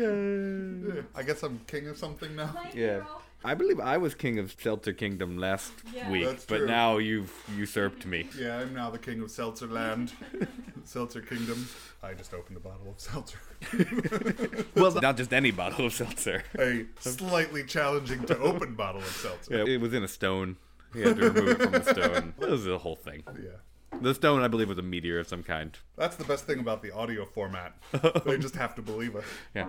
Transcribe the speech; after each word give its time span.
Yeah. 0.00 1.02
I 1.14 1.22
guess 1.22 1.42
I'm 1.42 1.60
king 1.66 1.86
of 1.88 1.96
something 1.98 2.34
now. 2.36 2.52
Night 2.52 2.74
Yeah. 2.74 2.86
hero. 2.86 3.06
I 3.42 3.54
believe 3.54 3.80
I 3.80 3.96
was 3.96 4.14
king 4.14 4.38
of 4.38 4.54
Seltzer 4.60 4.92
Kingdom 4.92 5.38
last 5.38 5.72
Yeah. 5.94 6.10
week, 6.10 6.26
That's 6.26 6.44
but 6.44 6.58
true. 6.58 6.66
now 6.66 6.98
you've 6.98 7.32
usurped 7.56 8.04
me. 8.04 8.28
Yeah, 8.38 8.58
I'm 8.58 8.74
now 8.74 8.90
the 8.90 8.98
king 8.98 9.22
of 9.22 9.30
Seltzer 9.30 9.66
Land, 9.66 10.12
Seltzer 10.84 11.22
Kingdom. 11.22 11.66
I 12.02 12.12
just 12.12 12.34
opened 12.34 12.58
a 12.58 12.60
bottle 12.60 12.90
of 12.90 13.00
seltzer. 13.00 13.38
Well, 14.74 14.92
not 15.00 15.16
just 15.16 15.32
any 15.32 15.50
bottle 15.52 15.86
of 15.86 15.92
seltzer. 15.94 16.42
A 16.58 16.84
slightly 17.00 17.64
challenging 17.64 18.24
to 18.26 18.38
open 18.38 18.74
bottle 18.74 19.00
of 19.00 19.06
seltzer. 19.08 19.56
Yeah, 19.56 19.64
it 19.74 19.80
was 19.80 19.94
in 19.94 20.02
a 20.04 20.08
stone. 20.08 20.56
He 20.92 21.00
had 21.02 21.16
to 21.16 21.30
remove 21.30 21.48
it 21.48 21.62
from 21.62 21.72
the 21.72 21.82
stone. 21.84 22.34
It 22.40 22.48
was 22.50 22.64
the 22.64 22.78
whole 22.78 22.96
thing. 22.96 23.22
Yeah. 23.42 23.50
The 24.00 24.14
stone, 24.14 24.42
I 24.42 24.48
believe, 24.48 24.68
was 24.68 24.78
a 24.78 24.82
meteor 24.82 25.18
of 25.18 25.28
some 25.28 25.42
kind. 25.42 25.76
That's 25.96 26.16
the 26.16 26.24
best 26.24 26.46
thing 26.46 26.60
about 26.60 26.82
the 26.82 26.90
audio 26.92 27.24
format. 27.26 27.74
they 28.24 28.38
just 28.38 28.56
have 28.56 28.74
to 28.76 28.82
believe 28.82 29.14
us. 29.16 29.24
Yeah. 29.54 29.66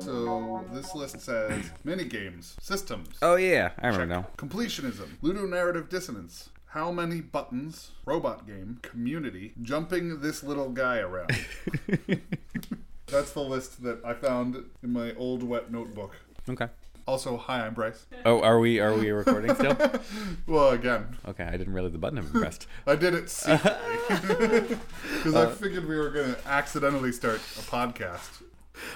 So 0.00 0.64
this 0.72 0.94
list 0.94 1.20
says 1.20 1.70
mini 1.84 2.04
games, 2.04 2.56
systems, 2.60 3.08
Oh 3.20 3.36
yeah, 3.36 3.70
I 3.80 3.88
remember 3.88 4.06
now. 4.06 4.26
completionism, 4.36 5.18
ludonarrative 5.22 5.88
dissonance. 5.88 6.50
How 6.66 6.90
many 6.92 7.20
buttons? 7.20 7.92
Robot 8.04 8.46
game, 8.46 8.78
community, 8.82 9.54
jumping 9.60 10.20
this 10.20 10.42
little 10.42 10.70
guy 10.70 10.98
around. 10.98 11.30
That's 13.10 13.32
the 13.32 13.40
list 13.42 13.82
that 13.82 14.04
I 14.04 14.14
found 14.14 14.56
in 14.82 14.92
my 14.92 15.14
old 15.14 15.42
wet 15.42 15.70
notebook. 15.72 16.16
Okay. 16.48 16.68
Also, 17.06 17.38
hi, 17.38 17.64
I'm 17.66 17.72
Bryce. 17.72 18.04
Oh, 18.26 18.42
are 18.42 18.60
we 18.60 18.80
are 18.80 18.92
we 18.94 19.10
recording 19.10 19.54
still? 19.54 19.76
Well, 20.46 20.70
again, 20.70 21.16
Okay, 21.26 21.44
I 21.44 21.56
didn't 21.56 21.72
realize 21.72 21.92
the 21.92 21.98
button 21.98 22.18
had 22.18 22.30
been 22.32 22.42
pressed. 22.42 22.66
I 22.86 22.96
did 22.96 23.14
it 23.14 23.30
secretly 23.30 23.96
because 25.16 25.34
I 25.34 25.50
figured 25.50 25.88
we 25.88 25.96
were 25.96 26.10
going 26.10 26.34
to 26.34 26.48
accidentally 26.48 27.12
start 27.12 27.36
a 27.36 27.62
podcast. 27.62 28.42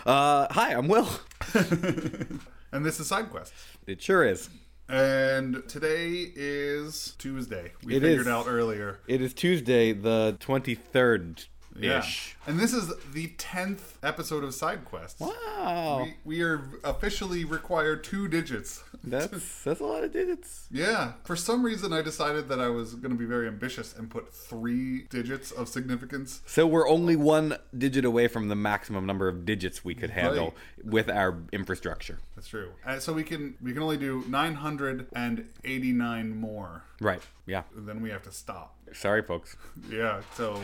Uh, 0.05 0.47
hi, 0.51 0.73
I'm 0.75 0.89
Will. 0.89 1.09
And 2.75 2.87
this 2.87 2.99
is 2.99 3.07
Side 3.09 3.29
Quests. 3.31 3.53
It 3.87 4.01
sure 4.01 4.25
is. 4.25 4.49
And 4.89 5.63
today 5.69 6.33
is 6.35 7.15
Tuesday. 7.19 7.73
We 7.85 7.97
It 7.97 8.01
figured 8.01 8.23
is. 8.23 8.27
out 8.29 8.47
earlier. 8.49 8.99
It 9.07 9.21
is 9.21 9.35
Tuesday, 9.35 9.93
the 9.93 10.39
twenty 10.41 10.75
third 10.75 11.45
Yeah. 11.79 12.05
And 12.47 12.59
this 12.59 12.73
is 12.73 12.93
the 13.13 13.29
10th 13.39 13.81
episode 14.03 14.45
of 14.45 14.55
Side 14.55 14.85
Quests. 14.85 15.21
Wow, 15.21 16.03
We, 16.05 16.15
we 16.25 16.43
are 16.43 16.63
officially 16.85 17.45
required 17.45 18.05
two 18.05 18.29
digits. 18.29 18.83
that's 19.05 19.63
that's 19.63 19.81
a 19.81 19.85
lot 19.85 20.05
of 20.05 20.13
digits. 20.13 20.67
Yeah. 20.71 21.13
For 21.25 21.37
some 21.37 21.65
reason, 21.65 21.93
I 21.93 22.03
decided 22.03 22.49
that 22.49 22.61
I 22.61 22.69
was 22.69 22.95
going 22.95 23.11
to 23.13 23.19
be 23.19 23.25
very 23.25 23.49
ambitious 23.49 23.95
and 23.97 24.11
put 24.11 24.33
three 24.33 25.03
digits 25.11 25.51
of 25.51 25.69
significance. 25.69 26.43
So 26.47 26.67
we're 26.67 26.89
only 26.89 27.17
one 27.17 27.57
digit 27.77 28.05
away 28.05 28.29
from 28.29 28.49
the 28.49 28.57
maximum 28.57 29.07
number 29.07 29.29
of 29.29 29.45
digits 29.45 29.85
we 29.85 29.95
could 29.95 30.11
handle 30.11 30.55
with 30.85 31.09
our 31.09 31.39
infrastructure. 31.53 32.19
That's 32.37 32.49
true. 32.49 32.71
And 32.85 33.01
so 33.01 33.13
we 33.13 33.25
can 33.25 33.55
we 33.63 33.73
can 33.73 33.83
only 33.83 33.97
do 33.97 34.25
989 34.29 36.41
more. 36.41 36.85
Right. 37.01 37.23
Yeah. 37.47 37.63
And 37.77 37.89
then 37.89 38.03
we 38.03 38.11
have 38.11 38.23
to 38.25 38.33
stop. 38.33 38.77
Sorry, 38.93 39.23
folks. 39.23 39.57
Yeah. 39.91 40.21
So 40.35 40.61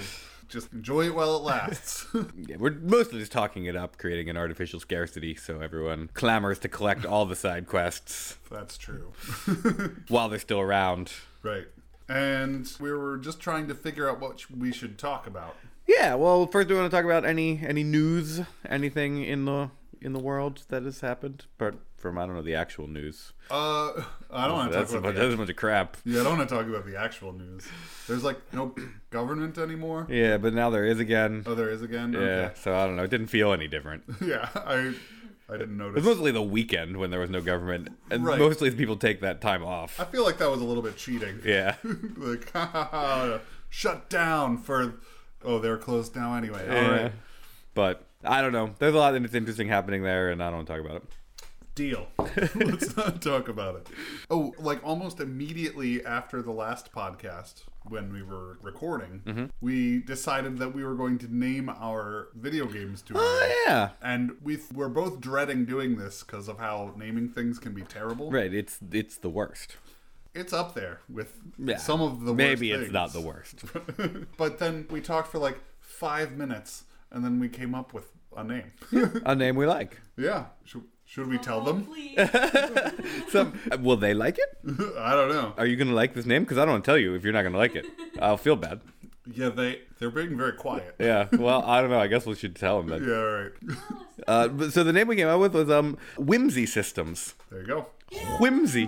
just 0.49 0.73
enjoy 0.73 1.07
it 1.07 1.15
while 1.15 1.37
it 1.37 1.43
lasts. 1.43 2.07
Yeah, 2.37 2.57
we're 2.59 2.73
mostly 2.73 3.19
just 3.19 3.33
talking 3.33 3.67
it 3.67 3.77
up, 3.77 3.99
creating 3.99 4.31
an 4.31 4.37
artificial 4.37 4.81
scarcity, 4.81 5.35
so 5.35 5.61
everyone 5.61 6.09
clamors 6.15 6.59
to 6.61 6.69
collect 6.69 7.05
all 7.05 7.27
the 7.27 7.37
side 7.37 7.67
quests 7.67 8.37
That's 8.51 8.79
true. 8.79 9.13
while 10.09 10.29
they're 10.29 10.39
still 10.39 10.61
around. 10.61 11.13
Right. 11.43 11.67
And 12.09 12.71
we 12.81 12.91
were 12.91 13.19
just 13.19 13.41
trying 13.41 13.69
to 13.69 13.75
figure 13.75 14.09
out 14.09 14.21
what 14.21 14.51
we 14.51 14.73
should 14.73 14.99
talk 14.99 15.27
about. 15.27 15.57
Yeah. 15.87 16.15
Well, 16.15 16.47
first 16.47 16.69
we 16.69 16.75
want 16.75 16.91
to 16.91 16.97
talk 16.97 17.05
about 17.05 17.25
any 17.27 17.61
any 17.67 17.85
news, 17.85 18.41
anything 18.67 19.23
in 19.23 19.45
the 19.45 19.71
in 20.01 20.13
the 20.13 20.19
world 20.19 20.63
that 20.69 20.85
has 20.85 21.01
happened, 21.01 21.45
but 21.59 21.75
from 21.99 22.17
I 22.19 22.27
don't 22.27 22.35
know 22.37 22.43
the 22.43 22.55
actual 22.55 22.87
news. 22.87 23.33
Uh, 23.51 23.93
I 24.31 24.47
don't 24.47 24.57
want 24.57 24.73
to 24.73 24.79
talk 24.79 24.89
a, 24.89 24.93
about 24.93 25.03
bunch, 25.03 25.15
the, 25.17 25.21
that's 25.23 25.35
a 25.35 25.37
bunch 25.37 25.51
of 25.51 25.57
crap. 25.57 25.97
yeah, 26.05 26.21
I 26.21 26.25
don't 26.25 26.39
want 26.39 26.49
to 26.49 26.55
talk 26.55 26.67
about 26.67 26.87
the 26.87 26.97
actual 26.99 27.33
news. 27.33 27.67
There's 28.07 28.23
like 28.25 28.37
no 28.53 28.75
government 29.11 29.59
anymore. 29.59 30.07
Yeah, 30.11 30.39
but 30.39 30.55
now 30.55 30.71
there 30.71 30.85
is 30.85 30.99
again. 31.01 31.43
Oh, 31.47 31.55
there 31.55 31.71
is 31.71 31.83
again. 31.83 32.13
Yeah. 32.13 32.19
Okay. 32.21 32.53
So 32.63 32.75
I 32.75 32.87
don't 32.87 32.97
know. 32.97 33.05
It 33.05 33.11
didn't 33.11 33.27
feel 33.29 33.53
any 33.53 33.69
different. 33.69 34.05
Yeah, 34.23 34.49
I 34.55 34.95
I 35.49 35.57
didn't 35.57 35.77
notice. 35.79 35.97
It 36.05 36.07
was 36.07 36.17
mostly 36.17 36.31
the 36.33 36.43
weekend 36.43 36.99
when 36.99 37.11
there 37.11 37.21
was 37.21 37.31
no 37.31 37.41
government, 37.41 37.89
and 38.11 38.25
Right. 38.25 38.39
mostly 38.39 38.71
people 38.71 38.97
take 38.97 39.21
that 39.23 39.41
time 39.41 39.65
off. 39.65 39.99
I 39.99 40.05
feel 40.05 40.25
like 40.25 40.39
that 40.39 40.51
was 40.51 40.61
a 40.61 40.65
little 40.65 40.83
bit 40.83 40.97
cheating. 40.97 41.41
Yeah. 41.45 41.77
like 42.17 42.53
ha, 42.53 42.67
ha, 42.67 42.85
ha, 42.91 43.39
shut 43.71 44.09
down 44.11 44.59
for. 44.59 44.95
Oh, 45.45 45.59
they're 45.59 45.79
closed 45.79 46.15
now 46.17 46.35
anyway. 46.35 46.67
All 46.69 46.75
Yeah. 46.75 47.03
right, 47.05 47.13
But 47.75 48.05
I 48.25 48.43
don't 48.43 48.53
know. 48.53 48.75
There's 48.79 48.95
a 48.95 48.99
lot 48.99 49.13
that's 49.13 49.35
interesting 49.35 49.69
happening 49.69 50.03
there, 50.03 50.31
and 50.31 50.43
I 50.43 50.47
don't 50.49 50.57
want 50.57 50.67
to 50.67 50.73
talk 50.75 50.85
about 50.85 50.97
it. 50.97 51.05
Deal. 51.79 52.09
Let's 52.55 52.97
not 52.97 53.23
talk 53.23 53.49
about 53.49 53.77
it. 53.77 53.87
Oh, 54.31 54.53
like 54.59 54.81
almost 54.85 55.21
immediately 55.21 56.05
after 56.05 56.43
the 56.43 56.51
last 56.51 56.93
podcast, 56.93 57.63
when 57.89 58.13
we 58.13 58.23
were 58.23 58.59
recording, 58.63 59.23
Mm-hmm. 59.25 59.45
we 59.61 60.01
decided 60.01 60.59
that 60.59 60.75
we 60.75 60.85
were 60.85 60.95
going 60.95 61.19
to 61.19 61.35
name 61.35 61.69
our 61.71 62.29
video 62.35 62.67
games 62.67 63.01
to. 63.03 63.15
Oh 63.17 63.55
yeah. 63.67 63.91
And 64.03 64.33
we 64.43 64.57
th- 64.57 64.73
we're 64.75 64.89
both 65.03 65.21
dreading 65.21 65.65
doing 65.65 65.97
this 65.97 66.23
because 66.23 66.49
of 66.49 66.59
how 66.59 66.93
naming 66.97 67.29
things 67.29 67.59
can 67.59 67.73
be 67.73 67.83
terrible. 67.83 68.31
Right. 68.31 68.53
It's 68.53 68.79
it's 68.93 69.17
the 69.17 69.31
worst. 69.31 69.77
It's 70.35 70.53
up 70.53 70.75
there 70.75 71.01
with 71.09 71.33
Yeah. 71.59 71.79
some 71.79 72.01
of 72.03 72.25
the 72.25 72.35
maybe 72.35 72.73
it's 72.73 72.93
not 72.93 73.13
the 73.13 73.21
worst. 73.21 73.65
But 74.37 74.59
then 74.59 74.87
we 74.91 75.01
talked 75.01 75.29
for 75.33 75.39
like 75.39 75.59
five 75.81 76.33
minutes, 76.37 76.85
and 77.11 77.25
then 77.25 77.41
we 77.41 77.49
came 77.49 77.75
up 77.75 77.95
with 77.95 78.09
a 78.37 78.45
name. 78.45 78.73
A 79.25 79.35
name 79.35 79.57
we 79.57 79.67
like. 79.67 80.01
yeah. 80.17 80.45
Should, 80.65 80.85
should 81.09 81.27
we 81.29 81.39
tell 81.39 81.61
them? 81.63 81.87
please. 81.87 82.17
Some 83.31 83.59
will 83.81 83.97
they 83.97 84.15
like 84.15 84.39
it? 84.39 84.59
I 84.99 85.15
don't 85.15 85.31
know. 85.31 85.55
Are 85.57 85.67
you 85.67 85.77
gonna 85.77 85.95
like 85.95 86.15
this 86.15 86.27
name? 86.27 86.43
Because 86.45 86.59
I 86.59 86.65
don't 86.65 86.73
want 86.75 86.85
to 86.85 86.89
tell 86.91 86.99
you 86.99 87.15
if 87.15 87.25
you're 87.25 87.33
not 87.33 87.43
gonna 87.43 87.59
like 87.59 87.75
it. 87.75 87.87
I'll 88.21 88.37
feel 88.37 88.57
bad. 88.57 88.81
Yeah, 89.31 89.49
they 89.51 89.81
they're 89.99 90.11
being 90.11 90.37
very 90.37 90.53
quiet. 90.53 90.95
Yeah. 90.99 91.29
Well, 91.33 91.63
I 91.65 91.81
don't 91.81 91.91
know. 91.91 92.01
I 92.01 92.07
guess 92.07 92.25
we 92.27 92.35
should 92.35 92.57
tell 92.57 92.83
them 92.83 92.91
Yeah, 92.91 92.99
that. 93.09 93.19
all 93.19 93.43
right. 93.43 93.53
Uh, 94.27 94.49
but- 94.49 94.73
so 94.73 94.83
the 94.85 94.93
name 94.93 95.07
we 95.09 95.17
came 95.17 95.29
up 95.29 95.41
with 95.41 95.55
was 95.55 95.71
um 95.71 95.97
Whimsy 96.19 96.67
Systems. 96.67 97.35
There 97.51 97.61
you 97.61 97.67
go. 97.67 97.87
Whimsy. 98.41 98.87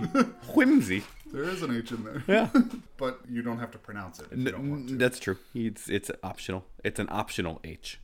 Whimsy. 0.53 1.03
There 1.31 1.43
is 1.45 1.61
an 1.63 1.75
H 1.75 1.91
in 1.91 2.03
there. 2.03 2.23
Yeah. 2.27 2.49
But 2.97 3.21
you 3.29 3.41
don't 3.41 3.57
have 3.59 3.71
to 3.71 3.77
pronounce 3.77 4.19
it 4.19 4.27
if 4.31 4.37
you 4.37 4.51
don't 4.51 4.69
want 4.69 4.89
N- 4.91 4.97
that's 4.97 5.19
true. 5.19 5.37
It's 5.55 5.89
it's 5.89 6.11
optional. 6.21 6.65
It's 6.83 6.99
an 6.99 7.07
optional 7.09 7.59
H. 7.63 7.99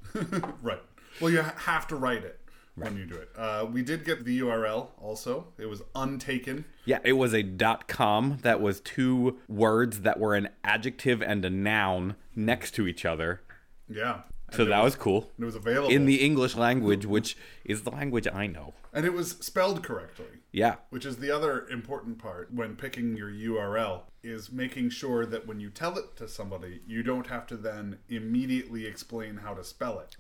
right. 0.64 0.82
Well, 1.20 1.30
you 1.32 1.42
ha- 1.42 1.54
have 1.58 1.86
to 1.88 1.96
write 1.96 2.24
it 2.24 2.40
when 2.78 2.96
you 2.96 3.06
do 3.06 3.16
it. 3.16 3.30
Uh, 3.36 3.66
we 3.72 3.82
did 3.82 4.06
get 4.06 4.24
the 4.24 4.40
URL 4.42 4.90
also. 5.02 5.48
It 5.58 5.66
was 5.66 5.82
untaken. 5.96 6.66
Yeah, 6.86 7.00
it 7.04 7.14
was 7.14 7.34
a 7.34 7.44
dot 7.44 7.88
com 7.88 8.38
that 8.44 8.62
was 8.62 8.80
two 8.80 9.40
words 9.48 10.02
that 10.02 10.20
were 10.20 10.36
an 10.36 10.50
adjective 10.64 11.22
and 11.22 11.44
a 11.44 11.50
noun 11.50 12.16
next 12.36 12.72
to 12.76 12.88
each 12.88 13.04
other. 13.06 13.42
Yeah. 13.90 14.22
So 14.52 14.64
that 14.64 14.82
was 14.82 14.96
cool. 14.96 15.30
It 15.38 15.44
was 15.44 15.56
available. 15.56 15.90
In 15.90 16.06
the 16.06 16.24
English 16.24 16.56
language, 16.56 17.06
which 17.06 17.36
is 17.66 17.84
the 17.84 17.92
language 17.92 18.28
I 18.34 18.48
know. 18.48 18.74
and 18.94 19.06
it 19.06 19.12
was 19.12 19.32
spelled 19.42 19.84
correctly. 19.84 20.26
Yeah. 20.54 20.76
Which 20.90 21.06
is 21.06 21.18
the 21.18 21.30
other 21.32 21.68
important 21.68 22.18
part 22.18 22.54
when 22.54 22.78
picking 22.78 23.18
your 23.18 23.30
URL 23.30 24.04
is 24.24 24.50
making 24.50 24.92
sure 24.92 25.26
that 25.26 25.46
when 25.48 25.60
you 25.60 25.70
tell 25.70 25.98
it 25.98 26.16
to 26.16 26.30
somebody, 26.30 26.80
you 26.88 27.04
don't 27.04 27.28
have 27.28 27.46
to 27.48 27.58
then 27.58 28.00
immediately 28.08 28.86
explain 28.86 29.38
how 29.38 29.54
to 29.54 29.64
spell 29.66 30.00
it. 30.00 30.16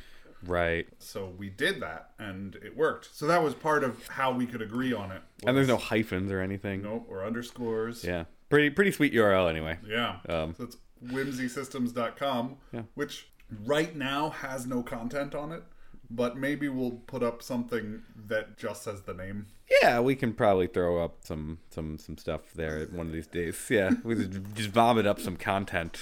Right. 0.45 0.87
So 0.99 1.33
we 1.37 1.49
did 1.49 1.79
that 1.81 2.11
and 2.19 2.55
it 2.55 2.75
worked. 2.77 3.09
So 3.15 3.25
that 3.27 3.41
was 3.43 3.53
part 3.55 3.83
of 3.83 4.07
how 4.07 4.31
we 4.31 4.45
could 4.45 4.61
agree 4.61 4.93
on 4.93 5.11
it. 5.11 5.21
And 5.45 5.55
there's 5.57 5.67
no 5.67 5.77
hyphens 5.77 6.31
or 6.31 6.39
anything. 6.41 6.81
no 6.83 7.05
or 7.09 7.25
underscores. 7.25 8.03
Yeah. 8.03 8.25
Pretty 8.49 8.69
pretty 8.69 8.91
sweet 8.91 9.13
URL 9.13 9.49
anyway. 9.49 9.77
Yeah. 9.85 10.17
Um, 10.29 10.53
so 10.57 10.63
it's 10.65 10.77
whimsysystems.com, 11.05 12.57
Yeah. 12.71 12.81
which 12.95 13.27
right 13.65 13.95
now 13.95 14.29
has 14.29 14.65
no 14.65 14.83
content 14.83 15.33
on 15.35 15.51
it, 15.51 15.63
but 16.09 16.37
maybe 16.37 16.69
we'll 16.69 16.99
put 17.07 17.23
up 17.23 17.41
something 17.41 18.01
that 18.27 18.57
just 18.57 18.83
says 18.83 19.01
the 19.01 19.13
name. 19.13 19.47
Yeah, 19.81 19.99
we 19.99 20.15
can 20.15 20.33
probably 20.33 20.67
throw 20.67 21.03
up 21.03 21.17
some 21.23 21.57
some 21.69 21.97
some 21.97 22.17
stuff 22.17 22.53
there 22.55 22.85
one 22.85 23.07
of 23.07 23.13
these 23.13 23.27
days. 23.27 23.65
Yeah, 23.69 23.91
we 24.03 24.15
just, 24.15 24.53
just 24.53 24.69
vomit 24.69 25.05
up 25.05 25.19
some 25.19 25.35
content. 25.35 25.99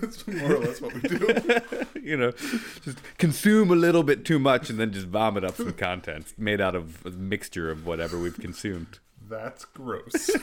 That's 0.00 0.26
more 0.26 0.54
or 0.54 0.58
less 0.58 0.80
what 0.80 0.94
we 0.94 1.00
do. 1.00 1.60
you 2.02 2.16
know, 2.16 2.30
just 2.82 2.98
consume 3.18 3.70
a 3.70 3.76
little 3.76 4.02
bit 4.02 4.24
too 4.24 4.38
much 4.38 4.70
and 4.70 4.80
then 4.80 4.90
just 4.90 5.06
vomit 5.06 5.44
up 5.44 5.56
some 5.56 5.74
content 5.74 6.32
made 6.38 6.62
out 6.62 6.74
of 6.74 7.04
a 7.04 7.10
mixture 7.10 7.70
of 7.70 7.86
whatever 7.86 8.18
we've 8.18 8.38
consumed. 8.38 9.00
That's 9.28 9.64
gross. 9.64 10.30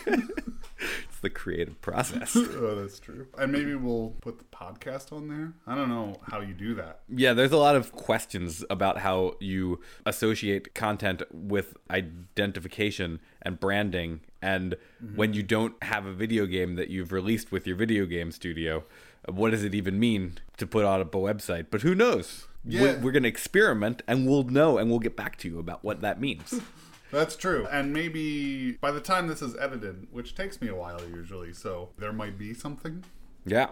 It's 1.20 1.20
the 1.22 1.30
creative 1.30 1.82
process. 1.82 2.36
oh, 2.36 2.76
that's 2.76 3.00
true. 3.00 3.28
And 3.38 3.52
maybe 3.52 3.76
we'll 3.76 4.16
put 4.22 4.38
the 4.38 4.46
podcast 4.46 5.12
on 5.12 5.28
there. 5.28 5.54
I 5.68 5.76
don't 5.76 5.90
know 5.90 6.16
how 6.24 6.40
you 6.40 6.54
do 6.54 6.74
that. 6.76 7.02
Yeah, 7.10 7.34
there's 7.34 7.52
a 7.52 7.58
lot 7.58 7.76
of 7.76 7.92
questions 7.92 8.64
about 8.70 9.00
how 9.00 9.36
you 9.42 9.82
associate 10.06 10.74
content 10.74 11.24
with 11.32 11.76
identification 11.90 13.20
and 13.42 13.60
branding 13.60 14.22
And 14.42 14.76
mm-hmm. 15.04 15.18
when 15.18 15.34
you 15.34 15.44
don't 15.44 15.82
have 15.84 16.06
a 16.06 16.14
video 16.14 16.46
game 16.46 16.76
that 16.76 16.90
you've 16.90 17.12
released 17.12 17.52
with 17.52 17.68
your 17.68 17.76
video 17.76 18.06
game 18.06 18.32
studio, 18.32 18.86
what 19.28 19.52
does 19.52 19.66
it 19.66 19.76
even 19.76 20.00
mean 20.00 20.38
to 20.58 20.66
put 20.66 20.86
on 20.86 21.02
a 21.02 21.06
website? 21.06 21.66
But 21.70 21.82
who 21.82 21.94
knows? 21.94 22.48
Yeah. 22.64 22.82
We're, 22.82 23.00
we're 23.00 23.12
going 23.12 23.24
to 23.24 23.30
experiment 23.30 24.02
and 24.08 24.26
we'll 24.26 24.44
know 24.44 24.78
and 24.78 24.90
we'll 24.90 25.00
get 25.00 25.18
back 25.18 25.38
to 25.40 25.50
you 25.50 25.60
about 25.60 25.84
what 25.84 26.00
that 26.00 26.22
means. 26.22 26.62
That's 27.12 27.36
true. 27.36 27.68
And 27.72 27.92
maybe 27.94 28.74
by 28.74 28.92
the 28.92 29.02
time 29.02 29.28
this 29.28 29.42
is 29.42 29.56
edited, 29.58 30.08
which 30.12 30.36
takes 30.36 30.62
me 30.62 30.68
a 30.68 30.76
while 30.76 31.02
usually, 31.04 31.54
so 31.54 31.90
there 31.98 32.14
might 32.14 32.38
be 32.38 32.54
something. 32.54 33.04
yeah. 33.46 33.70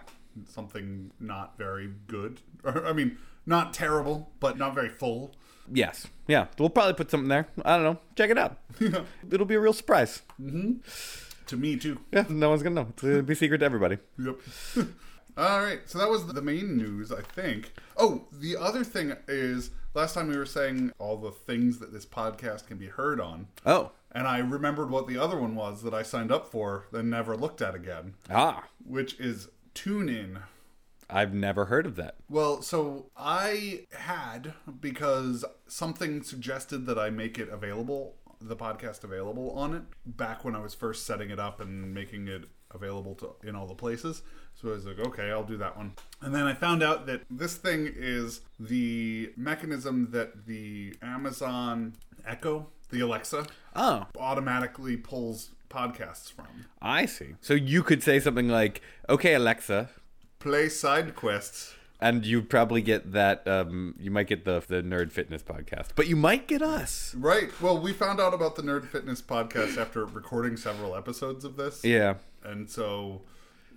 Something 0.48 1.12
not 1.20 1.58
very 1.58 1.90
good. 2.06 2.42
Or, 2.64 2.86
I 2.90 2.94
mean, 2.94 3.18
not 3.48 3.74
terrible, 3.74 4.32
but 4.40 4.58
not 4.58 4.76
very 4.76 4.90
full. 4.90 5.34
Yes. 5.72 6.08
Yeah. 6.28 6.48
We'll 6.60 6.70
probably 6.70 6.94
put 6.94 7.10
something 7.10 7.28
there. 7.28 7.48
I 7.66 7.76
don't 7.76 7.84
know. 7.84 8.00
Check 8.16 8.30
it 8.30 8.38
out. 8.38 8.58
It'll 9.32 9.48
be 9.48 9.56
a 9.56 9.60
real 9.60 9.74
surprise. 9.74 10.22
Mm-hmm. 10.40 10.74
To 11.48 11.58
me, 11.58 11.76
too. 11.78 12.00
Yeah. 12.12 12.26
No 12.30 12.50
one's 12.50 12.62
going 12.62 12.76
to 12.76 12.84
know. 12.84 12.88
It's 12.90 13.02
going 13.02 13.16
to 13.18 13.24
be 13.24 13.34
secret 13.34 13.58
to 13.60 13.66
everybody. 13.66 13.98
Yep. 14.20 14.36
All 15.38 15.60
right, 15.62 15.82
so 15.86 16.00
that 16.00 16.10
was 16.10 16.26
the 16.26 16.42
main 16.42 16.78
news, 16.78 17.12
I 17.12 17.22
think. 17.22 17.72
Oh, 17.96 18.26
the 18.32 18.58
other 18.58 18.84
thing 18.84 19.14
is 19.28 19.70
last 19.98 20.14
time 20.14 20.28
we 20.28 20.38
were 20.38 20.46
saying 20.46 20.92
all 21.00 21.18
the 21.18 21.32
things 21.32 21.80
that 21.80 21.92
this 21.92 22.06
podcast 22.06 22.68
can 22.68 22.78
be 22.78 22.86
heard 22.88 23.20
on, 23.20 23.48
Oh. 23.66 23.92
and 24.12 24.28
I 24.28 24.38
remembered 24.38 24.92
what 24.92 25.08
the 25.08 25.18
other 25.18 25.38
one 25.40 25.56
was 25.56 25.82
that 25.82 25.94
I 25.94 26.04
signed 26.04 26.32
up 26.32 26.52
for, 26.52 26.86
then 26.92 27.10
never 27.10 27.36
looked 27.36 27.62
at 27.64 27.74
again, 27.74 28.14
Ah. 28.30 28.66
which 28.86 29.20
is 29.20 29.50
TuneIn. 29.74 30.42
I've 31.10 31.34
never 31.34 31.66
heard 31.66 31.86
of 31.88 31.96
that. 31.96 32.16
Well, 32.30 32.62
so 32.62 33.10
I 33.18 33.88
had 33.94 34.54
because 34.80 35.44
something 35.68 36.22
suggested 36.22 36.86
that 36.86 37.00
I 37.00 37.10
make 37.10 37.40
it 37.40 37.50
available, 37.50 38.18
the 38.40 38.56
podcast 38.58 39.04
available 39.04 39.50
on 39.52 39.74
it, 39.74 39.84
back 40.06 40.46
when 40.46 40.56
I 40.56 40.60
was 40.60 40.76
first 40.76 41.06
setting 41.08 41.32
it 41.32 41.40
up 41.40 41.60
and 41.60 41.92
making 41.94 42.28
it 42.28 42.44
available 42.74 43.16
to 43.16 43.36
in 43.48 43.56
all 43.56 43.66
the 43.68 43.76
places. 43.76 44.22
So 44.56 44.70
I 44.70 44.72
was 44.74 44.86
like, 44.86 45.00
okay, 45.00 45.32
I'll 45.32 45.44
do 45.44 45.58
that 45.58 45.78
one. 45.78 45.94
And 46.22 46.34
then 46.34 46.44
I 46.44 46.54
found 46.54 46.82
out 46.84 47.06
that 47.08 47.22
this 47.30 47.56
thing 47.56 47.92
is 47.96 48.42
the 48.60 49.32
mechanism 49.38 50.10
that 50.12 50.46
the 50.46 50.96
Amazon 51.02 51.94
Echo, 52.26 52.68
the 52.90 53.02
Alexa, 53.02 53.46
Oh. 53.76 54.08
automatically 54.20 54.98
pulls 54.98 55.52
podcasts 55.70 56.32
from. 56.32 56.66
I 56.82 57.06
see. 57.06 57.36
So 57.42 57.54
you 57.54 57.84
could 57.84 58.02
say 58.02 58.20
something 58.20 58.48
like, 58.48 58.82
"Okay, 59.10 59.34
Alexa," 59.36 59.90
Play 60.40 60.70
side 60.70 61.16
quests. 61.16 61.74
And 62.00 62.26
you 62.26 62.42
probably 62.42 62.82
get 62.82 63.12
that. 63.14 63.48
Um, 63.48 63.96
you 64.00 64.12
might 64.12 64.28
get 64.28 64.46
the 64.46 64.64
the 64.68 64.82
Nerd 64.82 65.12
Fitness 65.12 65.44
podcast, 65.44 65.90
but 65.96 66.08
you 66.08 66.16
might 66.16 66.48
get 66.48 66.62
us. 66.62 67.14
Right. 67.16 67.50
Well, 67.62 67.80
we 67.80 67.94
found 67.94 68.20
out 68.20 68.34
about 68.34 68.56
the 68.56 68.62
Nerd 68.64 68.88
Fitness 68.88 69.22
podcast 69.22 69.78
after 69.78 70.06
recording 70.06 70.58
several 70.58 70.96
episodes 70.96 71.44
of 71.46 71.56
this. 71.58 71.84
Yeah. 71.84 72.16
And 72.44 72.70
so, 72.70 73.22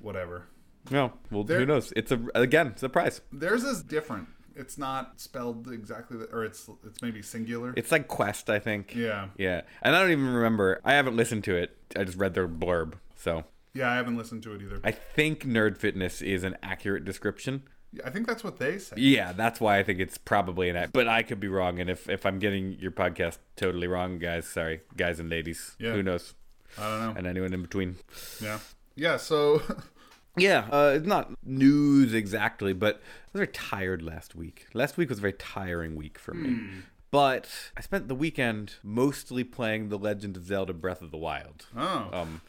whatever. 0.01 0.45
No. 0.91 1.13
Well, 1.31 1.45
There- 1.45 1.61
who 1.61 1.67
knows? 1.67 1.93
It's 1.97 2.11
a 2.13 2.21
again 2.35 2.77
surprise. 2.77 3.21
Theirs 3.33 3.65
is 3.65 3.83
different. 3.83 4.29
It's 4.57 4.77
not 4.77 5.21
spelled 5.21 5.71
exactly, 5.73 6.19
the, 6.19 6.25
or 6.27 6.45
it's 6.45 6.69
it's 6.85 7.01
maybe 7.01 7.23
singular. 7.23 7.73
It's 7.77 7.91
like 7.93 8.09
Quest, 8.09 8.51
I 8.51 8.59
think. 8.59 8.95
yeah. 8.95 9.29
Yeah. 9.39 9.63
And 9.81 9.95
I 9.97 10.01
don't 10.03 10.11
even 10.11 10.27
remember. 10.27 10.81
I 10.85 10.95
haven't 10.95 11.17
listened 11.17 11.45
to 11.45 11.55
it. 11.57 11.77
I 11.97 12.05
just 12.05 12.19
read 12.19 12.35
their 12.35 12.49
blurb. 12.49 12.95
So 13.17 13.45
Yeah, 13.75 13.91
I 13.91 13.95
haven't 13.97 14.17
listened 14.17 14.43
to 14.43 14.55
it 14.55 14.61
either. 14.63 14.81
I 14.85 14.91
think 14.91 15.45
Nerd 15.47 15.79
Fitness 15.79 16.21
is 16.21 16.43
an 16.45 16.57
accurate 16.63 17.05
description. 17.05 17.63
I 18.05 18.11
think 18.11 18.27
that's 18.27 18.45
what 18.45 18.59
they 18.59 18.79
say. 18.79 18.97
Yeah, 18.99 19.33
that's 19.33 19.61
why 19.61 19.79
I 19.79 19.83
think 19.83 19.99
it's 20.01 20.17
probably 20.19 20.69
an 20.69 20.77
act. 20.77 20.93
But 20.93 21.09
I 21.09 21.23
could 21.23 21.41
be 21.41 21.49
wrong, 21.49 21.81
and 21.81 21.91
if 21.91 22.09
if 22.09 22.25
I'm 22.25 22.39
getting 22.39 22.73
your 22.79 22.93
podcast 22.93 23.39
totally 23.57 23.87
wrong, 23.89 24.19
guys, 24.19 24.47
sorry, 24.47 24.83
guys 24.97 25.19
and 25.21 25.29
ladies. 25.29 25.77
Yeah. 25.79 25.93
Who 25.93 26.03
knows? 26.03 26.35
I 26.79 26.83
don't 26.89 27.01
know. 27.01 27.19
And 27.19 27.27
anyone 27.27 27.53
in 27.53 27.63
between. 27.63 27.97
Yeah. 28.41 28.59
Yeah. 28.95 29.17
So, 29.17 29.63
Yeah, 30.37 30.69
uh, 30.71 30.93
it's 30.97 31.07
not 31.07 31.33
news 31.45 32.15
exactly, 32.15 32.73
but 32.73 32.97
I 32.97 32.99
was 33.33 33.41
very 33.41 33.49
tired 33.49 34.03
last 34.03 34.35
week. 34.37 34.67
Last 34.73 34.97
week 34.97 35.09
was 35.09 35.19
a 35.19 35.21
very 35.23 35.33
tiring 35.33 35.97
week 35.97 36.19
for 36.19 36.33
me. 36.35 36.83
But 37.11 37.49
I 37.77 37.81
spent 37.81 38.07
the 38.07 38.15
weekend 38.15 38.75
mostly 38.85 39.43
playing 39.43 39.89
The 39.89 39.99
Legend 39.99 40.37
of 40.37 40.45
Zelda 40.45 40.73
Breath 40.73 41.03
of 41.03 41.11
the 41.11 41.17
Wild. 41.17 41.67
oh, 41.77 42.09
Um, 42.13 42.41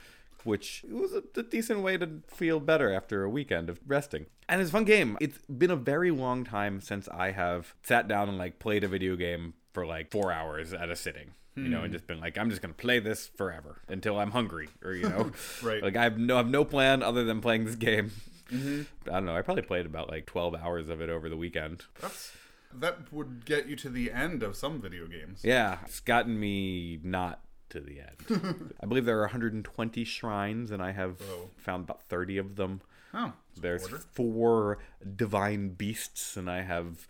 which 0.46 0.84
was 0.90 1.14
a, 1.14 1.24
a 1.40 1.44
decent 1.44 1.82
way 1.82 1.98
to 1.98 2.22
feel 2.28 2.60
better 2.60 2.94
after 2.94 3.24
a 3.24 3.30
weekend 3.30 3.70
of 3.70 3.80
resting. 3.86 4.26
And 4.48 4.62
it's 4.62 4.70
a 4.70 4.74
fun 4.74 4.86
game. 4.86 5.18
It's 5.22 5.38
been 5.46 5.72
a 5.72 5.76
very 5.76 6.12
long 6.12 6.44
time 6.44 6.82
since 6.82 7.08
I 7.10 7.32
have 7.32 7.74
sat 7.84 8.08
down 8.08 8.30
and 8.30 8.38
like 8.38 8.60
played 8.60 8.84
a 8.84 8.88
video 8.88 9.16
game 9.16 9.54
for 9.74 9.86
like 9.86 10.12
four 10.12 10.32
hours 10.32 10.74
at 10.74 10.90
a 10.90 10.96
sitting. 10.96 11.32
You 11.54 11.64
know, 11.68 11.80
and 11.80 11.88
hmm. 11.88 11.92
just 11.92 12.08
been 12.08 12.22
like, 12.22 12.38
I'm 12.38 12.50
just 12.50 12.62
gonna 12.62 12.74
play 12.74 13.00
this 13.00 13.28
forever 13.28 13.82
until 13.90 14.18
I'm 14.18 14.32
hungry, 14.32 14.70
or 14.86 14.94
you 14.94 15.10
know, 15.10 15.32
Right. 15.62 15.84
Like 15.84 15.98
I 15.98 16.04
have 16.04 16.18
no, 16.18 16.36
I 16.36 16.38
have 16.38 16.48
no 16.48 16.64
plan 16.64 17.04
other 17.04 17.26
than 17.26 17.42
playing 17.42 17.66
this 17.66 17.76
game. 17.76 18.12
Mm-hmm. 18.50 18.84
I 19.10 19.16
don't 19.16 19.26
know. 19.26 19.36
I 19.36 19.42
probably 19.42 19.64
played 19.64 19.86
about 19.86 20.10
like 20.10 20.26
12 20.26 20.56
hours 20.56 20.88
of 20.88 21.02
it 21.02 21.10
over 21.10 21.28
the 21.28 21.36
weekend. 21.36 21.84
that's 22.00 22.32
that 22.74 23.12
would 23.12 23.46
get 23.46 23.68
you 23.68 23.76
to 23.76 23.90
the 23.90 24.12
end 24.12 24.44
of 24.44 24.56
some 24.56 24.82
video 24.82 25.08
games. 25.08 25.42
Yeah, 25.44 25.80
it's 25.84 26.00
gotten 26.00 26.40
me 26.40 27.00
not 27.04 27.42
to 27.72 27.80
the 27.82 28.00
end. 28.02 28.74
I 28.82 28.86
believe 28.86 29.06
there 29.06 29.18
are 29.18 29.22
120 29.24 30.04
shrines, 30.04 30.72
and 30.72 30.82
I 30.82 30.92
have 30.92 31.20
Whoa. 31.20 31.50
found 31.58 31.84
about 31.84 32.04
30 32.04 32.38
of 32.38 32.56
them. 32.56 32.82
Oh, 33.14 33.34
There's 33.60 33.88
four 34.14 34.78
divine 35.16 35.70
beasts, 35.70 36.38
and 36.38 36.50
I 36.50 36.62
have 36.62 37.08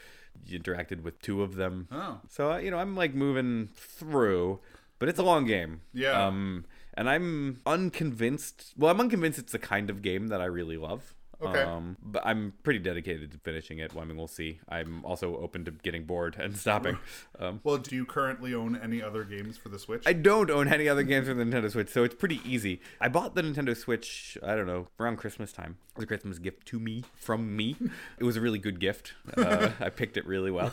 interacted 0.50 1.04
with 1.04 1.22
two 1.22 1.44
of 1.44 1.56
them. 1.56 1.88
Oh. 1.92 2.20
So 2.30 2.56
you 2.58 2.72
know, 2.72 2.78
I'm 2.78 2.96
like 2.96 3.14
moving 3.14 3.70
through, 3.76 4.60
but 4.98 5.10
it's 5.10 5.20
a 5.20 5.24
long 5.24 5.46
game. 5.46 5.82
Yeah. 5.94 6.26
Um, 6.26 6.66
and 6.96 7.10
I'm 7.10 7.62
unconvinced. 7.66 8.74
Well, 8.78 8.92
I'm 8.92 9.00
unconvinced 9.00 9.40
it's 9.40 9.52
the 9.52 9.60
kind 9.60 9.90
of 9.90 10.02
game 10.02 10.28
that 10.28 10.42
I 10.42 10.46
really 10.46 10.78
love. 10.78 11.14
Okay. 11.42 11.62
Um, 11.64 11.98
but 12.04 12.22
I'm 12.26 12.54
pretty 12.64 12.80
dedicated 12.80 13.32
to 13.32 13.38
finishing 13.40 13.80
it. 13.80 13.94
Well, 13.94 14.04
I 14.04 14.08
mean, 14.08 14.18
we'll 14.18 14.28
see. 14.28 14.60
I'm 14.70 15.04
also 15.06 15.38
open 15.38 15.66
to 15.66 15.72
getting 15.72 16.06
bored 16.06 16.36
and 16.40 16.56
stopping. 16.66 16.98
Um, 17.40 17.60
Well, 17.64 17.78
do 17.78 17.96
you 17.96 18.06
currently 18.06 18.54
own 18.54 18.76
any 18.76 19.02
other 19.02 19.24
games 19.24 19.58
for 19.58 19.70
the 19.70 19.80
Switch? 19.80 20.04
I 20.06 20.14
don't 20.14 20.50
own 20.52 20.68
any 20.68 20.88
other 20.88 21.04
games 21.04 21.28
for 21.28 21.34
the 21.34 21.44
Nintendo 21.44 21.72
Switch, 21.72 21.90
so 21.90 22.04
it's 22.04 22.16
pretty 22.16 22.42
easy. 22.46 22.82
I 23.00 23.08
bought 23.08 23.36
the 23.36 23.42
Nintendo 23.42 23.76
Switch, 23.76 24.38
I 24.44 24.56
don't 24.56 24.68
know, 24.68 24.88
around 25.00 25.18
Christmas 25.18 25.52
time. 25.52 25.78
It 25.92 25.98
was 25.98 26.04
a 26.04 26.08
Christmas 26.08 26.40
gift 26.40 26.66
to 26.68 26.80
me, 26.80 27.04
from 27.16 27.56
me. 27.56 27.76
It 28.20 28.24
was 28.24 28.38
a 28.38 28.42
really 28.42 28.60
good 28.60 28.80
gift. 28.80 29.14
Uh, 29.36 29.72
I 29.80 29.90
picked 29.90 30.18
it 30.18 30.26
really 30.26 30.52
well. 30.52 30.72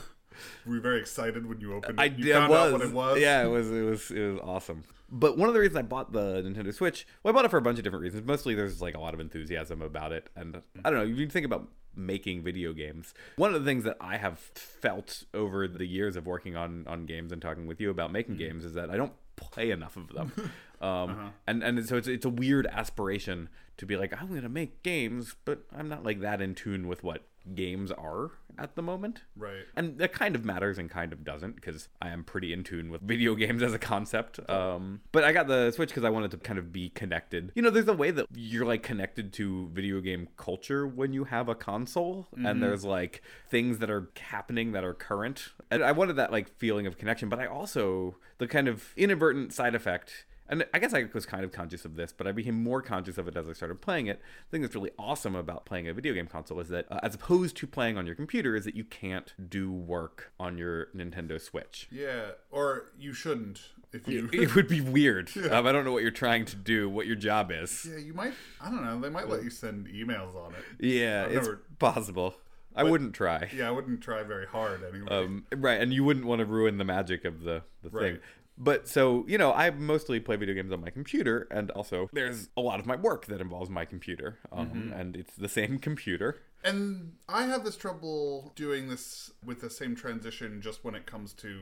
Were 0.66 0.76
you 0.76 0.80
very 0.80 1.00
excited 1.00 1.46
when 1.48 1.60
you 1.60 1.74
opened 1.74 1.98
it? 1.98 2.02
I 2.02 2.04
you 2.06 2.32
found 2.32 2.50
was. 2.50 2.58
out 2.58 2.72
what 2.72 2.82
it 2.82 2.92
was. 2.92 3.20
Yeah, 3.20 3.44
it 3.44 3.48
was. 3.48 3.70
It 3.70 3.82
was. 3.82 4.10
It 4.10 4.20
was 4.20 4.40
awesome. 4.44 4.84
But 5.10 5.38
one 5.38 5.48
of 5.48 5.54
the 5.54 5.60
reasons 5.60 5.76
I 5.76 5.82
bought 5.82 6.12
the 6.12 6.42
Nintendo 6.42 6.72
Switch, 6.74 7.06
well, 7.22 7.32
I 7.32 7.34
bought 7.34 7.44
it 7.46 7.50
for 7.50 7.56
a 7.56 7.62
bunch 7.62 7.78
of 7.78 7.84
different 7.84 8.02
reasons. 8.02 8.26
Mostly, 8.26 8.54
there's 8.54 8.82
like 8.82 8.94
a 8.94 9.00
lot 9.00 9.14
of 9.14 9.20
enthusiasm 9.20 9.80
about 9.80 10.12
it, 10.12 10.28
and 10.36 10.62
I 10.84 10.90
don't 10.90 10.98
know. 10.98 11.04
If 11.10 11.18
you 11.18 11.28
think 11.28 11.46
about 11.46 11.68
making 11.96 12.42
video 12.42 12.72
games, 12.72 13.14
one 13.36 13.54
of 13.54 13.60
the 13.62 13.68
things 13.68 13.84
that 13.84 13.96
I 14.00 14.18
have 14.18 14.38
felt 14.38 15.24
over 15.32 15.66
the 15.66 15.86
years 15.86 16.14
of 16.16 16.26
working 16.26 16.56
on 16.56 16.84
on 16.86 17.06
games 17.06 17.32
and 17.32 17.40
talking 17.40 17.66
with 17.66 17.80
you 17.80 17.90
about 17.90 18.12
making 18.12 18.36
games 18.36 18.64
is 18.64 18.74
that 18.74 18.90
I 18.90 18.96
don't 18.96 19.12
play 19.36 19.70
enough 19.70 19.96
of 19.96 20.08
them. 20.08 20.32
Um, 20.80 21.32
and 21.48 21.64
and 21.64 21.84
so 21.88 21.96
it's 21.96 22.06
it's 22.06 22.24
a 22.24 22.28
weird 22.30 22.64
aspiration 22.68 23.48
to 23.78 23.84
be 23.84 23.96
like 23.96 24.14
I'm 24.22 24.32
gonna 24.32 24.48
make 24.48 24.84
games, 24.84 25.34
but 25.44 25.64
I'm 25.76 25.88
not 25.88 26.04
like 26.04 26.20
that 26.20 26.40
in 26.40 26.54
tune 26.54 26.86
with 26.86 27.02
what 27.02 27.26
games 27.54 27.90
are 27.92 28.32
at 28.58 28.74
the 28.74 28.82
moment. 28.82 29.22
Right. 29.36 29.64
And 29.76 29.98
that 29.98 30.12
kind 30.12 30.34
of 30.34 30.44
matters 30.44 30.78
and 30.78 30.90
kind 30.90 31.12
of 31.12 31.24
doesn't 31.24 31.54
because 31.54 31.88
I 32.02 32.08
am 32.08 32.24
pretty 32.24 32.52
in 32.52 32.64
tune 32.64 32.90
with 32.90 33.00
video 33.02 33.34
games 33.34 33.62
as 33.62 33.72
a 33.72 33.78
concept. 33.78 34.40
Um, 34.50 35.00
but 35.12 35.24
I 35.24 35.32
got 35.32 35.46
the 35.46 35.70
Switch 35.70 35.90
because 35.90 36.04
I 36.04 36.10
wanted 36.10 36.30
to 36.32 36.38
kind 36.38 36.58
of 36.58 36.72
be 36.72 36.90
connected. 36.90 37.52
You 37.54 37.62
know, 37.62 37.70
there's 37.70 37.88
a 37.88 37.94
way 37.94 38.10
that 38.10 38.26
you're 38.34 38.66
like 38.66 38.82
connected 38.82 39.32
to 39.34 39.68
video 39.72 40.00
game 40.00 40.28
culture 40.36 40.86
when 40.86 41.12
you 41.12 41.24
have 41.24 41.48
a 41.48 41.54
console, 41.54 42.26
and 42.36 42.62
there's 42.62 42.84
like 42.84 43.22
things 43.48 43.78
that 43.78 43.90
are 43.90 44.10
happening 44.18 44.72
that 44.72 44.84
are 44.84 44.94
current. 44.94 45.50
And 45.70 45.82
I 45.82 45.92
wanted 45.92 46.16
that 46.16 46.32
like 46.32 46.48
feeling 46.58 46.86
of 46.86 46.98
connection, 46.98 47.28
but 47.28 47.38
I 47.38 47.46
also, 47.46 48.16
the 48.38 48.46
kind 48.46 48.68
of 48.68 48.92
inadvertent 48.96 49.52
side 49.52 49.74
effect 49.74 50.26
and 50.48 50.64
I 50.72 50.78
guess 50.78 50.94
I 50.94 51.06
was 51.12 51.26
kind 51.26 51.44
of 51.44 51.52
conscious 51.52 51.84
of 51.84 51.96
this, 51.96 52.12
but 52.12 52.26
I 52.26 52.32
became 52.32 52.62
more 52.62 52.80
conscious 52.82 53.18
of 53.18 53.28
it 53.28 53.36
as 53.36 53.48
I 53.48 53.52
started 53.52 53.80
playing 53.80 54.06
it. 54.06 54.20
The 54.50 54.56
thing 54.56 54.62
that's 54.62 54.74
really 54.74 54.90
awesome 54.98 55.34
about 55.34 55.64
playing 55.66 55.88
a 55.88 55.94
video 55.94 56.14
game 56.14 56.26
console 56.26 56.58
is 56.60 56.68
that, 56.68 56.86
uh, 56.90 57.00
as 57.02 57.14
opposed 57.14 57.56
to 57.58 57.66
playing 57.66 57.98
on 57.98 58.06
your 58.06 58.14
computer, 58.14 58.56
is 58.56 58.64
that 58.64 58.74
you 58.74 58.84
can't 58.84 59.34
do 59.48 59.70
work 59.72 60.32
on 60.40 60.58
your 60.58 60.86
Nintendo 60.96 61.40
Switch. 61.40 61.88
Yeah, 61.90 62.30
or 62.50 62.92
you 62.98 63.12
shouldn't 63.12 63.60
if 63.92 64.06
you. 64.08 64.28
It 64.32 64.54
would 64.54 64.68
be 64.68 64.80
weird. 64.80 65.30
Um, 65.50 65.66
I 65.66 65.72
don't 65.72 65.84
know 65.84 65.92
what 65.92 66.02
you're 66.02 66.10
trying 66.10 66.44
to 66.46 66.56
do, 66.56 66.88
what 66.90 67.06
your 67.06 67.16
job 67.16 67.50
is. 67.50 67.86
yeah, 67.90 67.98
you 67.98 68.12
might. 68.12 68.34
I 68.60 68.70
don't 68.70 68.84
know. 68.84 69.00
They 69.00 69.08
might 69.08 69.28
let 69.28 69.42
you 69.42 69.50
send 69.50 69.86
emails 69.88 70.34
on 70.34 70.52
it. 70.54 70.84
Yeah, 70.84 71.24
I've 71.24 71.32
it's 71.32 71.46
never- 71.46 71.62
possible. 71.78 72.34
I 72.76 72.84
wouldn't 72.84 73.14
try. 73.14 73.48
Yeah, 73.54 73.66
I 73.68 73.70
wouldn't 73.72 74.02
try 74.02 74.22
very 74.22 74.46
hard 74.46 74.84
anyway. 74.84 75.08
Um, 75.10 75.46
right, 75.56 75.80
and 75.80 75.92
you 75.92 76.04
wouldn't 76.04 76.26
want 76.26 76.38
to 76.40 76.44
ruin 76.44 76.78
the 76.78 76.84
magic 76.84 77.24
of 77.24 77.42
the, 77.42 77.62
the 77.82 77.90
thing. 77.90 78.18
But 78.58 78.88
so, 78.88 79.24
you 79.28 79.38
know, 79.38 79.52
I 79.52 79.70
mostly 79.70 80.18
play 80.18 80.36
video 80.36 80.54
games 80.54 80.72
on 80.72 80.80
my 80.80 80.90
computer, 80.90 81.46
and 81.50 81.70
also 81.70 82.10
there's 82.12 82.48
a 82.56 82.60
lot 82.60 82.80
of 82.80 82.86
my 82.86 82.96
work 82.96 83.26
that 83.26 83.40
involves 83.40 83.70
my 83.70 83.84
computer. 83.84 84.38
Um, 84.50 84.92
And 84.94 85.16
it's 85.16 85.36
the 85.36 85.48
same 85.48 85.78
computer. 85.88 86.42
And 86.64 87.12
I 87.28 87.44
have 87.44 87.64
this 87.64 87.76
trouble 87.76 88.52
doing 88.56 88.88
this 88.88 89.30
with 89.44 89.60
the 89.60 89.70
same 89.70 89.94
transition 89.94 90.60
just 90.60 90.84
when 90.84 90.96
it 90.96 91.06
comes 91.06 91.32
to 91.34 91.60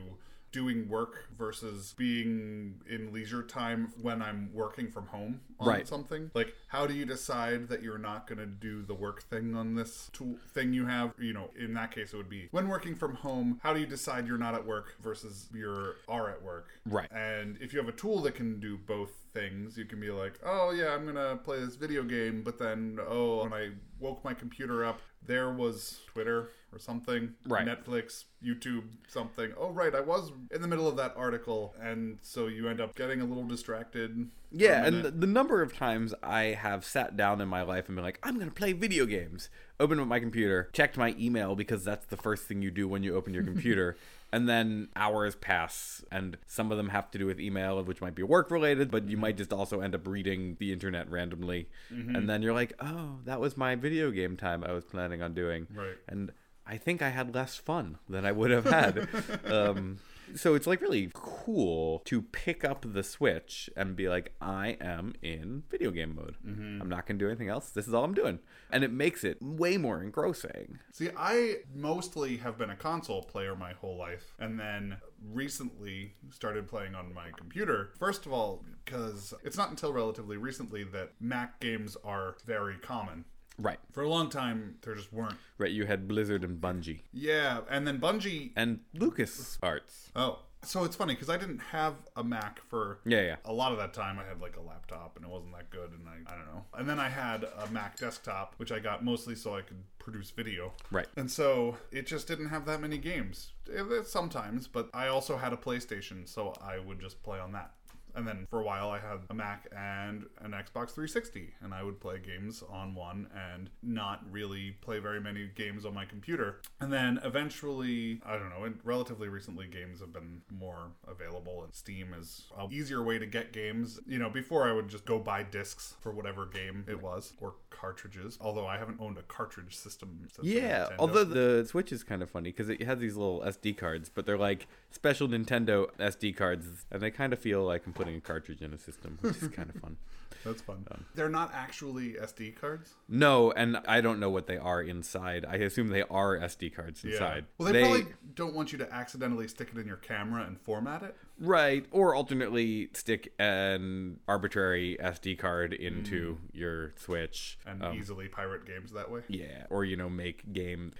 doing 0.51 0.87
work 0.87 1.27
versus 1.37 1.93
being 1.97 2.75
in 2.89 3.11
leisure 3.11 3.43
time 3.43 3.91
when 4.01 4.21
I'm 4.21 4.49
working 4.53 4.89
from 4.89 5.07
home 5.07 5.41
on 5.59 5.67
Right. 5.67 5.87
something. 5.87 6.31
Like, 6.33 6.55
how 6.67 6.87
do 6.87 6.93
you 6.93 7.05
decide 7.05 7.67
that 7.69 7.83
you're 7.83 7.97
not 7.97 8.27
going 8.27 8.39
to 8.39 8.45
do 8.45 8.81
the 8.81 8.93
work 8.93 9.23
thing 9.23 9.55
on 9.55 9.75
this 9.75 10.09
tool 10.13 10.37
thing 10.53 10.73
you 10.73 10.85
have? 10.85 11.13
You 11.19 11.33
know, 11.33 11.49
in 11.57 11.73
that 11.73 11.91
case, 11.91 12.13
it 12.13 12.17
would 12.17 12.29
be 12.29 12.47
when 12.51 12.67
working 12.69 12.95
from 12.95 13.15
home. 13.15 13.59
How 13.63 13.73
do 13.73 13.79
you 13.79 13.85
decide 13.85 14.27
you're 14.27 14.37
not 14.37 14.55
at 14.55 14.65
work 14.65 14.95
versus 15.01 15.49
you're 15.53 15.95
are 16.07 16.29
at 16.29 16.41
work? 16.41 16.69
Right. 16.85 17.11
And 17.11 17.57
if 17.59 17.73
you 17.73 17.79
have 17.79 17.89
a 17.89 17.93
tool 17.97 18.21
that 18.21 18.35
can 18.35 18.59
do 18.59 18.77
both 18.77 19.11
things, 19.33 19.77
you 19.77 19.85
can 19.85 19.99
be 19.99 20.09
like, 20.11 20.39
oh 20.45 20.71
yeah, 20.71 20.93
I'm 20.93 21.05
gonna 21.05 21.37
play 21.37 21.59
this 21.59 21.75
video 21.75 22.03
game, 22.03 22.41
but 22.43 22.57
then 22.57 22.99
oh, 23.07 23.43
when 23.43 23.53
I 23.53 23.71
woke 23.99 24.23
my 24.23 24.33
computer 24.33 24.85
up, 24.85 25.01
there 25.27 25.51
was 25.51 25.99
Twitter 26.07 26.49
or 26.73 26.79
something, 26.79 27.33
Right. 27.45 27.65
Netflix, 27.65 28.25
YouTube, 28.43 28.83
something. 29.07 29.53
Oh 29.57 29.69
right, 29.69 29.93
I 29.95 30.01
was 30.01 30.31
in 30.51 30.61
the 30.61 30.67
middle 30.67 30.87
of 30.87 30.97
that 30.97 31.13
article, 31.15 31.73
and 31.81 32.17
so 32.21 32.47
you 32.47 32.67
end 32.67 32.81
up 32.81 32.95
getting 32.95 33.21
a 33.21 33.25
little 33.25 33.45
distracted. 33.45 34.27
Yeah, 34.51 34.85
and 34.85 35.03
the, 35.03 35.11
the 35.11 35.27
number 35.27 35.61
of 35.61 35.75
times 35.75 36.13
I 36.23 36.43
have 36.45 36.83
sat 36.83 37.15
down 37.15 37.39
in 37.41 37.47
my 37.47 37.61
life 37.61 37.87
and 37.87 37.95
been 37.95 38.03
like, 38.03 38.19
I'm 38.23 38.35
going 38.35 38.47
to 38.49 38.53
play 38.53 38.73
video 38.73 39.05
games. 39.05 39.49
Opened 39.79 40.01
up 40.01 40.07
my 40.07 40.19
computer, 40.19 40.69
checked 40.73 40.97
my 40.97 41.15
email 41.19 41.55
because 41.55 41.83
that's 41.83 42.05
the 42.07 42.17
first 42.17 42.43
thing 42.43 42.61
you 42.61 42.71
do 42.71 42.87
when 42.87 43.03
you 43.03 43.15
open 43.15 43.33
your 43.33 43.43
computer. 43.51 43.95
And 44.31 44.47
then 44.47 44.89
hours 44.95 45.35
pass, 45.35 46.03
and 46.11 46.37
some 46.45 46.71
of 46.71 46.77
them 46.77 46.89
have 46.89 47.09
to 47.11 47.17
do 47.17 47.25
with 47.25 47.39
email, 47.39 47.81
which 47.83 48.01
might 48.01 48.15
be 48.15 48.23
work 48.23 48.51
related, 48.51 48.91
but 48.91 49.07
you 49.09 49.17
might 49.17 49.37
just 49.37 49.53
also 49.53 49.79
end 49.79 49.95
up 49.95 50.05
reading 50.05 50.57
the 50.59 50.73
internet 50.73 51.09
randomly. 51.09 51.69
Mm-hmm. 51.93 52.15
And 52.15 52.29
then 52.29 52.41
you're 52.41 52.53
like, 52.53 52.73
oh, 52.79 53.19
that 53.25 53.39
was 53.39 53.55
my 53.55 53.75
video 53.75 54.11
game 54.11 54.35
time 54.35 54.63
I 54.63 54.73
was 54.73 54.83
planning 54.83 55.21
on 55.21 55.33
doing. 55.33 55.67
Right. 55.73 55.95
And 56.07 56.31
I 56.65 56.77
think 56.77 57.01
I 57.01 57.09
had 57.09 57.33
less 57.33 57.55
fun 57.55 57.97
than 58.09 58.25
I 58.25 58.33
would 58.33 58.51
have 58.51 58.65
had. 58.65 59.07
um, 59.49 59.99
so 60.35 60.55
it's 60.55 60.67
like 60.67 60.81
really 60.81 61.09
cool 61.13 61.99
to 62.05 62.21
pick 62.21 62.63
up 62.63 62.85
the 62.93 63.03
Switch 63.03 63.69
and 63.75 63.95
be 63.95 64.09
like, 64.09 64.33
I 64.41 64.77
am 64.81 65.13
in 65.21 65.63
video 65.69 65.91
game 65.91 66.15
mode. 66.15 66.35
Mm-hmm. 66.45 66.81
I'm 66.81 66.89
not 66.89 67.05
going 67.05 67.17
to 67.19 67.25
do 67.25 67.29
anything 67.29 67.49
else. 67.49 67.69
This 67.69 67.87
is 67.87 67.93
all 67.93 68.03
I'm 68.03 68.13
doing. 68.13 68.39
And 68.71 68.83
it 68.83 68.91
makes 68.91 69.23
it 69.23 69.37
way 69.41 69.77
more 69.77 70.01
engrossing. 70.01 70.79
See, 70.91 71.09
I 71.17 71.57
mostly 71.73 72.37
have 72.37 72.57
been 72.57 72.69
a 72.69 72.75
console 72.75 73.23
player 73.23 73.55
my 73.55 73.73
whole 73.73 73.97
life, 73.97 74.33
and 74.39 74.59
then 74.59 74.97
recently 75.31 76.15
started 76.31 76.67
playing 76.67 76.95
on 76.95 77.13
my 77.13 77.31
computer. 77.37 77.91
First 77.97 78.25
of 78.25 78.33
all, 78.33 78.63
because 78.83 79.33
it's 79.43 79.57
not 79.57 79.69
until 79.69 79.93
relatively 79.93 80.37
recently 80.37 80.83
that 80.85 81.13
Mac 81.19 81.59
games 81.59 81.97
are 82.03 82.35
very 82.45 82.75
common. 82.77 83.25
Right. 83.59 83.79
For 83.91 84.03
a 84.03 84.09
long 84.09 84.29
time, 84.29 84.75
there 84.81 84.93
just 84.95 85.11
weren't. 85.11 85.35
Right. 85.57 85.71
You 85.71 85.85
had 85.85 86.07
Blizzard 86.07 86.43
and 86.43 86.61
Bungie 86.61 87.01
Yeah, 87.11 87.61
and 87.69 87.87
then 87.87 87.99
Bungie. 87.99 88.51
and 88.55 88.81
LucasArts. 88.95 90.09
Oh, 90.15 90.39
so 90.63 90.83
it's 90.83 90.95
funny 90.95 91.13
because 91.13 91.29
I 91.29 91.37
didn't 91.37 91.59
have 91.59 91.95
a 92.15 92.23
Mac 92.23 92.59
for 92.69 92.99
Yeah, 93.05 93.21
yeah. 93.21 93.35
a 93.45 93.53
lot 93.53 93.71
of 93.71 93.77
that 93.77 93.93
time. 93.93 94.19
I 94.19 94.23
had 94.25 94.41
like 94.41 94.57
a 94.57 94.61
laptop, 94.61 95.15
and 95.15 95.25
it 95.25 95.29
wasn't 95.31 95.53
that 95.53 95.69
good, 95.69 95.91
and 95.91 96.07
I, 96.07 96.31
I 96.31 96.35
don't 96.35 96.45
know. 96.47 96.65
And 96.73 96.89
then 96.89 96.99
I 96.99 97.09
had 97.09 97.43
a 97.43 97.67
Mac 97.71 97.97
desktop, 97.97 98.55
which 98.57 98.71
I 98.71 98.79
got 98.79 99.03
mostly 99.03 99.35
so 99.35 99.55
I 99.55 99.61
could 99.61 99.77
produce 99.99 100.29
video. 100.31 100.73
Right. 100.91 101.07
And 101.15 101.29
so 101.29 101.77
it 101.91 102.07
just 102.07 102.27
didn't 102.27 102.49
have 102.49 102.65
that 102.65 102.81
many 102.81 102.97
games. 102.97 103.53
Eh, 103.73 103.81
Sometimes, 104.03 104.67
but 104.67 104.89
I 104.93 105.07
also 105.07 105.37
had 105.37 105.53
a 105.53 105.57
PlayStation, 105.57 106.27
so 106.27 106.53
I 106.61 106.79
would 106.79 106.99
just 106.99 107.21
play 107.23 107.39
on 107.39 107.51
that. 107.53 107.71
And 108.17 108.27
then 108.27 108.47
for 108.49 108.59
a 108.59 108.63
while, 108.63 108.89
I 108.89 108.97
had 108.97 109.19
a 109.29 109.33
Mac 109.33 109.67
and 109.71 110.25
an 110.41 110.51
Xbox 110.51 110.89
360, 110.89 111.53
and 111.61 111.71
I 111.71 111.83
would 111.83 112.01
play 112.01 112.19
games 112.19 112.63
on 112.67 112.95
one 112.95 113.27
and 113.53 113.69
not 113.83 114.23
really 114.31 114.71
play 114.81 114.97
very 114.97 115.21
many 115.21 115.49
games 115.53 115.85
on 115.85 115.93
my 115.93 116.03
computer. 116.03 116.61
And 116.81 116.91
then 116.91 117.19
eventually, 117.23 118.19
I 118.25 118.37
don't 118.37 118.49
know, 118.49 118.63
and 118.63 118.79
relatively 118.83 119.27
recently, 119.27 119.67
games 119.67 119.99
have 119.99 120.11
been 120.11 120.41
more 120.49 120.91
available, 121.07 121.63
and 121.63 121.73
Steam 121.75 122.15
is 122.17 122.45
a 122.57 122.67
easier 122.71 123.03
way 123.03 123.19
to 123.19 123.27
get 123.27 123.53
games. 123.53 123.99
You 124.07 124.17
know, 124.17 124.31
before 124.31 124.67
I 124.67 124.73
would 124.73 124.89
just 124.89 125.05
go 125.05 125.19
buy 125.19 125.43
discs 125.43 125.93
for 126.01 126.11
whatever 126.11 126.47
game 126.47 126.85
it 126.87 127.01
was, 127.01 127.33
or 127.39 127.53
cartridges, 127.69 128.39
although 128.41 128.65
I 128.65 128.77
haven't 128.77 128.99
owned 128.99 129.19
a 129.19 129.23
cartridge 129.23 129.75
system 129.75 130.27
since 130.33 130.47
Yeah, 130.47 130.89
although 130.97 131.23
the 131.23 131.65
Switch 131.67 131.91
is 131.91 132.03
kind 132.03 132.23
of 132.23 132.31
funny 132.31 132.49
because 132.49 132.69
it 132.69 132.81
has 132.81 132.97
these 132.97 133.15
little 133.15 133.41
SD 133.41 133.77
cards, 133.77 134.09
but 134.09 134.25
they're 134.25 134.37
like 134.37 134.65
special 134.91 135.27
Nintendo 135.27 135.87
SD 135.99 136.35
cards, 136.35 136.85
and 136.91 137.01
they 137.01 137.11
kind 137.11 137.33
of 137.33 137.39
feel 137.39 137.63
like 137.63 137.85
I'm 137.85 137.93
putting 137.93 138.15
a 138.15 138.21
cartridge 138.21 138.61
in 138.61 138.73
a 138.73 138.77
system, 138.77 139.17
which 139.21 139.41
is 139.41 139.47
kind 139.49 139.69
of 139.69 139.81
fun. 139.81 139.97
That's 140.43 140.61
fun. 140.61 140.85
They're 141.15 141.29
not 141.29 141.51
actually 141.53 142.13
SD 142.13 142.55
cards. 142.55 142.93
No, 143.09 143.51
and 143.51 143.77
I 143.87 144.01
don't 144.01 144.19
know 144.19 144.29
what 144.29 144.47
they 144.47 144.57
are 144.57 144.81
inside. 144.81 145.45
I 145.45 145.55
assume 145.55 145.89
they 145.89 146.03
are 146.03 146.37
SD 146.37 146.73
cards 146.73 147.03
inside. 147.03 147.45
Well, 147.57 147.73
they, 147.73 147.81
probably 147.81 148.05
don't 148.35 148.53
want 148.53 148.71
you 148.71 148.77
to 148.77 148.93
accidentally 148.93 149.47
stick 149.47 149.69
it 149.75 149.79
in 149.79 149.87
your 149.87 149.97
camera 149.97 150.45
and 150.45 150.59
format 150.59 151.03
it. 151.03 151.15
right, 151.39 151.85
or 151.91 152.15
alternately 152.15 152.89
stick 152.93 153.33
an 153.39 154.19
arbitrary 154.27 154.97
SD 155.01 155.37
card 155.37 155.73
into 155.73 156.37
your 156.53 156.93
Switch. 156.95 157.57
and 157.65 157.83
Um, 157.83 157.97
easily 157.97 158.27
pirate 158.27 158.65
games 158.65 158.91
that 158.93 159.11
way. 159.11 159.21
Yeah, 159.27 159.65
or 159.69 159.83
you 159.85 159.97
know, 159.97 160.09
make 160.09 160.53
game. 160.53 160.93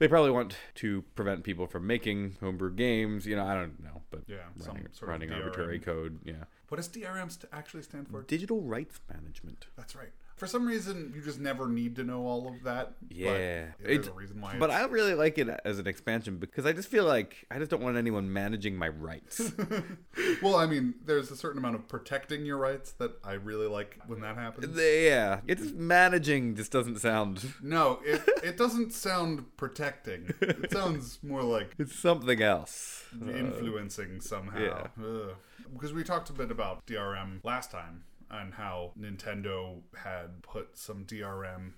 They 0.00 0.08
probably 0.08 0.30
want 0.30 0.56
to 0.76 1.02
prevent 1.14 1.44
people 1.44 1.66
from 1.66 1.86
making 1.86 2.36
homebrew 2.40 2.72
games. 2.74 3.26
You 3.26 3.36
know, 3.36 3.44
I 3.44 3.54
don't 3.54 3.78
know, 3.84 4.00
but 4.10 4.22
Yeah, 4.26 4.38
some 4.56 4.74
running, 4.74 4.88
sort 4.92 5.10
running 5.10 5.28
DRM. 5.28 5.36
arbitrary 5.44 5.78
code. 5.78 6.18
Yeah, 6.24 6.44
What 6.68 6.76
does 6.78 6.88
DRM 6.88 7.30
st- 7.30 7.52
actually 7.52 7.82
stand 7.82 8.08
for? 8.08 8.22
digital 8.22 8.62
rights 8.62 8.98
management. 9.12 9.66
That's 9.76 9.94
right. 9.94 10.12
For 10.40 10.46
some 10.46 10.64
reason, 10.66 11.12
you 11.14 11.20
just 11.20 11.38
never 11.38 11.68
need 11.68 11.96
to 11.96 12.02
know 12.02 12.24
all 12.26 12.48
of 12.48 12.62
that. 12.64 12.94
Yeah, 13.10 13.26
but 13.28 13.84
there's 13.84 13.98
It's- 13.98 14.08
a 14.08 14.12
reason 14.14 14.40
why. 14.40 14.56
But 14.58 14.70
I 14.70 14.86
really 14.86 15.12
like 15.12 15.36
it 15.36 15.50
as 15.66 15.78
an 15.78 15.86
expansion 15.86 16.38
because 16.38 16.64
I 16.64 16.72
just 16.72 16.88
feel 16.88 17.04
like 17.04 17.44
I 17.50 17.58
just 17.58 17.70
don't 17.70 17.82
want 17.82 17.98
anyone 17.98 18.32
managing 18.32 18.74
my 18.74 18.88
rights. 18.88 19.52
well, 20.42 20.56
I 20.56 20.64
mean, 20.66 20.94
there's 21.04 21.30
a 21.30 21.36
certain 21.36 21.58
amount 21.58 21.74
of 21.74 21.88
protecting 21.88 22.46
your 22.46 22.56
rights 22.56 22.92
that 22.92 23.12
I 23.22 23.34
really 23.34 23.66
like 23.66 23.98
when 24.06 24.20
that 24.22 24.36
happens. 24.36 24.74
yeah, 24.80 25.40
it's 25.46 25.72
managing 25.72 26.54
just 26.56 26.72
doesn't 26.72 27.00
sound. 27.00 27.52
no, 27.62 28.00
it 28.02 28.22
it 28.42 28.56
doesn't 28.56 28.94
sound 28.94 29.44
protecting. 29.58 30.32
It 30.40 30.72
sounds 30.72 31.18
more 31.22 31.42
like 31.42 31.74
It's 31.78 31.94
something 31.98 32.40
else. 32.40 33.04
influencing 33.12 34.22
somehow. 34.22 34.58
yeah. 34.58 34.86
Ugh. 35.04 35.34
Because 35.74 35.92
we 35.92 36.02
talked 36.02 36.30
a 36.30 36.32
bit 36.32 36.50
about 36.50 36.86
DRM 36.86 37.40
last 37.44 37.70
time 37.70 38.04
and 38.30 38.54
how 38.54 38.92
Nintendo 38.98 39.80
had 39.96 40.42
put 40.42 40.76
some 40.78 41.04
DRM 41.04 41.72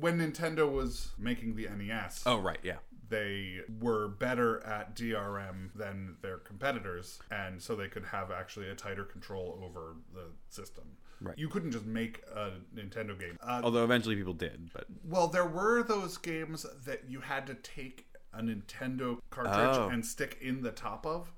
when 0.00 0.18
Nintendo 0.18 0.70
was 0.70 1.12
making 1.18 1.56
the 1.56 1.68
NES. 1.68 2.22
Oh 2.26 2.38
right, 2.38 2.58
yeah. 2.62 2.76
They 3.10 3.60
were 3.80 4.08
better 4.08 4.62
at 4.66 4.94
DRM 4.94 5.70
than 5.74 6.16
their 6.20 6.36
competitors, 6.38 7.18
and 7.30 7.60
so 7.60 7.74
they 7.74 7.88
could 7.88 8.04
have 8.04 8.30
actually 8.30 8.68
a 8.68 8.74
tighter 8.74 9.04
control 9.04 9.58
over 9.64 9.96
the 10.12 10.24
system. 10.50 10.84
Right. 11.20 11.36
You 11.38 11.48
couldn't 11.48 11.72
just 11.72 11.86
make 11.86 12.22
a 12.36 12.52
Nintendo 12.76 13.18
game. 13.18 13.38
Uh, 13.42 13.62
Although 13.64 13.82
eventually 13.82 14.14
people 14.14 14.34
did, 14.34 14.70
but 14.74 14.84
well, 15.04 15.26
there 15.26 15.46
were 15.46 15.82
those 15.82 16.16
games 16.18 16.66
that 16.84 17.08
you 17.08 17.20
had 17.20 17.46
to 17.46 17.54
take 17.54 18.04
a 18.34 18.42
Nintendo 18.42 19.18
cartridge 19.30 19.78
Oh. 19.78 19.88
and 19.88 20.04
stick 20.04 20.36
in 20.42 20.60
the 20.62 20.70
top 20.70 21.06
of. 21.06 21.32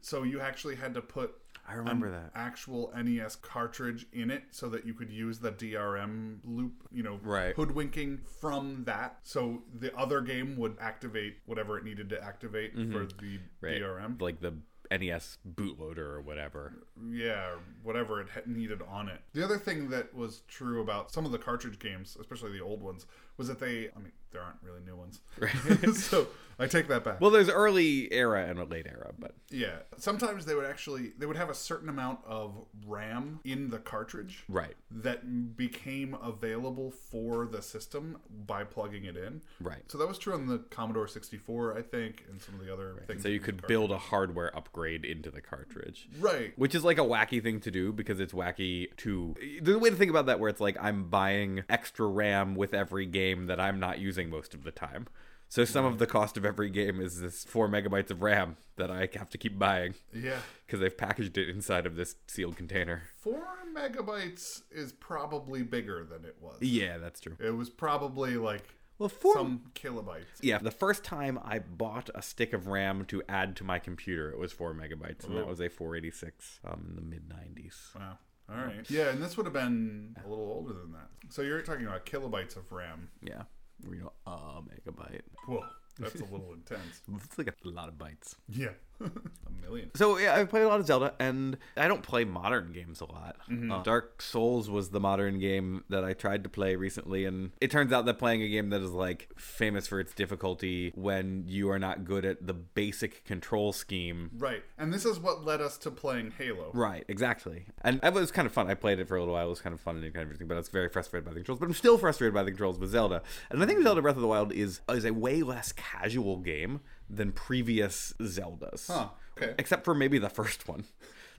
So 0.00 0.24
you 0.24 0.40
actually 0.40 0.74
had 0.74 0.92
to 0.94 1.00
put 1.00 1.36
I 1.68 1.74
remember 1.74 2.06
an 2.06 2.12
that. 2.12 2.30
actual 2.34 2.92
NES 2.96 3.36
cartridge 3.36 4.06
in 4.12 4.30
it 4.30 4.42
so 4.50 4.68
that 4.70 4.84
you 4.84 4.94
could 4.94 5.10
use 5.10 5.38
the 5.38 5.52
DRM 5.52 6.38
loop, 6.44 6.72
you 6.90 7.02
know, 7.02 7.20
Right. 7.22 7.54
hoodwinking 7.54 8.18
from 8.40 8.84
that. 8.84 9.18
So 9.22 9.62
the 9.72 9.96
other 9.96 10.20
game 10.20 10.56
would 10.56 10.76
activate 10.80 11.36
whatever 11.46 11.78
it 11.78 11.84
needed 11.84 12.08
to 12.10 12.22
activate 12.22 12.72
for 12.74 12.78
the 12.80 12.84
Mm-hmm. 13.14 13.36
Right. 13.60 13.80
DRM. 13.80 14.20
like 14.20 14.40
the 14.40 14.54
NES 14.90 15.38
bootloader 15.48 15.98
or 15.98 16.20
whatever. 16.20 16.74
Yeah, 17.10 17.52
whatever 17.82 18.20
it 18.20 18.28
needed 18.46 18.82
on 18.86 19.08
it. 19.08 19.20
The 19.32 19.42
other 19.42 19.56
thing 19.56 19.88
that 19.90 20.12
was 20.14 20.42
true 20.48 20.82
about 20.82 21.10
some 21.10 21.24
of 21.24 21.32
the 21.32 21.38
cartridge 21.38 21.78
games, 21.78 22.16
especially 22.20 22.52
the 22.52 22.60
old 22.62 22.82
ones, 22.82 23.06
was 23.38 23.48
that 23.48 23.58
they, 23.58 23.88
I 23.96 23.98
mean, 24.00 24.12
there 24.32 24.42
aren't 24.42 24.58
really 24.62 24.80
new 24.84 24.96
ones. 24.96 25.20
Right. 25.38 25.54
so 25.94 26.26
I 26.62 26.66
take 26.66 26.88
that 26.88 27.04
back. 27.04 27.20
well, 27.20 27.30
there's 27.30 27.48
early 27.48 28.12
era 28.12 28.46
and 28.46 28.58
a 28.58 28.64
late 28.64 28.86
era, 28.86 29.12
but 29.18 29.34
yeah, 29.50 29.78
sometimes 29.96 30.44
they 30.44 30.54
would 30.54 30.64
actually, 30.64 31.12
they 31.18 31.26
would 31.26 31.36
have 31.36 31.50
a 31.50 31.54
certain 31.54 31.88
amount 31.88 32.20
of 32.26 32.54
RAM 32.86 33.40
in 33.44 33.70
the 33.70 33.78
cartridge 33.78 34.44
right, 34.48 34.74
that 34.90 35.56
became 35.56 36.14
available 36.22 36.90
for 36.90 37.46
the 37.46 37.62
system 37.62 38.18
by 38.46 38.64
plugging 38.64 39.04
it 39.04 39.16
in. 39.16 39.42
right. 39.60 39.82
So 39.88 39.98
that 39.98 40.08
was 40.08 40.18
true 40.18 40.34
on 40.34 40.46
the 40.46 40.58
Commodore 40.58 41.08
64, 41.08 41.76
I 41.76 41.82
think, 41.82 42.24
and 42.30 42.40
some 42.40 42.54
of 42.54 42.64
the 42.64 42.72
other 42.72 43.02
things. 43.06 43.22
So 43.22 43.28
you 43.28 43.40
could 43.40 43.66
build 43.66 43.90
a 43.90 43.98
hardware 43.98 44.56
upgrade 44.56 45.04
into 45.04 45.30
the 45.30 45.40
cartridge. 45.40 46.08
Right. 46.20 46.52
Which 46.56 46.74
is 46.74 46.84
like 46.84 46.98
a 46.98 47.02
wacky 47.02 47.42
thing 47.42 47.60
to 47.60 47.70
do 47.70 47.92
because 47.92 48.20
it's 48.20 48.32
wacky 48.32 48.94
to. 48.98 49.34
A 49.66 49.78
way 49.78 49.90
to 49.90 49.96
think 49.96 50.10
about 50.10 50.26
that 50.26 50.38
where 50.38 50.48
it's 50.48 50.60
like 50.60 50.76
I'm 50.80 51.04
buying 51.08 51.64
extra 51.68 52.06
RAM 52.06 52.54
with 52.54 52.74
every 52.74 53.06
game 53.06 53.46
that 53.46 53.60
I'm 53.60 53.80
not 53.80 53.98
using 53.98 54.30
most 54.30 54.54
of 54.54 54.62
the 54.64 54.70
time. 54.70 55.06
So 55.52 55.66
some 55.66 55.84
of 55.84 55.98
the 55.98 56.06
cost 56.06 56.38
of 56.38 56.46
every 56.46 56.70
game 56.70 56.98
is 56.98 57.20
this 57.20 57.44
four 57.44 57.68
megabytes 57.68 58.10
of 58.10 58.22
RAM 58.22 58.56
that 58.76 58.90
I 58.90 59.06
have 59.18 59.28
to 59.28 59.36
keep 59.36 59.58
buying 59.58 59.94
Yeah. 60.10 60.38
because 60.64 60.80
they've 60.80 60.96
packaged 60.96 61.36
it 61.36 61.50
inside 61.50 61.84
of 61.84 61.94
this 61.94 62.16
sealed 62.26 62.56
container. 62.56 63.02
Four 63.18 63.44
megabytes 63.70 64.62
is 64.70 64.94
probably 64.94 65.62
bigger 65.62 66.04
than 66.04 66.24
it 66.24 66.36
was. 66.40 66.56
Yeah, 66.62 66.96
that's 66.96 67.20
true. 67.20 67.36
It 67.38 67.50
was 67.50 67.68
probably 67.68 68.36
like 68.38 68.64
Well, 68.96 69.10
four. 69.10 69.34
some 69.34 69.64
kilobytes. 69.74 70.24
yeah, 70.40 70.56
the 70.56 70.70
first 70.70 71.04
time 71.04 71.38
I 71.44 71.58
bought 71.58 72.08
a 72.14 72.22
stick 72.22 72.54
of 72.54 72.66
RAM 72.66 73.04
to 73.08 73.22
add 73.28 73.54
to 73.56 73.64
my 73.64 73.78
computer, 73.78 74.30
it 74.30 74.38
was 74.38 74.52
four 74.52 74.72
megabytes, 74.72 75.24
and 75.24 75.36
that 75.36 75.42
Oh. 75.44 75.48
was 75.48 75.60
a 75.60 75.68
486 75.68 76.60
um, 76.64 76.86
in 76.88 76.96
the 76.96 77.02
mid 77.02 77.28
90s. 77.28 77.90
Wow. 77.94 78.16
All 78.48 78.56
right. 78.56 78.90
Yeah, 78.90 79.10
and 79.10 79.22
this 79.22 79.36
would 79.36 79.44
have 79.44 79.52
been 79.52 80.16
a 80.24 80.26
little 80.26 80.46
older 80.50 80.72
than 80.72 80.92
that. 80.92 81.10
So 81.28 81.42
you're 81.42 81.60
talking 81.60 81.84
about 81.84 82.06
kilobytes 82.06 82.56
of 82.56 82.72
RAM. 82.72 83.10
Yeah, 83.20 83.42
know, 83.90 84.12
a 84.26 84.30
uh, 84.30 84.60
megabyte. 84.60 85.22
Whoa, 85.46 85.64
that's 85.98 86.14
a 86.20 86.24
little 86.24 86.52
intense. 86.54 87.00
It's 87.24 87.38
like 87.38 87.48
a 87.48 87.54
lot 87.68 87.88
of 87.88 87.94
bytes. 87.94 88.36
Yeah, 88.48 88.70
a 89.46 89.66
million. 89.66 89.90
So 89.94 90.18
yeah, 90.18 90.34
I've 90.34 90.48
played 90.48 90.62
a 90.62 90.68
lot 90.68 90.80
of 90.80 90.86
Zelda, 90.86 91.14
and 91.18 91.58
I 91.76 91.88
don't 91.88 92.02
play 92.02 92.24
modern 92.24 92.72
games 92.72 93.00
a 93.00 93.06
lot. 93.06 93.36
Uh, 93.50 93.82
Dark 93.82 94.22
Souls 94.22 94.70
was 94.70 94.90
the 94.90 95.00
modern 95.00 95.38
game 95.38 95.84
that 95.88 96.04
I 96.04 96.12
tried 96.12 96.44
to 96.44 96.48
play 96.48 96.76
recently, 96.76 97.24
and 97.24 97.52
it 97.60 97.70
turns 97.70 97.92
out 97.92 98.06
that 98.06 98.18
playing 98.18 98.42
a 98.42 98.48
game 98.48 98.70
that 98.70 98.80
is 98.80 98.90
like 98.90 99.28
famous 99.36 99.86
for 99.86 100.00
its 100.00 100.14
difficulty 100.14 100.92
when 100.94 101.44
you 101.46 101.70
are 101.70 101.78
not 101.78 102.04
good 102.04 102.24
at 102.24 102.46
the 102.46 102.54
basic 102.54 103.24
control 103.24 103.72
scheme. 103.72 104.30
Right, 104.36 104.62
and 104.78 104.92
this 104.92 105.04
is 105.04 105.18
what 105.18 105.44
led 105.44 105.60
us 105.60 105.78
to 105.78 105.90
playing 105.90 106.32
Halo. 106.38 106.70
Right, 106.72 107.04
exactly. 107.08 107.66
And 107.82 108.00
it 108.02 108.12
was 108.12 108.30
kind 108.30 108.46
of 108.46 108.52
fun. 108.52 108.70
I 108.70 108.74
played 108.74 108.98
it 108.98 109.08
for 109.08 109.16
a 109.16 109.20
little 109.20 109.34
while. 109.34 109.46
It 109.46 109.50
was 109.50 109.60
kind 109.60 109.74
of 109.74 109.80
fun 109.80 109.96
and 109.96 110.04
kind 110.04 110.16
of 110.16 110.28
everything, 110.28 110.48
but 110.48 110.54
I 110.54 110.58
was 110.58 110.68
very 110.68 110.88
frustrated 110.88 111.24
by 111.24 111.32
the 111.32 111.40
controls. 111.40 111.58
But 111.58 111.66
I'm 111.66 111.74
still 111.74 111.98
frustrated 111.98 112.34
by 112.34 112.42
the 112.42 112.50
controls 112.50 112.78
with 112.78 112.90
Zelda. 112.90 113.22
And 113.50 113.62
I 113.62 113.66
think 113.66 113.82
Zelda 113.82 114.02
Breath 114.02 114.16
of 114.16 114.22
the 114.22 114.28
Wild 114.28 114.52
is 114.52 114.80
is 114.88 115.04
a 115.04 115.12
way 115.12 115.42
less 115.42 115.72
casual 115.72 116.38
game 116.38 116.80
than 117.12 117.32
previous 117.32 118.14
Zeldas. 118.20 118.86
Huh. 118.88 119.08
Okay. 119.36 119.54
Except 119.58 119.84
for 119.84 119.94
maybe 119.94 120.18
the 120.18 120.28
first 120.30 120.66
one. 120.68 120.84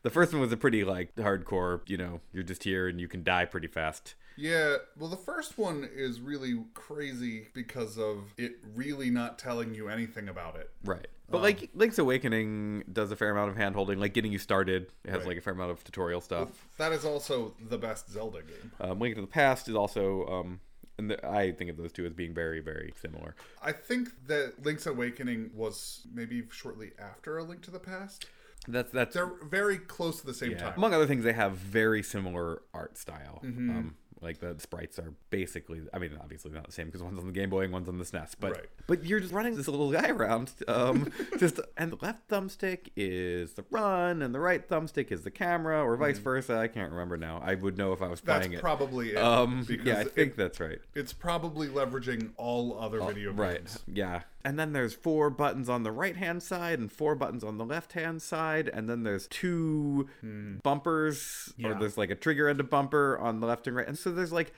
The 0.04 0.10
first 0.10 0.34
one 0.34 0.42
was 0.42 0.52
a 0.52 0.58
pretty 0.58 0.84
like 0.84 1.16
hardcore, 1.16 1.80
you 1.88 1.96
know, 1.98 2.20
you're 2.34 2.44
just 2.44 2.64
here 2.64 2.88
and 2.90 3.00
you 3.00 3.08
can 3.08 3.24
die 3.24 3.46
pretty 3.46 3.68
fast. 3.68 4.16
Yeah, 4.36 4.78
well, 4.98 5.10
the 5.10 5.16
first 5.16 5.58
one 5.58 5.88
is 5.96 6.20
really 6.20 6.56
crazy 6.74 7.48
because 7.54 7.98
of 7.98 8.34
it 8.38 8.54
really 8.76 9.10
not 9.12 9.38
telling 9.40 9.76
you 9.76 9.88
anything 9.90 10.28
about 10.28 10.56
it. 10.58 10.72
Right. 10.84 11.08
But 11.30 11.42
like 11.42 11.70
Link's 11.74 12.00
Awakening 12.00 12.84
does 12.92 13.12
a 13.12 13.16
fair 13.16 13.30
amount 13.32 13.52
of 13.52 13.58
hand 13.58 13.76
holding, 13.76 13.98
like 14.00 14.14
getting 14.14 14.32
you 14.34 14.40
started. 14.40 14.88
It 15.06 15.12
has 15.12 15.20
Right. 15.20 15.30
like 15.30 15.38
a 15.38 15.42
fair 15.42 15.54
amount 15.54 15.72
of 15.72 15.84
tutorial 15.84 16.20
stuff. 16.20 16.50
That 16.78 16.92
is 16.92 17.06
also 17.06 17.54
the 17.70 17.78
best 17.78 18.10
Zelda 18.12 18.42
game. 18.42 18.72
Um, 18.82 19.00
Link 19.00 19.16
to 19.16 19.22
the 19.22 19.28
Past 19.28 19.70
is 19.70 19.76
also 19.76 20.26
um 20.28 20.60
and 20.98 21.10
the, 21.10 21.28
I 21.28 21.52
think 21.52 21.70
of 21.70 21.78
those 21.78 21.92
two 21.92 22.06
as 22.06 22.14
being 22.14 22.34
very, 22.34 22.60
very 22.60 22.94
similar. 23.02 23.36
I 23.62 23.72
think 23.72 24.28
that 24.28 24.64
Link's 24.64 24.86
Awakening 24.86 25.52
was 25.54 26.06
maybe 26.14 26.44
shortly 26.52 26.92
after 27.00 27.38
A 27.38 27.44
Link 27.44 27.62
to 27.64 27.72
the 27.72 27.80
Past. 27.80 28.26
That's 28.68 28.92
that's 28.92 29.14
They're 29.14 29.32
very 29.44 29.78
close 29.78 30.22
to 30.22 30.26
the 30.26 30.34
same 30.34 30.52
yeah. 30.52 30.58
time. 30.58 30.74
Among 30.78 30.94
other 30.94 31.06
things, 31.06 31.24
they 31.26 31.34
have 31.34 31.54
very 31.58 32.02
similar 32.02 32.62
art 32.74 32.98
style. 32.98 33.42
Um, 33.44 33.96
like 34.24 34.40
the 34.40 34.56
sprites 34.60 34.98
are 34.98 35.14
basically, 35.30 35.82
I 35.94 36.00
mean, 36.00 36.18
obviously 36.22 36.52
not 36.52 36.66
the 36.66 36.72
same 36.72 36.88
because 36.88 37.04
one's 37.04 37.20
on 37.20 37.28
the 37.28 37.32
Game 37.34 37.50
Boy 37.50 37.62
and 37.66 37.74
one's 37.74 37.88
on 37.90 37.98
the 37.98 38.06
SNES. 38.06 38.36
But 38.40 38.52
Right. 38.54 38.66
but 38.88 39.06
you're 39.06 39.20
just 39.20 39.34
running 39.34 39.56
this 39.56 39.68
little 39.68 39.92
guy 39.92 40.10
around. 40.10 40.52
Um, 40.68 41.12
just 41.40 41.60
and 41.78 41.92
the 41.92 41.98
left 42.02 42.28
thumbstick 42.30 42.88
is 42.96 43.54
the 43.54 43.66
run, 43.70 44.22
and 44.22 44.34
the 44.34 44.40
right 44.40 44.68
thumbstick 44.68 45.12
is 45.12 45.24
the 45.24 45.32
camera, 45.32 45.84
or 45.84 45.96
vice 45.98 46.18
versa. 46.20 46.58
I 46.58 46.68
can't 46.68 46.92
remember 46.92 47.18
now. 47.18 47.42
I 47.44 47.56
would 47.56 47.78
know 47.78 47.94
if 47.94 48.02
I 48.02 48.08
was 48.08 48.22
That's 48.22 48.40
playing 48.48 48.54
it. 48.58 48.62
probably 48.62 49.12
it. 49.12 49.18
um, 49.18 49.64
because 49.68 49.86
yeah, 49.86 49.98
I 49.98 50.02
it- 50.02 50.12
think 50.12 50.36
that's 50.36 50.60
right. 50.60 50.80
it's 50.96 51.14
probably 51.14 51.68
leveraging 51.68 52.32
all 52.38 52.80
other 52.80 53.00
video 53.02 53.30
games. 53.32 53.40
Right. 53.40 53.58
games. 53.58 53.80
Yeah. 53.88 54.22
And 54.46 54.60
then 54.60 54.74
there's 54.74 54.94
four 54.94 55.30
buttons 55.30 55.70
on 55.70 55.84
the 55.84 55.92
right 55.92 56.18
hand 56.18 56.44
side 56.44 56.80
and 56.80 56.92
four 56.92 57.16
buttons 57.16 57.44
on 57.44 57.58
the 57.58 57.66
left 57.66 57.94
hand 57.94 58.22
side. 58.22 58.70
And 58.74 58.90
then 58.90 59.04
there's 59.04 59.28
two 59.28 60.10
hmm. 60.22 60.58
bumpers, 60.64 61.54
or 61.64 61.74
there's 61.76 61.98
like 61.98 62.10
a 62.10 62.16
trigger 62.16 62.50
and 62.50 62.60
a 62.60 62.64
bumper 62.64 63.18
on 63.18 63.40
the 63.40 63.48
left 63.48 63.68
and 63.68 63.76
right. 63.76 63.88
And 63.88 63.98
so 63.98 64.12
there's 64.12 64.34
like 64.34 64.54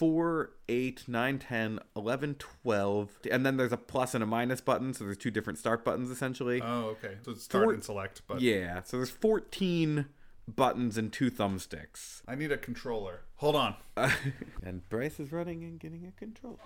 4, 0.00 0.50
8, 0.68 1.04
9, 1.08 1.38
10, 1.38 1.80
11, 1.94 2.34
12. 2.36 3.18
And 3.30 3.44
then 3.44 3.58
there's 3.58 3.72
a 3.72 3.76
plus 3.76 4.14
and 4.14 4.24
a 4.24 4.26
minus 4.26 4.60
button. 4.60 4.94
So 4.94 5.04
there's 5.04 5.18
two 5.18 5.30
different 5.30 5.58
start 5.58 5.84
buttons 5.84 6.10
essentially. 6.10 6.62
Oh, 6.62 6.96
okay. 7.02 7.16
So 7.22 7.32
it's 7.32 7.44
start 7.44 7.64
Four- 7.64 7.74
and 7.74 7.84
select, 7.84 8.22
but 8.26 8.40
yeah. 8.40 8.82
So 8.82 8.96
there's 8.96 9.10
14 9.10 10.06
buttons 10.56 10.96
and 10.98 11.12
two 11.12 11.30
thumbsticks. 11.30 12.22
I 12.26 12.34
need 12.34 12.52
a 12.52 12.58
controller. 12.58 13.22
Hold 13.36 13.56
on. 13.56 13.74
and 14.62 14.86
Bryce 14.90 15.18
is 15.18 15.32
running 15.32 15.62
and 15.64 15.78
getting 15.80 16.06
a 16.06 16.12
controller. 16.18 16.58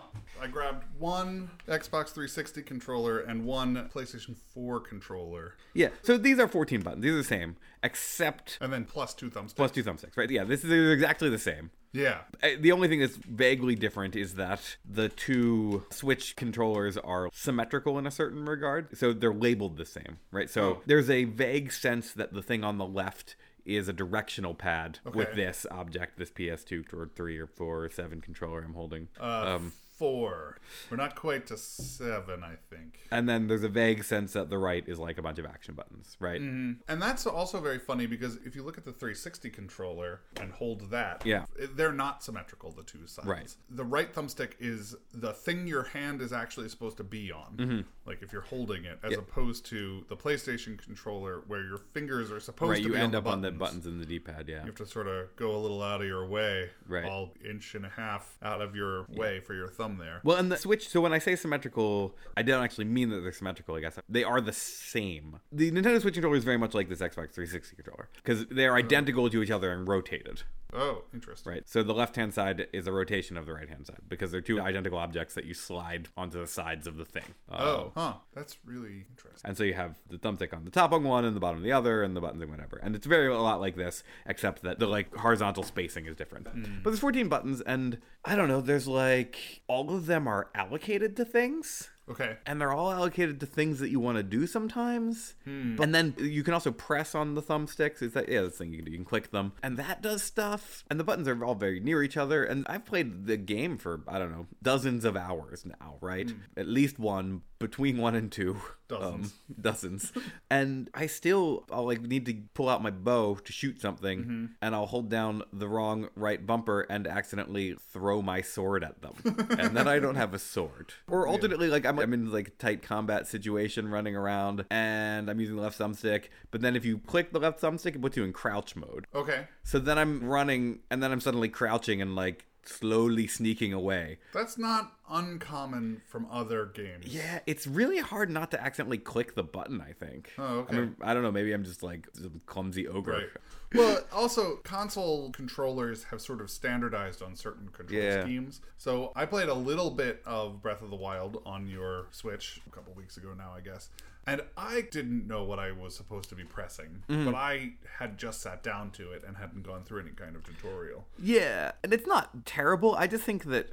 I 0.43 0.47
grabbed 0.49 0.85
one 0.99 1.51
Xbox 1.69 2.09
360 2.09 2.63
controller 2.63 3.21
and 3.21 3.45
one 3.45 3.89
PlayStation 3.95 4.37
4 4.55 4.81
controller, 4.81 5.55
Yeah. 5.75 5.89
So 6.03 6.17
these 6.17 6.39
are 6.41 6.49
14 6.49 6.81
buttons. 6.83 7.03
These 7.03 7.13
are 7.13 7.17
the 7.19 7.25
same, 7.25 7.57
except 7.83 8.59
and 8.61 8.73
then 8.73 8.85
plus 8.85 9.15
two 9.15 9.31
thumbsticks. 9.31 9.55
plus 9.57 9.71
two 9.71 9.85
thumbsticks, 9.85 10.17
right? 10.17 10.29
Yeah, 10.31 10.45
this 10.45 10.65
is 10.65 10.93
exactly 10.93 11.29
the 11.31 11.39
same. 11.39 11.71
Yeah. 11.93 12.23
Uh, 12.43 12.49
The 12.59 12.73
only 12.73 12.89
thing 12.89 12.99
that's 13.01 13.17
vaguely 13.17 13.77
different 13.77 14.17
is 14.17 14.35
that 14.35 14.77
the 14.85 15.09
two 15.09 15.85
Switch 15.91 16.35
controllers 16.35 16.97
are 16.99 17.29
symmetrical 17.33 17.99
in 18.01 18.07
a 18.07 18.11
certain 18.11 18.47
regard. 18.47 18.97
So 18.99 19.13
they're 19.13 19.33
labeled 19.33 19.77
the 19.77 19.85
same, 19.85 20.19
right? 20.33 20.51
So 20.51 20.63
Oh. 20.65 20.83
there's 20.87 21.09
a 21.09 21.23
vague 21.25 21.71
sense 21.71 22.13
that 22.15 22.33
the 22.33 22.43
thing 22.43 22.65
on 22.65 22.79
the 22.79 22.87
left 22.87 23.37
is 23.65 23.89
a 23.89 23.93
directional 23.93 24.55
pad 24.55 24.99
with 25.15 25.35
this 25.35 25.67
object, 25.71 26.19
this 26.19 26.31
PS2 26.31 26.93
or 26.93 27.11
3 27.15 27.39
or 27.39 27.47
4 27.47 27.85
or 27.85 27.91
7 27.91 28.21
controller 28.21 28.63
I'm 28.63 28.75
holding. 28.75 29.09
Uh, 29.21 29.57
um, 29.57 29.73
four. 29.97 30.59
We're 30.91 30.97
not 30.97 31.15
quite 31.15 31.47
to 31.49 31.57
seven, 31.57 32.43
I 32.43 32.57
think. 32.71 33.01
and 33.11 33.29
then 33.29 33.47
there's 33.47 33.63
a 33.65 33.69
vague 33.69 34.05
sense 34.05 34.33
that 34.33 34.51
the 34.51 34.59
right 34.59 34.83
is 34.89 34.99
like 34.99 35.19
a 35.19 35.23
bunch 35.23 35.39
of 35.39 35.47
action 35.47 35.75
buttons, 35.75 36.17
right? 36.21 36.41
And 36.41 36.81
that's 36.89 37.27
also 37.27 37.61
very 37.61 37.79
funny 37.79 38.07
because 38.07 38.37
if 38.45 38.55
you 38.57 38.63
look 38.63 38.77
at 38.79 38.85
the 38.85 38.93
360 38.93 39.51
controller 39.51 40.21
and 40.41 40.53
hold 40.53 40.91
that, 40.91 41.23
Yeah. 41.25 41.45
they're 41.75 41.93
not 41.93 42.23
symmetrical, 42.25 42.71
the 42.73 42.83
two 42.83 43.07
sides. 43.07 43.29
Right. 43.29 43.55
The 43.71 43.85
right 43.85 44.13
thumbstick 44.13 44.53
is 44.61 44.97
the 45.13 45.33
thing 45.33 45.67
your 45.67 45.85
hand 45.85 46.21
is 46.21 46.33
actually 46.33 46.69
supposed 46.69 46.97
to 46.99 47.05
be 47.05 47.31
on, 47.33 47.85
like 48.07 48.23
if 48.23 48.33
you're 48.33 48.43
holding 48.43 48.85
it, 48.85 48.99
as 49.03 49.05
Mm-hmm. 49.05 49.13
Yeah. 49.13 49.19
opposed 49.19 49.65
to 49.67 50.05
the 50.09 50.17
PlayStation 50.17 50.77
controller 50.77 51.43
where 51.47 51.63
your 51.65 51.79
fingers 51.79 52.31
are 52.33 52.41
supposed 52.41 52.71
Right, 52.71 52.77
to 52.83 52.89
you 52.89 52.95
be 52.95 52.99
end 52.99 53.15
on 53.15 53.19
up 53.19 53.25
the 53.25 53.31
on 53.31 53.41
the 53.43 53.51
buttons. 53.53 53.85
buttons 53.85 53.87
in 53.87 53.99
the 53.99 54.07
D-pad, 54.07 54.49
yeah. 54.49 54.61
You 54.61 54.67
have 54.67 54.75
to 54.77 54.87
sort 54.87 55.07
of 55.07 55.35
go 55.37 55.55
a 55.55 55.59
little 55.59 55.83
out 55.83 56.01
of 56.01 56.07
your 56.07 56.27
way, 56.27 56.71
Right. 56.89 57.05
all 57.05 57.33
inch 57.49 57.75
and 57.75 57.87
a 57.87 57.91
half 57.91 58.37
out 58.43 58.61
of 58.61 58.75
your 58.75 59.05
way 59.11 59.41
for 59.41 59.55
your 59.55 59.69
thumb 59.69 59.84
there. 59.99 60.21
Well, 60.25 60.37
and 60.37 60.51
the 60.51 60.57
Switch. 60.57 60.89
So 60.89 61.01
when 61.01 61.13
I 61.13 61.19
say 61.19 61.37
symmetrical, 61.37 62.17
I 62.37 62.43
don't 62.43 62.63
actually 62.63 62.87
mean 62.87 63.11
that 63.11 63.21
they're 63.21 63.33
symmetrical. 63.33 63.75
I 63.77 63.81
guess 63.81 63.99
they 64.09 64.25
are 64.25 64.41
the 64.41 64.53
same. 64.53 65.41
The 65.53 65.71
Nintendo 65.71 66.01
Switch 66.01 66.15
controller 66.15 66.37
is 66.37 66.45
very 66.45 66.59
much 66.59 66.75
like 66.75 66.89
this 66.89 67.01
Xbox 67.01 67.33
360 67.35 67.77
controller 67.77 68.09
because 68.17 68.47
they 68.47 68.67
are 68.67 68.77
identical 68.77 69.29
to 69.31 69.43
each 69.43 69.51
other 69.51 69.71
and 69.73 69.87
rotated. 69.87 70.43
Oh, 70.75 71.05
interesting. 71.15 71.53
Right. 71.53 71.69
So 71.69 71.83
the 71.83 71.95
left 71.95 72.17
hand 72.17 72.35
side 72.35 72.67
is 72.73 72.87
a 72.87 72.93
rotation 72.93 73.37
of 73.37 73.47
the 73.47 73.53
right 73.55 73.69
hand 73.69 73.87
side 73.87 74.01
because 74.09 74.33
they're 74.33 74.41
two 74.41 74.61
identical 74.61 74.99
objects 74.99 75.35
that 75.35 75.45
you 75.45 75.55
slide 75.55 76.09
onto 76.17 76.41
the 76.41 76.47
sides 76.47 76.87
of 76.87 76.97
the 76.97 77.05
thing. 77.05 77.35
Uh, 77.51 77.57
Oh, 77.65 77.93
huh. 77.97 78.15
That's 78.35 78.57
really 78.65 79.07
interesting. 79.11 79.41
And 79.45 79.57
so 79.57 79.63
you 79.65 79.75
have 79.75 79.97
the 80.11 80.19
thumbstick 80.19 80.53
on 80.55 80.65
the 80.65 80.71
top 80.71 80.93
of 80.93 81.03
one 81.03 81.25
and 81.25 81.35
the 81.37 81.41
bottom 81.41 81.59
of 81.59 81.65
the 81.65 81.73
other, 81.73 82.03
and 82.03 82.17
the 82.17 82.21
buttons 82.21 82.43
and 82.43 82.51
whatever. 82.51 82.79
And 82.83 82.95
it's 82.97 83.07
very 83.07 83.29
a 83.29 83.39
lot 83.39 83.61
like 83.61 83.77
this, 83.77 84.03
except 84.27 84.63
that 84.63 84.79
the 84.79 84.87
like 84.87 85.15
horizontal 85.15 85.63
spacing 85.63 86.07
is 86.07 86.17
different. 86.17 86.45
But 86.83 86.91
there's 86.91 86.99
14 87.01 87.29
buttons, 87.29 87.61
and 87.61 87.99
I 88.25 88.35
don't 88.37 88.49
know. 88.49 88.61
There's 88.61 88.89
like 88.89 89.63
all 89.69 89.95
of 89.95 90.07
them 90.07 90.27
are 90.27 90.49
allocated 90.55 91.17
to 91.17 91.25
things. 91.25 91.91
Okay. 92.09 92.37
and 92.45 92.61
they're 92.61 92.73
all 92.73 92.93
allocated 92.93 93.41
to 93.41 93.47
things 93.47 93.79
that 93.79 93.89
you 93.89 93.99
want 93.99 94.19
to 94.19 94.23
do 94.23 94.47
sometimes. 94.47 95.35
Hmm. 95.45 95.81
And 95.81 95.95
then 95.95 96.15
you 96.19 96.43
can 96.43 96.53
also 96.53 96.71
press 96.71 97.15
on 97.15 97.35
the 97.35 97.43
thumbsticks. 97.43 98.03
Is 98.03 98.13
that 98.13 98.29
yeah? 98.29 98.43
This 98.43 98.59
thing 98.59 98.73
you 98.73 98.79
can, 98.79 98.85
do. 98.85 98.91
you 98.93 98.99
can 98.99 99.05
click 99.07 99.31
them, 99.31 99.53
and 99.63 99.77
that 99.79 100.03
does 100.03 100.23
stuff. 100.23 100.85
And 100.91 101.01
the 101.01 101.05
buttons 101.05 101.29
are 101.29 101.45
all 101.45 101.55
very 101.55 101.81
near 101.81 102.03
each 102.03 102.17
other. 102.17 102.45
And 102.45 102.67
I've 102.69 102.85
played 102.85 103.27
the 103.27 103.37
game 103.37 103.79
for 103.79 104.03
I 104.07 104.19
don't 104.19 104.33
know 104.33 104.47
dozens 104.63 105.05
of 105.05 105.17
hours 105.17 105.65
now, 105.65 105.97
right? 106.01 106.31
Hmm. 106.31 106.41
At 106.57 106.69
least 106.69 106.99
one 106.99 107.43
between 107.65 107.97
one 107.97 108.15
and 108.15 108.31
two. 108.31 108.61
Dozens. 108.89 109.27
Um, 109.27 109.33
dozens. 109.59 110.13
and 110.51 110.91
I 110.93 111.07
still 111.07 111.65
I'll 111.73 111.87
like 111.87 112.03
need 112.03 112.27
to 112.27 112.35
pull 112.53 112.69
out 112.69 112.83
my 112.83 112.91
bow 112.91 113.37
to 113.37 113.53
shoot 113.53 113.81
something, 113.81 114.51
and 114.61 114.75
I'll 114.75 114.85
hold 114.85 115.09
down 115.09 115.43
the 115.51 115.67
wrong 115.67 116.09
right 116.15 116.47
bumper 116.47 116.83
and 116.83 117.07
accidentally 117.07 117.75
throw 117.91 118.21
my 118.21 118.43
sword 118.43 118.85
at 118.85 119.01
them, 119.01 119.15
and 119.59 119.75
then 119.75 119.89
I 119.89 119.99
don't 119.99 120.17
have 120.17 120.35
a 120.35 120.39
sword. 120.39 120.93
Or 121.09 121.27
alternately, 121.27 121.69
like 121.69 121.87
I'm, 121.87 121.99
I'm 121.99 122.13
in 122.13 122.31
like 122.31 122.59
tight 122.59 122.83
combat 122.83 123.27
situation 123.27 123.89
running 123.89 124.15
around, 124.15 124.67
and 124.71 125.31
I'm 125.31 125.41
using 125.41 125.57
the 125.57 125.63
left 125.63 125.79
thumbstick, 125.79 126.25
but 126.51 126.61
then 126.61 126.77
if 126.77 126.85
you 126.85 126.99
click 126.99 127.33
the 127.33 127.41
left 127.41 127.63
thumbstick, 127.63 127.95
it 127.95 128.03
puts 128.03 128.19
you 128.19 128.25
in 128.25 128.35
crouch 128.35 128.77
mode. 128.77 129.07
Okay. 129.15 129.47
So 129.63 129.79
then 129.79 129.97
I'm 129.99 130.23
running, 130.23 130.81
and 130.91 131.03
then 131.03 131.11
I'm 131.11 131.21
suddenly 131.23 131.49
crouching 131.49 132.03
and 132.03 132.15
like 132.15 132.45
slowly 132.69 133.27
sneaking 133.27 133.73
away. 133.73 134.19
That's 134.33 134.57
not 134.59 134.93
uncommon 135.11 136.03
from 136.07 136.27
other 136.31 136.67
games. 136.67 137.07
Yeah, 137.07 137.41
it's 137.47 137.67
really 137.67 137.99
hard 137.99 138.31
not 138.31 138.51
to 138.53 138.63
accidentally 138.63 138.99
click 138.99 139.35
the 139.35 139.43
button. 139.43 139.81
I 139.81 139.93
think. 139.93 140.33
Oh, 140.39 140.59
okay. 140.61 140.77
I, 140.77 140.81
mean, 140.81 140.97
I 141.01 141.15
don't 141.15 141.23
know. 141.23 141.33
Maybe 141.33 141.53
I'm 141.53 141.65
just 141.65 141.83
like 141.83 142.09
some 142.15 142.41
clumsy 142.47 142.87
ogre. 142.89 143.13
Right. 143.13 143.27
Well, 143.75 144.05
also, 144.13 144.57
console 144.63 145.31
controllers 145.33 146.05
have 146.05 146.21
sort 146.21 146.41
of 146.41 146.49
standardized 146.49 147.23
on 147.23 147.35
certain 147.35 147.69
control 147.71 148.01
Yeah. 148.01 148.23
schemes. 148.23 148.61
So 148.77 149.11
I 149.17 149.27
played 149.27 149.49
a 149.49 149.55
little 149.55 149.91
bit 149.91 150.23
of 150.25 150.63
Breath 150.63 150.81
of 150.81 150.91
the 150.91 150.97
Wild 150.97 151.43
on 151.45 151.67
your 151.67 152.07
Switch 152.13 152.61
a 152.69 152.71
couple 152.71 152.95
weeks 152.95 153.17
ago 153.17 153.35
now, 153.37 153.53
I 153.57 153.61
guess. 153.61 153.89
And 154.27 154.43
I 154.57 154.83
didn't 154.91 155.27
know 155.27 155.43
what 155.45 155.59
I 155.59 155.73
was 155.73 155.95
supposed 155.95 156.29
to 156.31 156.35
be 156.35 156.45
pressing, 156.45 157.03
Mm-hmm. 157.09 157.27
but 157.27 157.35
I 157.35 157.73
had 157.99 158.17
just 158.19 158.41
sat 158.41 158.63
down 158.63 158.91
to 158.93 159.13
it 159.13 159.23
and 159.27 159.37
hadn't 159.37 159.63
gone 159.65 159.85
through 159.85 160.01
any 160.01 160.11
kind 160.11 160.35
of 160.37 160.45
tutorial. 160.45 161.07
Yeah, 161.19 161.73
and 161.83 161.93
it's 161.93 162.07
not 162.07 162.47
terrible. 162.47 162.95
I 162.95 163.07
just 163.07 163.25
think 163.25 163.45
that 163.45 163.69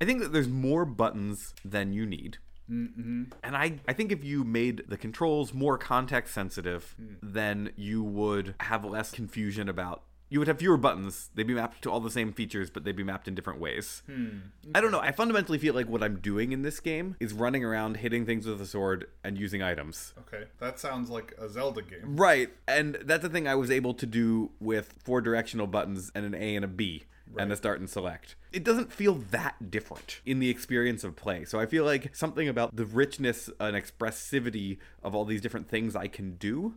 I 0.00 0.04
think 0.04 0.20
that 0.20 0.32
there's 0.32 0.48
more 0.48 0.84
buttons 0.84 1.54
than 1.64 1.92
you 1.92 2.06
need. 2.06 2.38
And 2.70 3.32
I, 3.42 3.80
I 3.88 3.94
think 3.94 4.12
if 4.12 4.22
you 4.22 4.44
made 4.44 4.84
the 4.88 4.98
controls 4.98 5.54
more 5.54 5.78
context 5.78 6.34
sensitive, 6.34 6.94
then 7.22 7.70
you 7.76 8.02
would 8.02 8.54
have 8.60 8.84
less 8.84 9.10
confusion 9.10 9.70
about. 9.70 10.02
You 10.28 10.38
would 10.38 10.48
have 10.48 10.58
fewer 10.58 10.76
buttons. 10.76 11.30
They'd 11.34 11.46
be 11.46 11.54
mapped 11.54 11.82
to 11.82 11.90
all 11.90 12.00
the 12.00 12.10
same 12.10 12.32
features, 12.32 12.70
but 12.70 12.84
they'd 12.84 12.96
be 12.96 13.04
mapped 13.04 13.28
in 13.28 13.34
different 13.34 13.60
ways. 13.60 14.02
Hmm, 14.06 14.38
I 14.74 14.80
don't 14.80 14.90
know. 14.90 15.00
I 15.00 15.12
fundamentally 15.12 15.58
feel 15.58 15.74
like 15.74 15.88
what 15.88 16.02
I'm 16.02 16.18
doing 16.20 16.52
in 16.52 16.62
this 16.62 16.80
game 16.80 17.16
is 17.20 17.32
running 17.32 17.64
around, 17.64 17.98
hitting 17.98 18.26
things 18.26 18.46
with 18.46 18.60
a 18.60 18.66
sword, 18.66 19.06
and 19.24 19.38
using 19.38 19.62
items. 19.62 20.12
Okay, 20.18 20.44
that 20.60 20.78
sounds 20.78 21.08
like 21.08 21.34
a 21.38 21.48
Zelda 21.48 21.82
game. 21.82 22.16
Right. 22.16 22.50
And 22.66 22.98
that's 23.04 23.22
the 23.22 23.28
thing 23.28 23.48
I 23.48 23.54
was 23.54 23.70
able 23.70 23.94
to 23.94 24.06
do 24.06 24.50
with 24.60 24.94
four 25.02 25.20
directional 25.20 25.66
buttons 25.66 26.12
and 26.14 26.24
an 26.24 26.34
A 26.34 26.56
and 26.56 26.64
a 26.64 26.68
B 26.68 27.04
and 27.36 27.50
the 27.50 27.56
start 27.56 27.80
and 27.80 27.88
select. 27.88 28.36
It 28.52 28.64
doesn't 28.64 28.92
feel 28.92 29.14
that 29.30 29.70
different 29.70 30.20
in 30.24 30.38
the 30.38 30.48
experience 30.48 31.04
of 31.04 31.16
play. 31.16 31.44
So 31.44 31.60
I 31.60 31.66
feel 31.66 31.84
like 31.84 32.14
something 32.16 32.48
about 32.48 32.74
the 32.74 32.86
richness 32.86 33.50
and 33.60 33.76
expressivity 33.76 34.78
of 35.02 35.14
all 35.14 35.24
these 35.24 35.40
different 35.40 35.68
things 35.68 35.94
I 35.94 36.08
can 36.08 36.36
do 36.36 36.74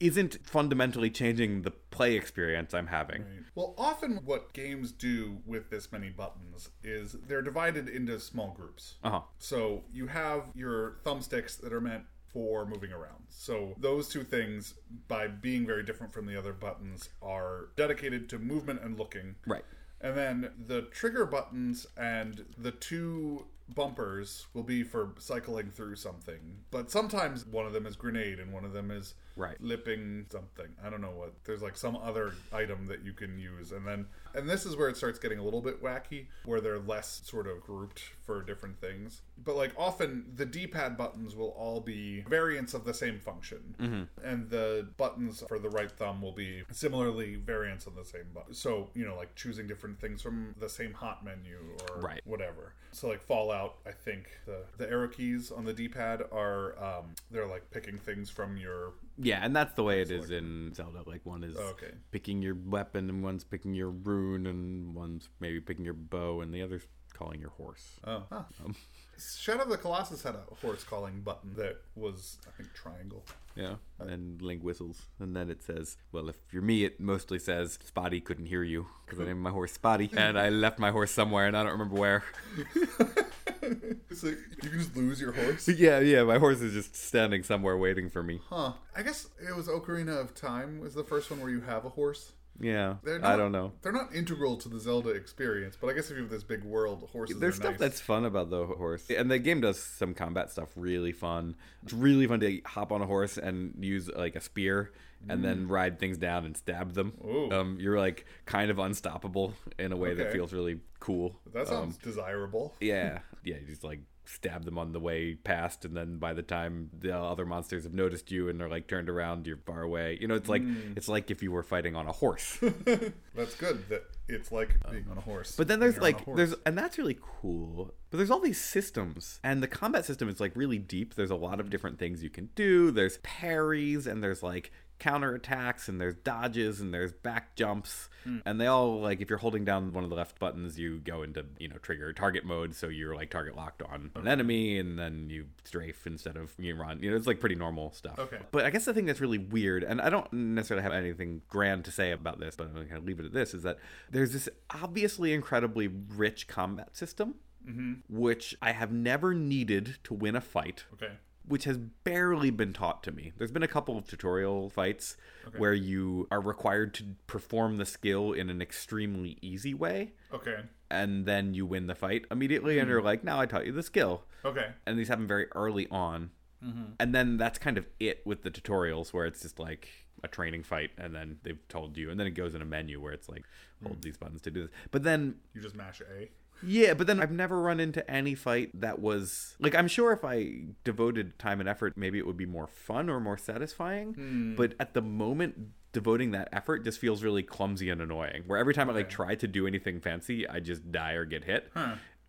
isn't 0.00 0.38
fundamentally 0.44 1.10
changing 1.10 1.62
the 1.62 1.70
play 1.70 2.14
experience 2.14 2.74
I'm 2.74 2.88
having. 2.88 3.24
Well, 3.54 3.74
often 3.78 4.20
what 4.24 4.52
games 4.52 4.92
do 4.92 5.38
with 5.46 5.70
this 5.70 5.90
many 5.90 6.10
buttons 6.10 6.70
is 6.84 7.16
they're 7.26 7.42
divided 7.42 7.88
into 7.88 8.20
small 8.20 8.52
groups. 8.52 8.96
Uh 9.02 9.10
huh. 9.10 9.20
So 9.38 9.84
you 9.92 10.08
have 10.08 10.50
your 10.54 10.98
thumbsticks 11.04 11.58
that 11.60 11.72
are 11.72 11.80
meant 11.80 12.04
for 12.26 12.66
moving 12.66 12.92
around. 12.92 13.24
So 13.30 13.74
those 13.78 14.06
two 14.08 14.22
things, 14.22 14.74
by 15.08 15.28
being 15.28 15.64
very 15.66 15.82
different 15.82 16.12
from 16.12 16.26
the 16.26 16.36
other 16.36 16.52
buttons, 16.52 17.08
are 17.22 17.70
dedicated 17.74 18.28
to 18.28 18.38
movement 18.38 18.82
and 18.82 18.98
looking. 18.98 19.36
Right. 19.46 19.64
And 20.00 20.16
then 20.16 20.50
the 20.66 20.82
trigger 20.82 21.26
buttons 21.26 21.86
and 21.96 22.44
the 22.56 22.70
two 22.70 23.46
bumpers 23.74 24.46
will 24.54 24.62
be 24.62 24.82
for 24.82 25.12
cycling 25.18 25.70
through 25.70 25.96
something. 25.96 26.58
But 26.70 26.90
sometimes 26.90 27.44
one 27.44 27.66
of 27.66 27.72
them 27.72 27.86
is 27.86 27.96
grenade 27.96 28.38
and 28.38 28.52
one 28.52 28.64
of 28.64 28.72
them 28.72 28.90
is 28.90 29.14
Right. 29.38 29.56
lipping 29.60 30.26
something. 30.30 30.66
I 30.84 30.90
don't 30.90 31.00
know 31.00 31.12
what. 31.12 31.32
There's 31.44 31.62
like 31.62 31.76
some 31.76 31.96
other 31.96 32.32
item 32.52 32.86
that 32.88 33.04
you 33.04 33.12
can 33.12 33.38
use. 33.38 33.72
And 33.72 33.86
then 33.86 34.06
and 34.34 34.48
this 34.50 34.66
is 34.66 34.76
where 34.76 34.88
it 34.88 34.96
starts 34.96 35.18
getting 35.18 35.38
a 35.38 35.42
little 35.42 35.62
bit 35.62 35.82
wacky 35.82 36.26
where 36.44 36.60
they're 36.60 36.78
less 36.78 37.22
sort 37.24 37.46
of 37.46 37.60
grouped 37.62 38.00
for 38.26 38.42
different 38.42 38.80
things. 38.80 39.22
But 39.42 39.56
like 39.56 39.72
often 39.78 40.32
the 40.34 40.44
D-pad 40.44 40.96
buttons 40.96 41.34
will 41.36 41.50
all 41.56 41.80
be 41.80 42.22
variants 42.28 42.74
of 42.74 42.84
the 42.84 42.92
same 42.94 43.18
function. 43.20 44.08
And 44.24 44.50
the 44.50 44.88
buttons 44.96 45.42
for 45.48 45.58
the 45.58 45.70
right 45.70 45.90
thumb 45.90 46.20
will 46.20 46.32
be 46.32 46.62
similarly 46.72 47.36
variants 47.36 47.86
of 47.86 47.94
the 47.94 48.04
same 48.04 48.26
button. 48.34 48.52
So, 48.54 48.90
you 48.94 49.04
know, 49.06 49.16
like 49.16 49.34
choosing 49.36 49.66
different 49.66 50.00
things 50.00 50.20
from 50.20 50.54
the 50.58 50.68
same 50.68 50.92
hot 50.92 51.24
menu 51.24 51.58
or 51.90 52.00
Right. 52.00 52.20
whatever. 52.24 52.74
So 52.92 53.08
like 53.08 53.22
Fallout, 53.22 53.76
I 53.86 53.92
think 53.92 54.38
the 54.46 54.64
the 54.76 54.88
arrow 54.90 55.08
keys 55.08 55.50
on 55.52 55.64
the 55.64 55.72
D-pad 55.72 56.22
are 56.32 56.76
um 56.82 57.14
they're 57.30 57.46
like 57.46 57.70
picking 57.70 57.98
things 57.98 58.30
from 58.30 58.56
your 58.56 58.92
Yeah, 59.20 59.40
and 59.42 59.54
that's 59.54 59.74
the 59.74 59.82
way 59.82 60.00
it 60.00 60.10
is 60.10 60.30
in 60.30 60.72
Zelda. 60.74 61.02
Like 61.06 61.26
one 61.26 61.42
is 61.42 61.56
Okay. 61.56 61.92
picking 62.12 62.40
your 62.40 62.54
weapon, 62.54 63.10
and 63.10 63.22
one's 63.22 63.44
picking 63.44 63.74
your 63.74 63.90
rune, 63.90 64.46
and 64.46 64.94
one's 64.94 65.28
maybe 65.40 65.60
picking 65.60 65.84
your 65.84 65.94
bow, 65.94 66.40
and 66.40 66.54
the 66.54 66.62
other's 66.62 66.82
calling 67.14 67.40
your 67.40 67.50
horse. 67.50 67.98
Oh. 68.06 68.22
Huh. 68.30 68.44
Um, 68.64 68.76
Shadow 69.18 69.64
of 69.64 69.70
the 69.70 69.76
Colossus 69.76 70.22
had 70.22 70.36
a 70.36 70.44
horse 70.62 70.84
calling 70.84 71.20
button 71.22 71.54
that 71.56 71.78
was 71.96 72.38
I 72.46 72.50
think 72.56 72.72
triangle. 72.74 73.24
Yeah, 73.56 73.74
uh, 74.00 74.04
and 74.04 74.40
Link 74.40 74.62
whistles, 74.62 75.02
and 75.18 75.34
then 75.34 75.50
it 75.50 75.64
says, 75.64 75.96
"Well, 76.12 76.28
if 76.28 76.36
you're 76.52 76.62
me, 76.62 76.84
it 76.84 77.00
mostly 77.00 77.40
says 77.40 77.76
Spotty 77.84 78.20
couldn't 78.20 78.46
hear 78.46 78.62
you 78.62 78.86
because 79.04 79.18
I 79.18 79.24
named 79.24 79.40
my 79.40 79.50
horse 79.50 79.72
Spotty, 79.72 80.10
and 80.16 80.38
I 80.38 80.50
left 80.50 80.78
my 80.78 80.92
horse 80.92 81.10
somewhere, 81.10 81.48
and 81.48 81.56
I 81.56 81.64
don't 81.64 81.72
remember 81.72 81.96
where." 81.96 82.22
so 84.14 84.28
you 84.28 84.36
can 84.60 84.78
just 84.78 84.96
lose 84.96 85.20
your 85.20 85.32
horse. 85.32 85.68
yeah, 85.76 86.00
yeah, 86.00 86.22
my 86.22 86.38
horse 86.38 86.60
is 86.60 86.72
just 86.72 86.96
standing 86.96 87.42
somewhere 87.42 87.76
waiting 87.76 88.08
for 88.08 88.22
me. 88.22 88.40
Huh. 88.48 88.72
I 88.96 89.02
guess 89.02 89.28
it 89.40 89.54
was 89.54 89.68
Ocarina 89.68 90.20
of 90.20 90.34
Time 90.34 90.80
was 90.80 90.94
the 90.94 91.04
first 91.04 91.30
one 91.30 91.40
where 91.40 91.50
you 91.50 91.60
have 91.60 91.84
a 91.84 91.90
horse. 91.90 92.32
Yeah, 92.60 92.96
They're 93.04 93.24
I 93.24 93.36
don't 93.36 93.52
know. 93.52 93.72
They're 93.82 93.92
not 93.92 94.12
integral 94.12 94.56
to 94.56 94.68
the 94.68 94.80
Zelda 94.80 95.10
experience, 95.10 95.76
but 95.80 95.88
I 95.88 95.92
guess 95.92 96.10
if 96.10 96.16
you 96.16 96.22
have 96.24 96.30
this 96.30 96.42
big 96.42 96.64
world, 96.64 97.08
horses 97.12 97.38
There's 97.38 97.54
stuff 97.54 97.72
nice. 97.72 97.78
that's 97.78 98.00
fun 98.00 98.24
about 98.24 98.50
the 98.50 98.66
horse, 98.66 99.08
and 99.10 99.30
the 99.30 99.38
game 99.38 99.60
does 99.60 99.80
some 99.80 100.12
combat 100.12 100.50
stuff 100.50 100.70
really 100.74 101.12
fun. 101.12 101.54
It's 101.84 101.92
really 101.92 102.26
fun 102.26 102.40
to 102.40 102.60
hop 102.64 102.90
on 102.90 103.00
a 103.00 103.06
horse 103.06 103.38
and 103.38 103.74
use 103.78 104.08
like 104.08 104.34
a 104.34 104.40
spear, 104.40 104.90
and 105.28 105.44
then 105.44 105.68
ride 105.68 105.98
things 105.98 106.18
down 106.18 106.44
and 106.44 106.56
stab 106.56 106.94
them. 106.94 107.12
Um, 107.52 107.78
you're 107.80 107.98
like 107.98 108.26
kind 108.46 108.70
of 108.70 108.78
unstoppable 108.78 109.54
in 109.78 109.92
a 109.92 109.96
way 109.96 110.14
that 110.14 110.32
feels 110.32 110.52
really 110.52 110.80
cool. 111.00 111.40
that 111.52 111.62
Um, 111.62 111.66
sounds 111.66 111.96
desirable. 111.98 112.74
yeah, 112.80 113.20
yeah, 113.44 113.56
you 113.60 113.66
just 113.66 113.84
like 113.84 114.00
stab 114.24 114.64
them 114.66 114.76
on 114.76 114.92
the 114.92 115.00
way 115.00 115.34
past, 115.34 115.86
and 115.86 115.96
then 115.96 116.18
by 116.18 116.34
the 116.34 116.42
time 116.42 116.90
the 116.98 117.16
other 117.16 117.46
monsters 117.46 117.84
have 117.84 117.94
noticed 117.94 118.30
you 118.30 118.50
and 118.50 118.60
they're 118.60 118.68
like 118.68 118.86
turned 118.86 119.08
around, 119.08 119.46
you're 119.46 119.56
far 119.56 119.80
away. 119.82 120.18
You 120.20 120.28
know, 120.28 120.34
it's 120.34 120.48
like 120.50 120.62
it's 120.96 121.08
like 121.08 121.30
if 121.30 121.42
you 121.42 121.50
were 121.50 121.62
fighting 121.62 121.96
on 121.96 122.06
a 122.06 122.12
horse. 122.12 122.58
That's 123.34 123.54
good 123.56 123.88
that 123.88 124.04
it's 124.28 124.52
like 124.52 124.76
being 124.90 125.06
on 125.10 125.16
a 125.16 125.22
horse. 125.22 125.52
Um, 125.52 125.54
But 125.58 125.68
then 125.68 125.80
there's 125.80 125.94
you're 125.96 126.04
on 126.04 126.12
a 126.12 126.16
like 126.16 126.36
there's 126.36 126.54
and 126.66 126.76
that's 126.76 126.98
really 126.98 127.16
cool. 127.22 127.94
But 128.10 128.18
there's 128.18 128.30
all 128.30 128.40
these 128.40 128.60
systems 128.60 129.40
and 129.42 129.62
the 129.62 129.68
combat 129.68 130.04
system 130.04 130.28
is 130.28 130.40
like 130.40 130.52
really 130.54 130.78
deep. 130.78 131.14
There's 131.14 131.30
a 131.30 131.36
lot 131.36 131.58
of 131.60 131.70
different 131.70 131.98
things 131.98 132.22
you 132.22 132.28
can 132.30 132.50
do. 132.54 132.90
There's 132.90 133.16
parries 133.18 134.06
and 134.06 134.22
there's 134.22 134.42
like 134.42 134.70
counter 134.98 135.34
attacks 135.34 135.88
and 135.88 136.00
there's 136.00 136.16
dodges 136.16 136.80
and 136.80 136.92
there's 136.92 137.12
back 137.12 137.54
jumps. 137.56 138.08
Hmm. 138.24 138.38
And 138.44 138.60
they 138.60 138.66
all 138.66 139.00
like 139.00 139.20
if 139.20 139.30
you're 139.30 139.38
holding 139.38 139.64
down 139.64 139.92
one 139.92 140.04
of 140.04 140.10
the 140.10 140.16
left 140.16 140.38
buttons 140.38 140.78
you 140.78 140.98
go 140.98 141.22
into 141.22 141.44
you 141.58 141.68
know 141.68 141.76
trigger 141.76 142.12
target 142.12 142.44
mode. 142.44 142.74
So 142.74 142.88
you're 142.88 143.14
like 143.14 143.30
target 143.30 143.56
locked 143.56 143.82
on 143.82 144.10
an 144.14 144.28
enemy 144.28 144.78
and 144.78 144.98
then 144.98 145.30
you 145.30 145.46
strafe 145.64 146.06
instead 146.06 146.36
of 146.36 146.52
you 146.58 146.74
run. 146.74 147.02
You 147.02 147.10
know 147.10 147.16
it's 147.16 147.26
like 147.26 147.40
pretty 147.40 147.54
normal 147.54 147.92
stuff. 147.92 148.18
Okay. 148.18 148.38
but 148.50 148.64
I 148.64 148.70
guess 148.70 148.84
the 148.84 148.94
thing 148.94 149.06
that's 149.06 149.20
really 149.20 149.38
weird, 149.38 149.84
and 149.84 150.00
I 150.00 150.10
don't 150.10 150.30
necessarily 150.32 150.82
have 150.82 150.92
anything 150.92 151.42
grand 151.48 151.84
to 151.84 151.90
say 151.90 152.12
about 152.12 152.40
this, 152.40 152.56
but 152.56 152.66
I'm 152.66 152.74
going 152.74 152.86
to 152.86 152.90
kind 152.90 153.00
of 153.00 153.06
leave 153.06 153.20
it 153.20 153.26
at 153.26 153.32
this, 153.32 153.54
is 153.54 153.62
that 153.62 153.78
there's 154.10 154.32
this 154.32 154.48
obviously 154.82 155.32
incredibly 155.32 155.88
rich 155.88 156.48
combat 156.48 156.96
system, 156.96 157.34
mm-hmm. 157.66 157.94
which 158.08 158.56
I 158.60 158.72
have 158.72 158.92
never 158.92 159.34
needed 159.34 159.98
to 160.04 160.14
win 160.14 160.36
a 160.36 160.40
fight, 160.40 160.84
okay. 160.94 161.12
Which 161.48 161.64
has 161.64 161.78
barely 161.78 162.50
been 162.50 162.72
taught 162.72 163.02
to 163.04 163.12
me. 163.12 163.32
There's 163.36 163.50
been 163.50 163.62
a 163.62 163.68
couple 163.68 163.96
of 163.96 164.06
tutorial 164.06 164.70
fights 164.70 165.16
where 165.56 165.72
you 165.72 166.28
are 166.30 166.40
required 166.40 166.94
to 166.94 167.04
perform 167.26 167.78
the 167.78 167.86
skill 167.86 168.32
in 168.32 168.50
an 168.50 168.60
extremely 168.60 169.38
easy 169.40 169.74
way. 169.74 170.12
Okay. 170.32 170.60
And 170.90 171.26
then 171.26 171.54
you 171.54 171.66
win 171.66 171.86
the 171.86 171.94
fight 171.94 172.24
immediately, 172.30 172.78
and 172.78 172.86
hmm. 172.86 172.92
you're 172.92 173.02
like, 173.02 173.24
"Now 173.24 173.40
I 173.40 173.46
taught 173.46 173.66
you 173.66 173.72
the 173.72 173.82
skill." 173.82 174.24
Okay. 174.44 174.68
and 174.86 174.98
these 174.98 175.08
happen 175.08 175.26
very 175.26 175.46
early 175.54 175.88
on. 175.90 176.30
Mm-hmm. 176.64 176.92
And 176.98 177.14
then 177.14 177.36
that's 177.36 177.58
kind 177.58 177.78
of 177.78 177.86
it 178.00 178.22
with 178.24 178.42
the 178.42 178.50
tutorials 178.50 179.12
where 179.12 179.26
it's 179.26 179.42
just 179.42 179.58
like 179.58 179.88
a 180.24 180.28
training 180.28 180.64
fight 180.64 180.90
and 180.98 181.14
then 181.14 181.38
they've 181.44 181.60
told 181.68 181.96
you 181.96 182.10
and 182.10 182.18
then 182.18 182.26
it 182.26 182.32
goes 182.32 182.52
in 182.52 182.60
a 182.60 182.64
menu 182.64 183.00
where 183.00 183.12
it's 183.12 183.28
like 183.28 183.44
hold 183.84 183.96
hmm. 183.96 184.00
these 184.00 184.16
buttons 184.16 184.40
to 184.42 184.50
do 184.50 184.62
this. 184.62 184.70
But 184.90 185.04
then 185.04 185.36
You 185.54 185.60
just 185.60 185.76
mash 185.76 186.00
A. 186.00 186.30
yeah, 186.62 186.94
but 186.94 187.06
then 187.06 187.20
I've 187.20 187.30
never 187.30 187.60
run 187.60 187.80
into 187.80 188.08
any 188.10 188.34
fight 188.34 188.70
that 188.80 188.98
was 189.00 189.56
like 189.60 189.74
I'm 189.74 189.88
sure 189.88 190.12
if 190.12 190.24
I 190.24 190.64
devoted 190.84 191.38
time 191.38 191.60
and 191.60 191.68
effort 191.68 191.94
maybe 191.96 192.18
it 192.18 192.26
would 192.26 192.36
be 192.36 192.46
more 192.46 192.66
fun 192.66 193.08
or 193.08 193.20
more 193.20 193.38
satisfying. 193.38 194.54
But 194.56 194.74
at 194.80 194.94
the 194.94 195.02
moment 195.02 195.68
devoting 195.92 196.32
that 196.32 196.48
effort 196.52 196.84
just 196.84 196.98
feels 197.00 197.22
really 197.22 197.42
clumsy 197.42 197.88
and 197.90 198.00
annoying. 198.02 198.44
Where 198.46 198.58
every 198.58 198.74
time 198.74 198.90
I 198.90 198.92
like 198.92 199.08
try 199.08 199.34
to 199.36 199.46
do 199.48 199.66
anything 199.66 200.00
fancy, 200.00 200.46
I 200.46 200.60
just 200.60 200.92
die 200.92 201.12
or 201.12 201.24
get 201.24 201.44
hit. 201.44 201.70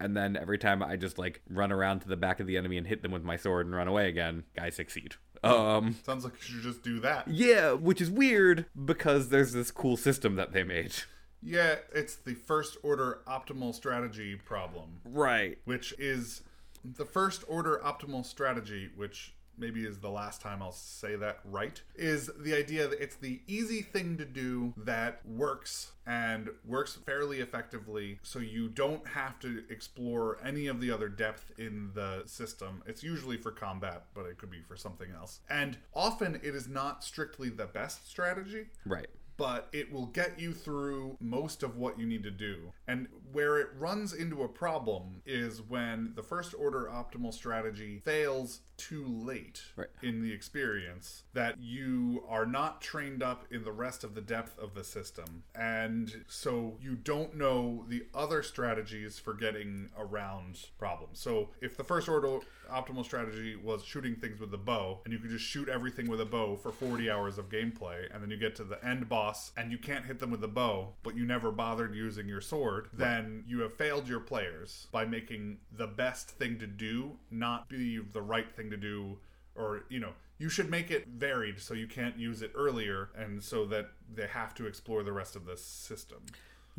And 0.01 0.15
then 0.15 0.37
every 0.37 0.57
time 0.57 0.81
I 0.81 0.95
just 0.95 1.17
like 1.17 1.41
run 1.49 1.71
around 1.73 1.99
to 2.01 2.07
the 2.07 2.15
back 2.15 2.39
of 2.39 2.47
the 2.47 2.55
enemy 2.55 2.77
and 2.77 2.87
hit 2.87 3.01
them 3.01 3.11
with 3.11 3.23
my 3.23 3.35
sword 3.35 3.65
and 3.65 3.75
run 3.75 3.87
away 3.89 4.07
again, 4.07 4.43
I 4.57 4.69
succeed. 4.69 5.15
Um 5.43 5.97
Sounds 6.05 6.23
like 6.23 6.33
you 6.35 6.55
should 6.55 6.63
just 6.63 6.83
do 6.83 6.99
that. 7.01 7.27
yeah, 7.27 7.71
which 7.73 7.99
is 8.01 8.09
weird 8.09 8.65
because 8.85 9.27
there's 9.29 9.51
this 9.53 9.71
cool 9.71 9.97
system 9.97 10.35
that 10.35 10.53
they 10.53 10.63
made. 10.63 10.93
Yeah, 11.41 11.75
it's 11.93 12.15
the 12.15 12.33
first 12.33 12.77
order 12.83 13.19
optimal 13.27 13.73
strategy 13.73 14.35
problem, 14.35 15.01
Right. 15.05 15.57
which 15.65 15.93
is 15.97 16.41
the 16.83 17.05
first 17.05 17.43
order 17.47 17.79
optimal 17.83 18.25
strategy, 18.25 18.89
which 18.95 19.33
maybe 19.57 19.85
is 19.85 19.99
the 19.99 20.09
last 20.09 20.39
time 20.39 20.61
I'll 20.61 20.71
say 20.71 21.17
that 21.17 21.41
right, 21.43 21.81
is 21.93 22.31
the 22.39 22.53
idea 22.55 22.87
that 22.87 23.01
it's 23.01 23.17
the 23.17 23.41
easy 23.45 23.81
thing 23.81 24.17
to 24.17 24.23
do 24.23 24.73
that 24.77 25.19
works 25.25 25.91
and 26.07 26.49
works 26.65 26.95
fairly 27.05 27.41
effectively 27.41 28.19
so 28.23 28.39
you 28.39 28.69
don't 28.69 29.05
have 29.05 29.37
to 29.41 29.63
explore 29.69 30.37
any 30.41 30.67
of 30.67 30.79
the 30.79 30.89
other 30.91 31.09
depth 31.09 31.51
in 31.57 31.91
the 31.93 32.23
system. 32.25 32.81
It's 32.85 33.03
usually 33.03 33.35
for 33.35 33.51
combat, 33.51 34.05
but 34.13 34.25
it 34.27 34.37
could 34.37 34.49
be 34.49 34.61
for 34.61 34.77
something 34.77 35.11
else. 35.11 35.41
And 35.49 35.77
often 35.93 36.35
it 36.35 36.55
is 36.55 36.69
not 36.69 37.03
strictly 37.03 37.49
the 37.49 37.65
best 37.65 38.09
strategy 38.09 38.67
Right. 38.85 39.07
But 39.39 39.69
it 39.71 39.89
will 39.91 40.07
get 40.07 40.37
you 40.37 40.53
through 40.53 41.15
most 41.21 41.63
of 41.63 41.77
what 41.77 41.97
you 41.97 42.05
need 42.05 42.23
to 42.23 42.29
do. 42.29 42.73
And 42.89 43.07
where 43.31 43.57
it 43.59 43.67
runs 43.77 44.13
into 44.13 44.43
a 44.43 44.47
problem 44.47 45.21
is 45.25 45.61
when 45.61 46.13
the 46.15 46.23
first 46.23 46.53
order 46.57 46.89
optimal 46.91 47.33
strategy 47.33 48.01
fails 48.03 48.61
too 48.77 49.05
late 49.05 49.61
Right. 49.75 49.89
in 50.01 50.21
the 50.21 50.31
experience 50.31 51.23
that 51.33 51.57
you 51.59 52.23
are 52.29 52.45
not 52.45 52.81
trained 52.81 53.21
up 53.21 53.45
in 53.51 53.63
the 53.65 53.71
rest 53.73 54.03
of 54.05 54.15
the 54.15 54.21
depth 54.21 54.57
of 54.57 54.73
the 54.73 54.83
system. 54.85 55.43
And 55.53 56.23
so 56.27 56.77
you 56.81 56.95
don't 56.95 57.35
know 57.35 57.85
the 57.89 58.05
other 58.13 58.41
strategies 58.41 59.19
for 59.19 59.33
getting 59.33 59.89
around 59.97 60.67
problems. 60.77 61.19
So 61.19 61.49
if 61.61 61.75
the 61.75 61.83
first 61.83 62.07
order 62.07 62.39
optimal 62.71 63.03
strategy 63.03 63.55
was 63.55 63.83
shooting 63.83 64.15
things 64.15 64.39
with 64.39 64.51
the 64.51 64.57
bow, 64.57 64.99
and 65.03 65.11
you 65.11 65.19
could 65.19 65.31
just 65.31 65.43
shoot 65.43 65.67
everything 65.67 66.07
with 66.07 66.21
a 66.21 66.25
bow 66.25 66.55
for 66.55 66.71
40 66.71 67.09
hours 67.09 67.37
of 67.37 67.49
gameplay, 67.49 68.07
and 68.13 68.21
then 68.23 68.29
you 68.29 68.37
get 68.37 68.55
to 68.57 68.63
the 68.63 68.83
end 68.85 69.09
boss 69.09 69.51
and 69.57 69.71
you 69.71 69.77
can't 69.77 70.05
hit 70.05 70.19
them 70.19 70.31
with 70.31 70.41
the 70.41 70.47
bow, 70.47 70.93
but 71.03 71.15
you 71.17 71.25
never 71.25 71.51
bothered 71.51 71.93
using 71.95 72.27
your 72.29 72.41
sword, 72.41 72.87
then 72.93 73.18
you 73.47 73.59
have 73.59 73.73
failed 73.73 74.07
your 74.07 74.19
players 74.19 74.87
by 74.91 75.05
making 75.05 75.57
the 75.75 75.87
best 75.87 76.31
thing 76.31 76.59
to 76.59 76.67
do 76.67 77.17
not 77.31 77.67
be 77.69 77.99
the 77.99 78.21
right 78.21 78.51
thing 78.55 78.69
to 78.69 78.77
do 78.77 79.17
or 79.55 79.83
you 79.89 79.99
know 79.99 80.13
you 80.37 80.49
should 80.49 80.69
make 80.69 80.89
it 80.89 81.07
varied 81.07 81.59
so 81.59 81.73
you 81.73 81.87
can't 81.87 82.17
use 82.17 82.41
it 82.41 82.51
earlier 82.55 83.09
and 83.15 83.43
so 83.43 83.65
that 83.65 83.89
they 84.13 84.27
have 84.27 84.53
to 84.55 84.65
explore 84.65 85.03
the 85.03 85.11
rest 85.11 85.35
of 85.35 85.45
the 85.45 85.57
system 85.57 86.19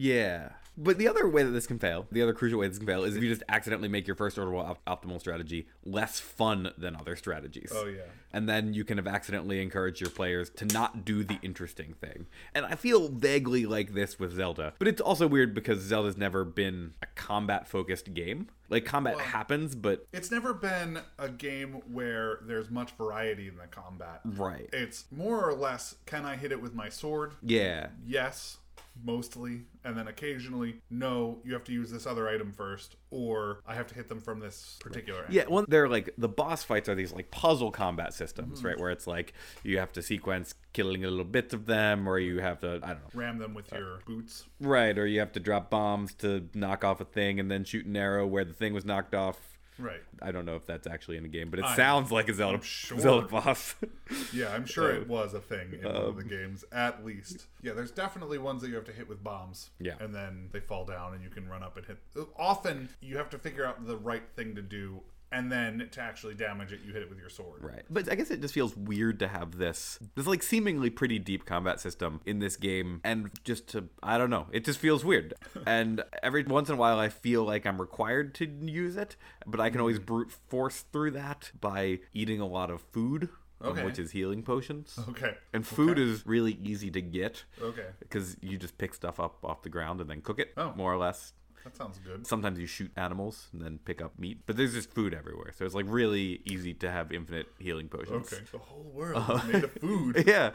Yeah. 0.01 0.51
But 0.79 0.97
the 0.97 1.09
other 1.09 1.29
way 1.29 1.43
that 1.43 1.51
this 1.51 1.67
can 1.67 1.79
fail, 1.79 2.07
the 2.11 2.23
other 2.23 2.33
crucial 2.33 2.61
way 2.61 2.69
this 2.69 2.79
can 2.79 2.87
fail, 2.87 3.05
is 3.05 3.15
if 3.15 3.23
you 3.23 3.29
just 3.29 3.43
accidentally 3.51 3.89
make 3.89 4.07
your 4.07 4.17
first 4.17 4.39
order 4.39 4.57
op- 4.57 4.83
optimal 4.87 5.21
strategy 5.21 5.67
less 5.85 6.19
fun 6.21 6.71
than 6.79 6.97
other 6.97 7.17
strategies. 7.17 7.71
Oh, 7.75 7.85
yeah. 7.87 8.03
And 8.33 8.49
then 8.49 8.73
you 8.73 8.85
can 8.85 8.97
have 8.97 9.07
accidentally 9.07 9.61
encouraged 9.61 10.01
your 10.01 10.09
players 10.09 10.49
to 10.51 10.65
not 10.65 11.05
do 11.05 11.23
the 11.23 11.39
interesting 11.43 11.93
thing. 12.01 12.29
And 12.55 12.65
I 12.65 12.77
feel 12.77 13.09
vaguely 13.09 13.67
like 13.67 13.93
this 13.93 14.19
with 14.19 14.33
Zelda. 14.33 14.73
But 14.79 14.89
it's 14.89 15.03
also 15.03 15.27
weird 15.27 15.53
because 15.55 15.81
Zelda's 15.83 16.17
never 16.17 16.45
been 16.47 16.95
a 17.03 17.07
combat 17.15 17.69
focused 17.69 18.15
game. 18.15 18.49
Like, 18.71 18.87
combat 18.87 19.19
happens, 19.19 19.75
but. 19.75 20.07
it's 20.15 20.31
never 20.31 20.55
been 20.55 21.01
a 21.19 21.29
game 21.29 21.83
where 21.93 22.39
there's 22.47 22.71
much 22.71 22.93
variety 22.93 23.49
in 23.49 23.57
the 23.59 23.67
combat 23.67 24.21
Right. 24.25 24.71
it's 24.73 25.05
more 25.11 25.45
or 25.45 25.53
less 25.53 25.97
can 26.07 26.25
i 26.25 26.37
hit 26.37 26.53
it 26.53 26.63
with 26.63 26.73
my 26.75 26.89
sword 26.89 27.35
Yeah. 27.43 27.89
yes 28.07 28.59
mostly 29.03 29.63
and 29.85 29.97
then 29.97 30.09
occasionally 30.09 30.81
no 30.91 31.39
you 31.45 31.53
have 31.53 31.65
to 31.65 31.73
use 31.73 31.91
this 31.91 32.07
other 32.07 32.29
item 32.29 32.53
first 32.53 32.97
or 33.11 33.61
i 33.67 33.75
have 33.75 33.87
to 33.87 33.95
hit 33.95 34.09
them 34.09 34.21
from 34.21 34.41
this 34.41 34.79
particular 34.81 35.25
Yeah, 35.31 35.45
well, 35.49 35.65
they're 35.69 35.89
like 35.89 36.11
the 36.19 36.29
boss 36.29 36.65
fights 36.65 36.89
are 36.89 36.95
these 36.95 37.13
like 37.13 37.31
puzzle 37.31 37.71
combat 37.71 38.15
systems, 38.15 38.59
mm-hmm. 38.59 38.69
right? 38.69 38.81
Where 38.81 38.91
it's 38.91 39.07
like 39.07 39.33
you 39.63 39.79
have 39.79 39.93
to 39.93 40.03
sequence 40.03 40.55
killing 40.73 41.03
little 41.03 41.25
bits 41.25 41.55
of 41.55 41.67
them, 41.67 42.09
or 42.09 42.19
you 42.19 42.41
have 42.41 42.61
to 42.61 42.81
I 42.83 42.89
don't 42.89 43.03
know, 43.03 43.11
ram 43.15 43.39
them 43.39 43.55
with 43.55 43.73
uh, 43.73 43.79
your 43.79 44.01
boots 44.07 44.45
right? 44.61 44.97
Or 44.97 45.07
you 45.07 45.21
have 45.21 45.33
to 45.33 45.41
drop 45.41 45.71
bombs 45.71 46.15
to 46.15 46.49
knock 46.55 46.85
off 46.85 47.01
a 47.01 47.05
thing, 47.05 47.41
and 47.41 47.51
then 47.51 47.65
shoot 47.65 47.87
an 47.87 47.97
arrow 47.97 48.27
where 48.27 48.45
the 48.45 48.55
thing 48.55 48.75
was 48.75 48.85
knocked 48.85 49.15
off. 49.15 49.50
Right 49.83 50.03
I 50.23 50.31
don't 50.33 50.45
know 50.45 50.57
if 50.57 50.67
that's 50.67 50.87
actually 50.87 51.17
in 51.17 51.23
the 51.23 51.29
game, 51.29 51.51
but 51.51 51.59
it 51.59 51.65
I- 51.65 51.77
sounds 51.77 52.11
like 52.13 52.29
a 52.29 52.35
Zelda 52.35 52.57
I'm 52.59 52.63
sure. 52.63 52.99
Zelda 53.01 53.27
boss. 53.29 53.75
Yeah, 54.33 54.53
I'm 54.53 54.67
sure 54.67 54.91
it 54.91 55.07
was 55.09 55.35
a 55.35 55.41
thing 55.41 55.73
in 55.73 55.85
one 55.85 55.95
of 55.97 56.09
Um, 56.11 56.17
the 56.17 56.25
games, 56.25 56.65
at 56.73 57.05
least. 57.05 57.47
Yeah, 57.63 57.73
there's 57.75 57.93
definitely 57.93 58.39
ones 58.39 58.61
that 58.63 58.69
you 58.69 58.75
have 58.75 58.85
to 58.87 58.93
hit 58.93 59.09
with 59.09 59.23
bombs. 59.23 59.71
Yeah. 59.79 59.95
And 60.01 60.13
then 60.15 60.49
they 60.53 60.59
fall 60.61 60.85
down 60.85 61.15
and 61.15 61.23
you 61.23 61.31
can 61.31 61.49
run 61.49 61.63
up 61.63 61.77
and 61.77 61.87
hit. 61.87 61.99
Often, 62.37 62.89
you 63.01 63.17
have 63.19 63.31
to 63.31 63.39
figure 63.39 63.65
out 63.65 63.87
the 63.87 63.97
right 63.97 64.25
thing 64.35 64.55
to 64.57 64.63
do, 64.63 65.03
and 65.33 65.51
then 65.51 65.89
to 65.93 66.01
actually 66.01 66.35
damage 66.35 66.73
it, 66.73 66.81
you 66.85 66.93
hit 66.93 67.03
it 67.03 67.09
with 67.09 67.19
your 67.19 67.29
sword. 67.31 67.63
Right. 67.63 67.83
But 67.89 68.11
I 68.11 68.15
guess 68.15 68.31
it 68.31 68.41
just 68.41 68.55
feels 68.55 68.77
weird 68.77 69.19
to 69.21 69.29
have 69.29 69.59
this 69.59 69.99
this 70.17 70.27
like 70.27 70.43
seemingly 70.43 70.91
pretty 70.91 71.19
deep 71.19 71.45
combat 71.47 71.81
system 71.81 72.21
in 72.27 72.39
this 72.41 72.57
game 72.57 73.01
and 73.05 73.31
just 73.45 73.69
to 73.69 73.89
I 74.03 74.19
don't 74.19 74.31
know, 74.31 74.47
it 74.53 74.65
just 74.65 74.79
feels 74.79 75.05
weird. 75.05 75.35
and 75.67 76.03
every 76.23 76.43
once 76.45 76.69
in 76.69 76.75
a 76.75 76.79
while 76.79 76.99
I 76.99 77.09
feel 77.09 77.45
like 77.45 77.67
I'm 77.67 77.81
required 77.81 78.35
to 78.37 78.47
use 78.47 78.97
it, 78.97 79.17
but 79.47 79.61
I 79.61 79.71
can 79.71 79.81
always 79.81 79.99
brute 79.99 80.31
force 80.33 80.85
through 80.93 81.13
that 81.13 81.51
by 81.61 82.01
eating 82.13 82.41
a 82.41 82.47
lot 82.47 82.71
of 82.71 82.81
food. 82.83 83.25
um, 83.63 83.73
Okay. 83.73 83.85
Which 83.85 83.99
is 83.99 84.13
healing 84.13 84.43
potions. 84.43 84.99
Okay. 85.11 85.35
And 85.53 85.67
food 85.67 85.99
Okay. 85.99 86.11
is 86.11 86.25
really 86.27 86.59
easy 86.65 86.91
to 86.93 87.03
get 87.03 87.45
Okay. 87.61 87.89
because 87.99 88.39
you 88.41 88.57
just 88.57 88.79
pick 88.79 88.95
stuff 88.95 89.21
up 89.21 89.45
off 89.45 89.61
the 89.63 89.69
ground 89.69 90.01
and 90.01 90.09
then 90.09 90.23
cook 90.23 90.39
it, 90.39 90.55
Oh. 90.57 90.73
more 90.75 90.91
or 90.91 90.97
less. 90.97 91.35
That 91.65 91.77
sounds 91.77 91.99
good. 91.99 92.27
Sometimes 92.27 92.59
you 92.59 92.67
shoot 92.67 92.91
animals 92.97 93.49
and 93.53 93.61
then 93.61 93.79
pick 93.85 94.01
up 94.01 94.19
meat, 94.19 94.41
but 94.47 94.57
there's 94.57 94.73
just 94.75 94.93
food 94.93 95.13
everywhere. 95.15 95.53
So 95.57 95.65
it's 95.65 95.75
like 95.75 95.85
really 95.89 96.41
easy 96.45 96.73
to 96.75 96.91
have 96.91 97.13
infinite 97.13 97.47
healing 97.59 97.89
potions. 97.89 98.33
Okay. 98.33 98.43
The 98.51 98.59
whole 98.59 98.91
world 98.95 99.31
is 99.45 99.53
made 99.53 99.65
of 99.65 99.73
food. 99.73 100.25
yeah. 100.27 100.51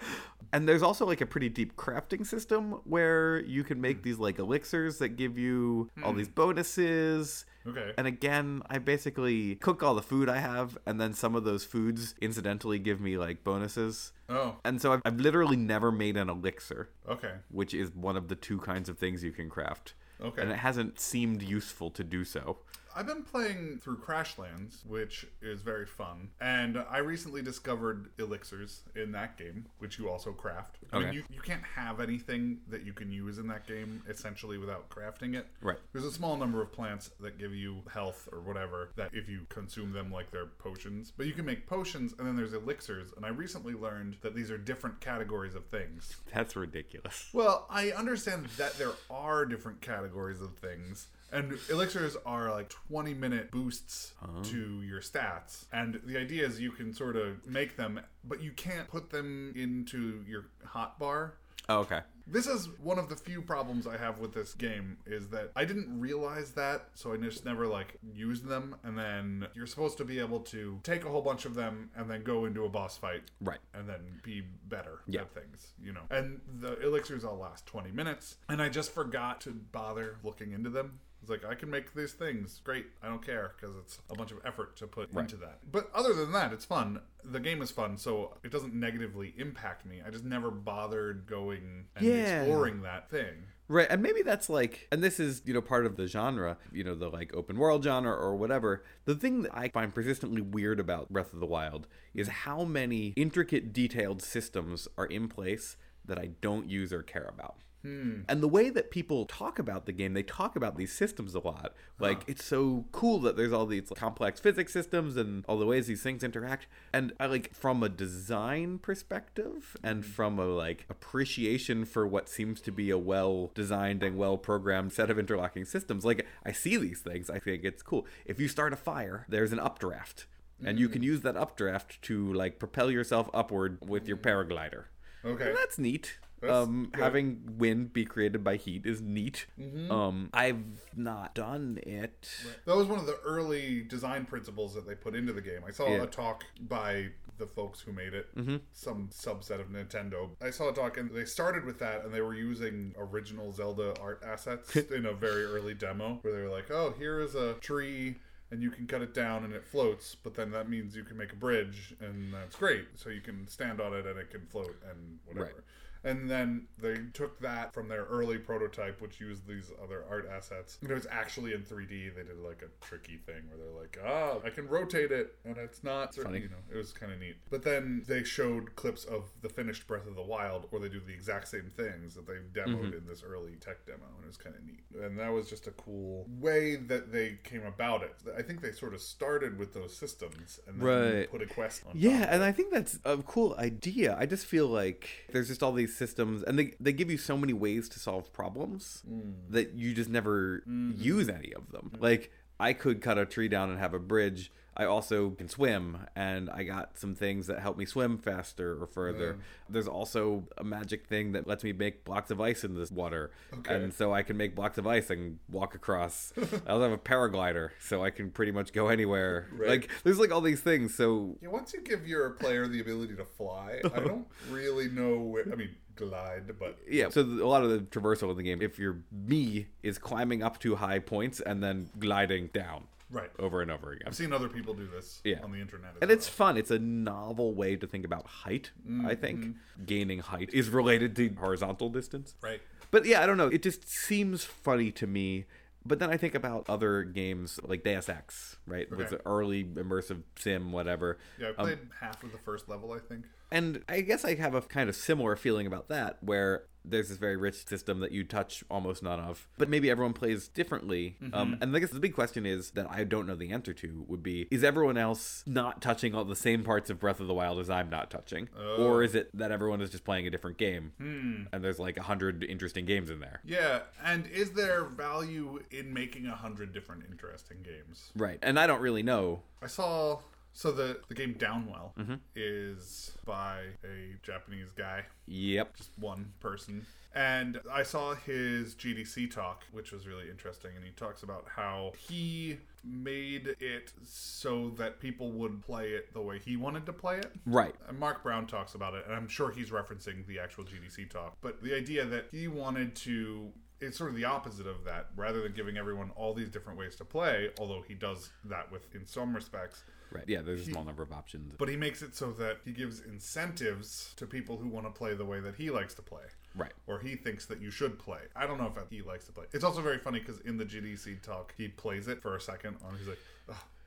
And 0.54 0.68
there's 0.68 0.82
also 0.84 1.06
like 1.06 1.22
a 1.22 1.26
pretty 1.26 1.50
deep 1.50 1.76
crafting 1.76 2.26
system 2.26 2.72
where 2.86 3.40
you 3.46 3.64
can 3.64 3.78
Hmm. 3.78 3.82
make 3.82 4.04
these 4.04 4.18
like 4.18 4.40
elixirs 4.40 4.98
that 5.00 5.10
give 5.10 5.38
you 5.38 5.90
all 6.04 6.14
these 6.14 6.28
bonuses. 6.30 7.46
Okay. 7.68 7.94
And 7.98 8.06
again, 8.08 8.62
I 8.70 8.78
basically 8.78 9.56
cook 9.56 9.82
all 9.84 9.96
the 9.96 10.02
food 10.02 10.30
I 10.30 10.38
have, 10.38 10.78
and 10.86 11.02
then 11.02 11.14
some 11.14 11.36
of 11.36 11.44
those 11.44 11.64
foods 11.64 12.14
incidentally 12.22 12.78
give 12.80 13.02
me 13.02 13.18
like 13.18 13.44
bonuses. 13.44 14.12
Oh, 14.30 14.58
And 14.64 14.82
so 14.82 14.94
I've, 14.94 15.02
I've 15.06 15.20
literally 15.20 15.56
never 15.58 15.92
made 15.92 16.16
an 16.18 16.30
elixir, 16.30 16.90
okay. 17.10 17.34
which 17.50 17.74
is 17.74 17.92
one 17.96 18.18
of 18.18 18.28
the 18.28 18.36
two 18.36 18.60
kinds 18.60 18.88
of 18.90 18.98
things 18.98 19.24
you 19.24 19.32
can 19.32 19.50
craft. 19.50 19.94
Okay. 20.24 20.42
And 20.42 20.52
it 20.52 20.58
hasn't 20.58 21.00
seemed 21.00 21.42
useful 21.42 21.90
to 21.92 22.04
do 22.04 22.24
so. 22.24 22.58
I've 22.98 23.08
been 23.08 23.24
playing 23.24 23.80
through 23.84 23.98
Crashlands, 23.98 24.86
which 24.86 25.26
is 25.42 25.62
very 25.62 25.86
fun, 25.86 26.30
and 26.40 26.82
I 26.90 27.00
recently 27.00 27.42
discovered 27.42 28.08
elixirs 28.18 28.84
in 28.96 29.12
that 29.12 29.38
game, 29.38 29.66
which 29.80 30.00
you 30.00 30.10
also 30.10 30.32
craft. 30.32 30.78
I 30.94 31.00
mean, 31.00 31.14
you, 31.14 31.24
you 31.30 31.42
can't 31.42 31.64
have 31.76 32.00
anything 32.00 32.60
that 32.70 32.86
you 32.86 32.94
can 32.94 33.12
use 33.12 33.38
in 33.38 33.48
that 33.48 33.68
game 33.68 34.02
essentially 34.08 34.58
without 34.58 34.90
crafting 34.90 35.36
it. 35.36 35.48
Right. 35.62 35.78
There's 35.92 36.06
a 36.06 36.12
small 36.12 36.38
number 36.38 36.62
of 36.62 36.72
plants 36.72 37.12
that 37.20 37.38
give 37.38 37.54
you 37.54 37.82
health 37.94 38.30
or 38.32 38.40
whatever 38.40 38.92
that 38.96 39.10
if 39.12 39.28
you 39.28 39.42
consume 39.50 39.92
them 39.92 40.10
like 40.10 40.32
they're 40.32 40.46
potions, 40.46 41.12
but 41.18 41.28
you 41.28 41.34
can 41.34 41.44
make 41.44 41.68
potions, 41.68 42.14
and 42.18 42.26
then 42.26 42.38
there's 42.38 42.54
elixirs. 42.54 43.12
And 43.18 43.26
I 43.26 43.30
recently 43.30 43.74
learned 43.74 44.16
that 44.22 44.36
these 44.36 44.50
are 44.50 44.58
different 44.58 45.02
categories 45.02 45.54
of 45.54 45.66
things. 45.66 46.16
That's 46.34 46.56
ridiculous. 46.56 47.30
Well, 47.34 47.68
I 47.70 47.92
understand 47.92 48.46
that 48.58 48.78
there 48.78 48.94
are 49.10 49.46
different 49.46 49.82
categories 49.82 50.40
of 50.40 50.56
things. 50.58 51.08
And 51.32 51.58
elixirs 51.70 52.16
are 52.26 52.52
like 52.52 52.70
20 52.70 53.14
minute 53.14 53.52
boosts 53.52 54.14
oh. 54.24 54.42
to 54.44 54.82
your 54.84 55.02
stats. 55.02 55.66
And 55.74 56.00
the 56.06 56.18
idea 56.18 56.46
is 56.46 56.60
you 56.60 56.72
can 56.72 56.94
sort 56.94 57.16
of 57.16 57.46
make 57.46 57.76
them, 57.76 58.00
but 58.24 58.42
you 58.42 58.52
can't 58.52 58.88
put 58.88 59.10
them 59.10 59.54
into 59.56 60.24
your 60.28 60.48
hotbar. 60.66 61.32
Oh, 61.68 61.80
okay. 61.80 62.02
This 62.28 62.48
is 62.48 62.70
one 62.80 62.98
of 62.98 63.10
the 63.10 63.16
few 63.16 63.42
problems 63.42 63.86
I 63.86 63.98
have 63.98 64.18
with 64.20 64.34
this 64.34 64.54
game 64.54 64.98
is 65.06 65.28
that 65.30 65.52
I 65.56 65.64
didn't 65.66 66.00
realize 66.00 66.52
that, 66.52 66.90
so 66.96 67.14
I 67.14 67.18
just 67.18 67.46
never 67.46 67.68
like 67.68 67.98
used 68.14 68.46
them. 68.48 68.76
And 68.84 68.98
then 68.98 69.48
you're 69.54 69.68
supposed 69.68 69.98
to 70.00 70.06
be 70.06 70.20
able 70.20 70.40
to 70.42 70.80
take 70.84 71.06
a 71.06 71.10
whole 71.10 71.22
bunch 71.22 71.46
of 71.46 71.54
them 71.54 71.90
and 71.96 72.10
then 72.10 72.24
go 72.24 72.46
into 72.46 72.66
a 72.66 72.70
boss 72.70 72.98
fight 72.98 73.24
Right. 73.42 73.60
and 73.74 73.88
then 73.88 74.22
be 74.24 74.42
better 74.42 75.00
Yeah. 75.08 75.22
at 75.22 75.34
things, 75.34 75.74
you 75.80 75.92
know. 75.94 76.04
And 76.10 76.42
the 76.62 76.80
elixirs 76.86 77.24
all 77.24 77.38
last 77.38 77.66
20 77.68 77.92
minutes, 77.92 78.38
and 78.50 78.62
I 78.62 78.70
just 78.70 78.92
forgot 78.92 79.42
to 79.42 79.52
bother 79.52 80.18
looking 80.24 80.52
into 80.52 80.70
them. 80.70 81.00
It's 81.26 81.32
like 81.32 81.44
I 81.52 81.56
can 81.56 81.72
make 81.72 81.96
these 81.96 82.14
things. 82.14 82.62
Great. 82.64 82.86
I 83.02 83.08
don't 83.08 83.26
care 83.26 83.54
because 83.60 83.76
it's 83.78 83.98
a 84.12 84.16
bunch 84.16 84.32
of 84.32 84.38
effort 84.46 84.76
to 84.78 84.86
put 84.86 85.12
into 85.12 85.38
that. 85.38 85.60
But 85.72 85.90
other 85.92 86.14
than 86.14 86.32
that, 86.34 86.54
it's 86.54 86.66
fun. 86.66 87.02
The 87.24 87.40
game 87.40 87.64
is 87.64 87.72
fun, 87.72 87.98
so 87.98 88.38
it 88.44 88.52
doesn't 88.52 88.76
negatively 88.76 89.34
impact 89.36 89.88
me. 89.88 90.04
I 90.06 90.12
just 90.12 90.24
never 90.24 90.52
bothered 90.52 91.26
going 91.26 91.86
and 91.96 92.06
Yeah. 92.06 92.42
exploring 92.44 92.84
that 92.84 93.10
thing. 93.10 93.34
Right, 93.68 93.88
and 93.90 94.04
maybe 94.04 94.22
that's 94.22 94.48
like, 94.50 94.88
and 94.92 95.04
this 95.04 95.20
is, 95.20 95.42
you 95.46 95.54
know, 95.56 95.62
part 95.64 95.88
of 95.88 95.96
the 95.96 96.06
genre, 96.06 96.58
you 96.72 96.84
know, 96.84 96.94
the 96.94 97.10
like 97.10 97.36
open 97.36 97.58
world 97.58 97.84
genre 97.84 98.14
or 98.14 98.36
whatever. 98.36 98.84
The 99.06 99.16
thing 99.16 99.42
that 99.42 99.58
I 99.58 99.70
find 99.70 99.96
persistently 99.96 100.42
weird 100.42 100.80
about 100.80 101.10
Breath 101.12 101.34
of 101.34 101.40
the 101.40 101.48
Wild 101.48 101.88
is 102.14 102.28
how 102.28 102.66
many 102.66 103.14
intricate, 103.16 103.74
detailed 103.74 104.22
systems 104.22 104.88
are 104.96 105.08
in 105.08 105.28
place 105.28 105.76
that 106.06 106.20
I 106.20 106.28
don't 106.42 106.70
use 106.70 106.94
or 106.94 107.02
care 107.02 107.26
about. 107.28 107.56
Hmm. 107.86 108.22
And 108.28 108.42
the 108.42 108.48
way 108.48 108.72
that 108.72 108.90
people 108.90 109.26
talk 109.26 109.60
about 109.60 109.86
the 109.86 109.92
game, 109.92 110.16
they 110.16 110.24
talk 110.24 110.56
about 110.56 110.76
these 110.76 110.92
systems 110.92 111.36
a 111.36 111.40
lot. 111.40 111.76
Like, 112.00 112.24
it's 112.26 112.44
so 112.44 112.86
cool 112.92 113.20
that 113.20 113.38
there's 113.38 113.54
all 113.54 113.68
these 113.68 113.92
complex 113.96 114.40
physics 114.40 114.74
systems 114.74 115.16
and 115.16 115.46
all 115.48 115.60
the 115.60 115.68
ways 115.68 115.86
these 115.86 116.02
things 116.02 116.24
interact. 116.24 116.66
And 116.92 117.14
I 117.20 117.28
like, 117.28 117.54
from 117.54 117.84
a 117.84 117.90
design 117.90 118.80
perspective 118.80 119.78
and 119.84 120.04
hmm. 120.04 120.10
from 120.10 120.40
a 120.40 120.46
like 120.46 120.88
appreciation 120.90 121.86
for 121.86 122.08
what 122.08 122.28
seems 122.28 122.60
to 122.62 122.72
be 122.72 122.90
a 122.90 122.98
well 122.98 123.52
designed 123.54 124.02
and 124.02 124.18
well 124.18 124.40
programmed 124.40 124.92
set 124.92 125.12
of 125.12 125.20
interlocking 125.20 125.64
systems, 125.64 126.04
like, 126.04 126.26
I 126.44 126.54
see 126.54 126.78
these 126.78 127.02
things, 127.02 127.30
I 127.30 127.38
think 127.38 127.64
it's 127.64 127.84
cool. 127.84 128.08
If 128.26 128.40
you 128.40 128.48
start 128.48 128.74
a 128.74 128.78
fire, 128.78 129.28
there's 129.30 129.52
an 129.52 129.60
updraft. 129.60 130.26
And 130.64 130.80
you 130.80 130.90
can 130.90 131.02
hmm. 131.02 131.10
use 131.10 131.22
that 131.22 131.38
updraft 131.38 132.02
to 132.04 132.34
like 132.34 132.58
propel 132.58 132.90
yourself 132.90 133.30
upward 133.32 133.78
with 133.88 134.08
your 134.08 134.18
paraglider. 134.18 134.86
Okay. 135.24 135.50
And 135.50 135.58
that's 135.58 135.78
neat. 135.78 136.18
That's 136.48 136.68
um, 136.68 136.92
having 136.94 137.42
wind 137.58 137.94
be 137.94 138.06
created 138.06 138.44
by 138.44 138.56
heat 138.58 138.86
is 138.86 139.02
neat. 139.02 139.46
Mm-hmm. 139.60 139.92
Um, 139.92 140.30
I've 140.34 140.64
not 140.96 141.36
done 141.36 141.80
it. 141.84 142.30
That 142.66 142.76
was 142.76 142.88
one 142.88 143.00
of 143.00 143.06
the 143.06 143.20
early 143.26 143.84
design 143.84 144.26
principles 144.26 144.74
that 144.76 144.88
they 144.88 144.96
put 144.96 145.16
into 145.16 145.34
the 145.34 145.42
game. 145.42 145.62
I 145.68 145.72
saw 145.72 145.88
Yeah. 145.88 146.04
a 146.04 146.08
talk 146.08 146.44
by 146.60 147.10
the 147.38 147.46
folks 147.48 147.82
who 147.82 147.92
made 147.92 148.14
it, 148.14 148.34
Mm-hmm. 148.36 148.58
some 148.72 149.10
subset 149.12 149.60
of 149.60 149.68
Nintendo. 149.68 150.30
I 150.42 150.52
saw 150.52 150.70
a 150.70 150.74
talk 150.74 150.98
and 150.98 151.12
they 151.12 151.26
started 151.26 151.66
with 151.66 151.80
that 151.80 152.06
and 152.06 152.14
they 152.14 152.22
were 152.22 152.34
using 152.34 152.96
original 152.98 153.52
Zelda 153.52 153.94
art 154.02 154.24
assets 154.26 154.76
in 154.92 155.06
a 155.06 155.14
very 155.14 155.44
early 155.44 155.74
demo 155.74 156.20
where 156.22 156.34
they 156.34 156.42
were 156.42 156.50
like, 156.50 156.72
oh, 156.72 156.94
here 156.98 157.20
is 157.22 157.36
a 157.36 157.54
tree. 157.56 158.16
And 158.52 158.62
you 158.62 158.70
can 158.70 158.86
cut 158.86 159.02
it 159.02 159.14
down 159.16 159.44
and 159.44 159.54
it 159.54 159.66
floats, 159.66 160.16
but 160.16 160.36
then 160.36 160.52
that 160.52 160.70
means 160.70 160.96
you 160.96 161.04
can 161.04 161.18
make 161.18 161.34
a 161.34 161.36
bridge, 161.36 161.96
and 162.00 162.32
that's 162.32 162.56
great. 162.56 162.86
So 162.96 163.10
you 163.10 163.20
can 163.20 163.48
stand 163.48 163.82
on 163.82 163.92
it 163.94 164.06
and 164.06 164.20
it 164.20 164.30
can 164.30 164.46
float 164.46 164.76
and 164.90 165.18
whatever. 165.26 165.46
Right. 165.56 165.64
And 166.06 166.30
then 166.30 166.68
they 166.78 166.98
took 167.14 167.40
that 167.42 167.74
from 167.74 167.88
their 167.90 168.04
early 168.06 168.38
prototype, 168.38 169.02
which 169.02 169.20
used 169.20 169.48
these 169.48 169.72
other 169.84 170.06
art 170.10 170.30
assets. 170.32 170.78
And 170.82 170.92
it 170.92 170.94
was 170.94 171.08
actually 171.10 171.54
in 171.54 171.64
3D. 171.64 172.16
They 172.16 172.24
did 172.24 172.38
like 172.38 172.62
a 172.62 172.86
tricky 172.86 173.18
thing 173.18 173.42
where 173.50 173.58
they're 173.58 173.82
like, 173.82 173.98
"Ah, 174.06 174.38
I 174.46 174.52
can 174.52 174.68
rotate 174.68 175.12
it, 175.12 175.36
and 175.44 175.58
it's 175.58 175.84
not." 175.84 176.14
Funny. 176.16 176.42
You 176.42 176.50
know, 176.50 176.64
it 176.72 176.78
was 176.78 176.94
kind 176.94 177.12
of 177.12 177.20
neat. 177.20 177.38
But 177.50 177.64
then 177.64 178.04
they 178.08 178.24
showed 178.24 178.76
clips 178.76 179.04
of 179.04 179.32
the 179.42 179.50
finished 179.50 179.88
Breath 179.88 180.06
of 180.08 180.16
the 180.16 180.22
Wild, 180.22 180.68
where 180.70 180.80
they 180.80 180.90
do 180.90 181.00
the 181.00 181.14
exact 181.14 181.48
same 181.48 181.72
things 181.76 182.14
that 182.14 182.28
they've 182.28 182.54
demoed 182.54 182.96
in 182.96 183.08
this 183.08 183.24
early 183.24 183.56
tech 183.56 183.86
demo, 183.88 184.06
and 184.16 184.24
it 184.24 184.28
was 184.28 184.38
kind 184.38 184.56
of 184.56 184.64
neat. 184.64 184.84
And 185.02 185.18
that 185.20 185.30
was 185.34 185.50
just 185.50 185.66
a 185.66 185.72
cool 185.72 186.28
way 186.30 186.76
that 186.76 187.12
they 187.12 187.40
came 187.44 187.66
about 187.66 188.04
it. 188.04 188.14
I 188.38 188.44
think 188.44 188.62
they 188.62 188.72
sort 188.72 188.94
of 188.94 189.02
started 189.02 189.58
with 189.58 189.74
those 189.74 189.96
systems 189.98 190.60
and 190.68 190.80
then 190.80 190.86
Right. 190.88 191.32
put 191.32 191.42
a 191.42 191.48
quest 191.48 191.84
on. 191.88 191.94
Yeah, 191.96 192.28
and 192.30 192.44
I 192.44 192.52
think 192.52 192.72
that's 192.72 193.00
a 193.04 193.18
cool 193.24 193.56
idea. 193.58 194.16
I 194.20 194.28
just 194.28 194.46
feel 194.46 194.68
like 194.68 195.10
there's 195.32 195.48
just 195.48 195.64
all 195.64 195.72
these 195.72 195.95
systems, 195.96 196.44
and 196.44 196.60
they, 196.60 196.74
they 196.80 196.94
give 196.94 197.10
you 197.10 197.18
so 197.18 197.38
many 197.38 197.54
ways 197.54 197.90
to 197.90 198.00
solve 198.00 198.32
problems 198.34 199.04
mm. 199.10 199.34
that 199.50 199.74
you 199.74 199.94
just 199.94 200.10
never 200.10 200.64
mm-hmm. 200.68 200.92
use 201.02 201.30
any 201.30 201.54
of 201.54 201.72
them. 201.72 201.92
Mm-hmm. 201.94 202.04
Like, 202.04 202.32
I 202.60 202.74
could 202.74 203.02
cut 203.02 203.18
a 203.18 203.26
tree 203.26 203.48
down 203.48 203.70
and 203.70 203.80
have 203.80 203.94
a 203.94 204.00
bridge. 204.00 204.52
I 204.78 204.86
also 204.86 205.30
can 205.32 205.48
swim, 205.48 206.00
and 206.16 206.50
I 206.50 206.64
got 206.64 206.98
some 206.98 207.16
things 207.16 207.48
that 207.48 207.60
help 207.60 207.78
me 207.78 207.86
swim 207.86 208.18
faster 208.18 208.82
or 208.82 208.88
further. 208.88 209.38
There's 209.70 209.88
also 209.88 210.48
a 210.58 210.64
magic 210.64 211.08
thing 211.08 211.32
that 211.32 211.48
lets 211.48 211.64
me 211.64 211.72
make 211.74 212.04
blocks 212.04 212.30
of 212.32 212.42
ice 212.42 212.64
in 212.64 212.76
this 212.76 212.92
water, 212.92 213.32
Okay. 213.54 213.74
and 213.76 213.94
so 213.94 214.14
I 214.14 214.22
can 214.24 214.36
make 214.38 214.54
blocks 214.56 214.78
of 214.78 214.86
ice 214.86 215.10
and 215.10 215.40
walk 215.50 215.76
across. 215.76 216.34
I 216.68 216.72
also 216.72 216.84
have 216.84 216.92
a 216.92 216.98
paraglider, 216.98 217.70
so 217.80 218.04
I 218.04 218.10
can 218.10 218.32
pretty 218.32 218.52
much 218.52 218.74
go 218.74 218.88
anywhere. 218.90 219.48
Right. 219.56 219.70
Like, 219.70 219.90
there's 220.04 220.20
like 220.20 220.32
all 220.32 220.42
these 220.42 220.60
things. 220.62 220.94
So 220.96 221.38
Yeah, 221.42 221.48
once 221.50 221.74
you 221.74 221.82
give 221.82 222.06
your 222.08 222.32
player 222.32 222.68
the 222.68 222.82
ability 222.82 223.16
to 223.16 223.24
fly, 223.26 223.80
I 223.86 224.00
don't 224.02 224.28
really 224.52 224.90
know 224.90 225.18
where. 225.20 225.46
I 225.52 225.56
mean, 225.56 225.76
glide, 225.96 226.52
but 226.60 226.78
Yeah, 226.90 227.08
so 227.10 227.22
a 227.22 227.48
lot 227.48 227.64
of 227.64 227.70
the 227.70 227.80
traversal 227.80 228.30
in 228.32 228.38
the 228.38 228.44
game, 228.44 228.62
if 228.62 228.78
you're 228.78 228.98
me, 229.12 229.68
is 229.82 229.98
climbing 229.98 230.44
up 230.44 230.60
to 230.60 230.76
high 230.76 231.00
points 231.00 231.40
and 231.40 231.64
then 231.64 231.90
gliding 231.98 232.48
down 232.48 232.88
right. 233.16 233.32
over 233.40 233.62
and 233.62 233.72
over 233.72 233.92
again. 233.92 234.04
I've 234.08 234.16
seen 234.16 234.32
other 234.34 234.50
people 234.50 234.74
do 234.74 234.88
this 234.88 235.22
Yeah. 235.24 235.40
on 235.44 235.52
the 235.52 235.60
internet. 235.60 235.92
As 235.96 235.98
And 236.02 236.12
it's 236.12 236.28
fun. 236.28 236.58
It's 236.58 236.72
a 236.72 236.80
novel 236.80 237.54
way 237.56 237.76
to 237.76 237.88
think 237.88 238.06
about 238.06 238.26
height, 238.28 238.72
I 239.06 239.16
think. 239.16 239.56
Gaining 239.86 240.20
height 240.20 240.50
is 240.54 240.70
related 240.70 241.16
to 241.18 241.30
horizontal 241.30 241.90
distance. 241.90 242.36
right. 242.42 242.62
But 242.92 243.06
yeah, 243.06 243.22
I 243.22 243.26
don't 243.26 243.38
know. 243.38 243.48
It 243.48 243.62
just 243.64 243.90
seems 243.90 244.44
funny 244.46 244.92
to 244.92 245.08
me. 245.08 245.46
But 245.88 246.00
then 246.00 246.10
I 246.10 246.18
think 246.18 246.34
about 246.34 246.66
other 246.68 247.04
games 247.04 247.60
like 247.64 247.84
Deus 247.84 248.10
Ex, 248.10 248.58
right? 248.66 248.90
With 248.90 249.02
Okay. 249.02 249.18
the 249.18 249.22
early 249.28 249.64
immersive 249.66 250.24
sim, 250.36 250.72
whatever. 250.72 251.20
Yeah, 251.38 251.50
I 251.58 251.62
Um, 251.62 251.68
played 251.68 251.80
half 252.00 252.24
of 252.24 252.32
the 252.32 252.40
first 252.40 252.68
level. 252.68 252.92
I 252.92 252.98
think. 253.00 253.26
And 253.52 253.84
I 253.88 254.02
guess 254.02 254.26
I 254.26 254.36
have 254.36 254.56
a 254.56 254.62
kind 254.62 254.90
of 254.90 254.96
similar 254.96 255.36
feeling 255.36 255.68
about 255.68 255.88
that, 255.90 256.18
where 256.22 256.64
there's 256.88 257.10
this 257.10 257.18
very 257.18 257.36
rich 257.36 257.66
system 257.66 258.00
that 258.00 258.12
you 258.12 258.24
touch 258.24 258.64
almost 258.70 259.02
none 259.02 259.20
of, 259.20 259.48
but 259.58 259.70
maybe 259.70 259.90
everyone 259.90 260.14
plays 260.14 260.48
differently. 260.48 261.18
Um, 261.34 261.58
and 261.60 261.76
I 261.76 261.80
guess 261.80 261.90
the 261.90 262.00
big 262.00 262.14
question 262.14 262.46
is 262.46 262.72
that 262.72 262.86
I 262.90 263.04
don't 263.04 263.26
know 263.26 263.36
the 263.36 263.52
answer 263.52 263.74
to 263.74 264.06
would 264.08 264.22
be: 264.22 264.48
Is 264.52 264.64
everyone 264.64 264.98
else 264.98 265.44
not 265.48 265.82
touching 265.82 266.14
all 266.14 266.24
the 266.26 266.36
same 266.36 266.64
parts 266.64 266.90
of 266.90 267.00
Breath 267.00 267.20
of 267.20 267.28
the 267.28 267.34
Wild 267.34 267.60
as 267.60 267.70
I'm 267.70 267.90
not 267.90 268.12
touching, 268.12 268.50
or 268.78 269.02
is 269.02 269.16
it 269.16 269.30
that 269.36 269.52
everyone 269.52 269.82
is 269.82 269.90
just 269.90 270.04
playing 270.04 270.28
a 270.28 270.30
different 270.30 270.58
game, 270.58 270.92
and 271.00 271.64
there's 271.64 271.80
like 271.80 271.98
a 271.98 272.04
hundred 272.04 272.44
interesting 272.44 272.86
games 272.86 273.10
in 273.10 273.20
there? 273.20 273.42
Yeah, 273.44 273.80
and 274.04 274.28
is 274.28 274.52
there 274.52 274.86
value 274.86 275.60
in 275.72 275.92
making 275.94 276.28
a 276.28 276.36
hundred 276.36 276.72
different 276.72 277.04
interesting 277.10 277.58
games? 277.64 278.12
Right, 278.16 278.38
and 278.44 278.60
I 278.60 278.68
don't 278.68 278.82
really 278.82 279.04
know. 279.04 279.42
I 279.62 279.68
saw. 279.68 280.20
So 280.58 280.72
the 280.72 281.02
the 281.10 281.14
game 281.14 281.36
Downwell 281.36 281.94
Mm-hmm. 281.98 282.16
is 282.36 283.12
by 283.26 283.60
a 283.84 284.16
Japanese 284.24 284.72
guy. 284.76 285.04
Yep. 285.28 285.76
just 285.76 285.92
one 286.00 286.32
person. 286.40 286.86
And 287.14 287.60
I 287.72 287.84
saw 287.84 288.14
his 288.16 288.74
GDC 288.76 289.32
talk, 289.32 289.64
which 289.72 289.92
was 289.92 290.08
really 290.08 290.30
interesting. 290.30 290.72
And 290.76 290.84
he 290.84 290.92
talks 290.92 291.24
about 291.24 291.46
how 291.54 291.92
he 291.98 292.58
made 292.84 293.56
it 293.60 293.92
so 294.04 294.70
that 294.78 295.00
people 295.00 295.32
would 295.32 295.62
play 295.62 295.90
it 295.92 296.14
the 296.14 296.22
way 296.22 296.40
he 296.40 296.56
wanted 296.58 296.86
to 296.86 296.94
play 296.94 297.18
it. 297.18 297.32
Right. 297.46 297.74
And 297.88 297.98
Mark 298.00 298.22
Brown 298.24 298.48
talks 298.48 298.76
about 298.76 298.94
it, 298.96 299.06
and 299.08 299.16
I'm 299.16 299.28
sure 299.30 299.50
he's 299.52 299.70
referencing 299.72 300.26
the 300.28 300.40
actual 300.40 300.64
GDC 300.66 301.10
talk. 301.10 301.38
But 301.42 301.62
the 301.64 301.74
idea 301.76 302.06
that 302.06 302.26
he 302.32 302.48
wanted 302.48 302.96
to. 302.98 303.52
It's 303.82 303.98
sort 303.98 304.10
of 304.10 304.16
the 304.16 304.24
opposite 304.26 304.68
of 304.68 304.86
that. 304.86 305.08
Rather 305.18 305.42
than 305.44 305.52
giving 305.54 305.78
everyone 305.78 306.12
all 306.16 306.34
these 306.34 306.50
different 306.50 306.80
ways 306.80 306.96
to 306.96 307.06
play, 307.06 307.50
although 307.60 307.84
he 307.86 307.94
does 307.94 308.30
that 308.46 308.72
with 308.72 308.94
in 308.96 309.06
some 309.06 309.36
respects, 309.36 309.84
Right. 310.12 310.24
Yeah. 310.28 310.42
There's 310.42 310.68
a 310.68 310.72
small 310.72 310.84
number 310.84 311.04
of 311.04 311.12
options. 311.12 311.54
but 311.58 311.68
he 311.70 311.76
makes 311.76 312.02
it 312.02 312.16
so 312.16 312.32
that 312.34 312.58
he 312.64 312.72
gives 312.72 313.02
incentives 313.02 314.14
to 314.18 314.26
people 314.26 314.58
who 314.58 314.68
want 314.68 314.86
to 314.86 314.92
play 314.92 315.14
the 315.14 315.26
way 315.26 315.40
that 315.40 315.56
he 315.56 315.70
likes 315.70 315.94
to 315.96 316.02
play 316.02 316.24
Right. 316.56 316.72
or 316.88 317.00
he 317.00 317.16
thinks 317.16 317.46
that 317.48 317.62
you 317.62 317.70
should 317.72 318.00
play. 318.00 318.20
I 318.36 318.48
don't 318.48 318.58
know 318.58 318.72
if 318.76 318.90
he 318.90 319.02
likes 319.02 319.26
to 319.26 319.32
play. 319.34 319.46
It's 319.52 319.64
also 319.64 319.82
very 319.82 319.98
funny 319.98 320.20
because 320.20 320.40
in 320.42 320.58
the 320.58 320.66
GDC 320.66 321.22
talk, 321.22 321.54
he 321.58 321.68
plays 321.68 322.08
it 322.08 322.22
for 322.22 322.36
a 322.36 322.42
second, 322.42 322.78
and 322.88 322.98
he's 322.98 323.08
like, 323.08 323.20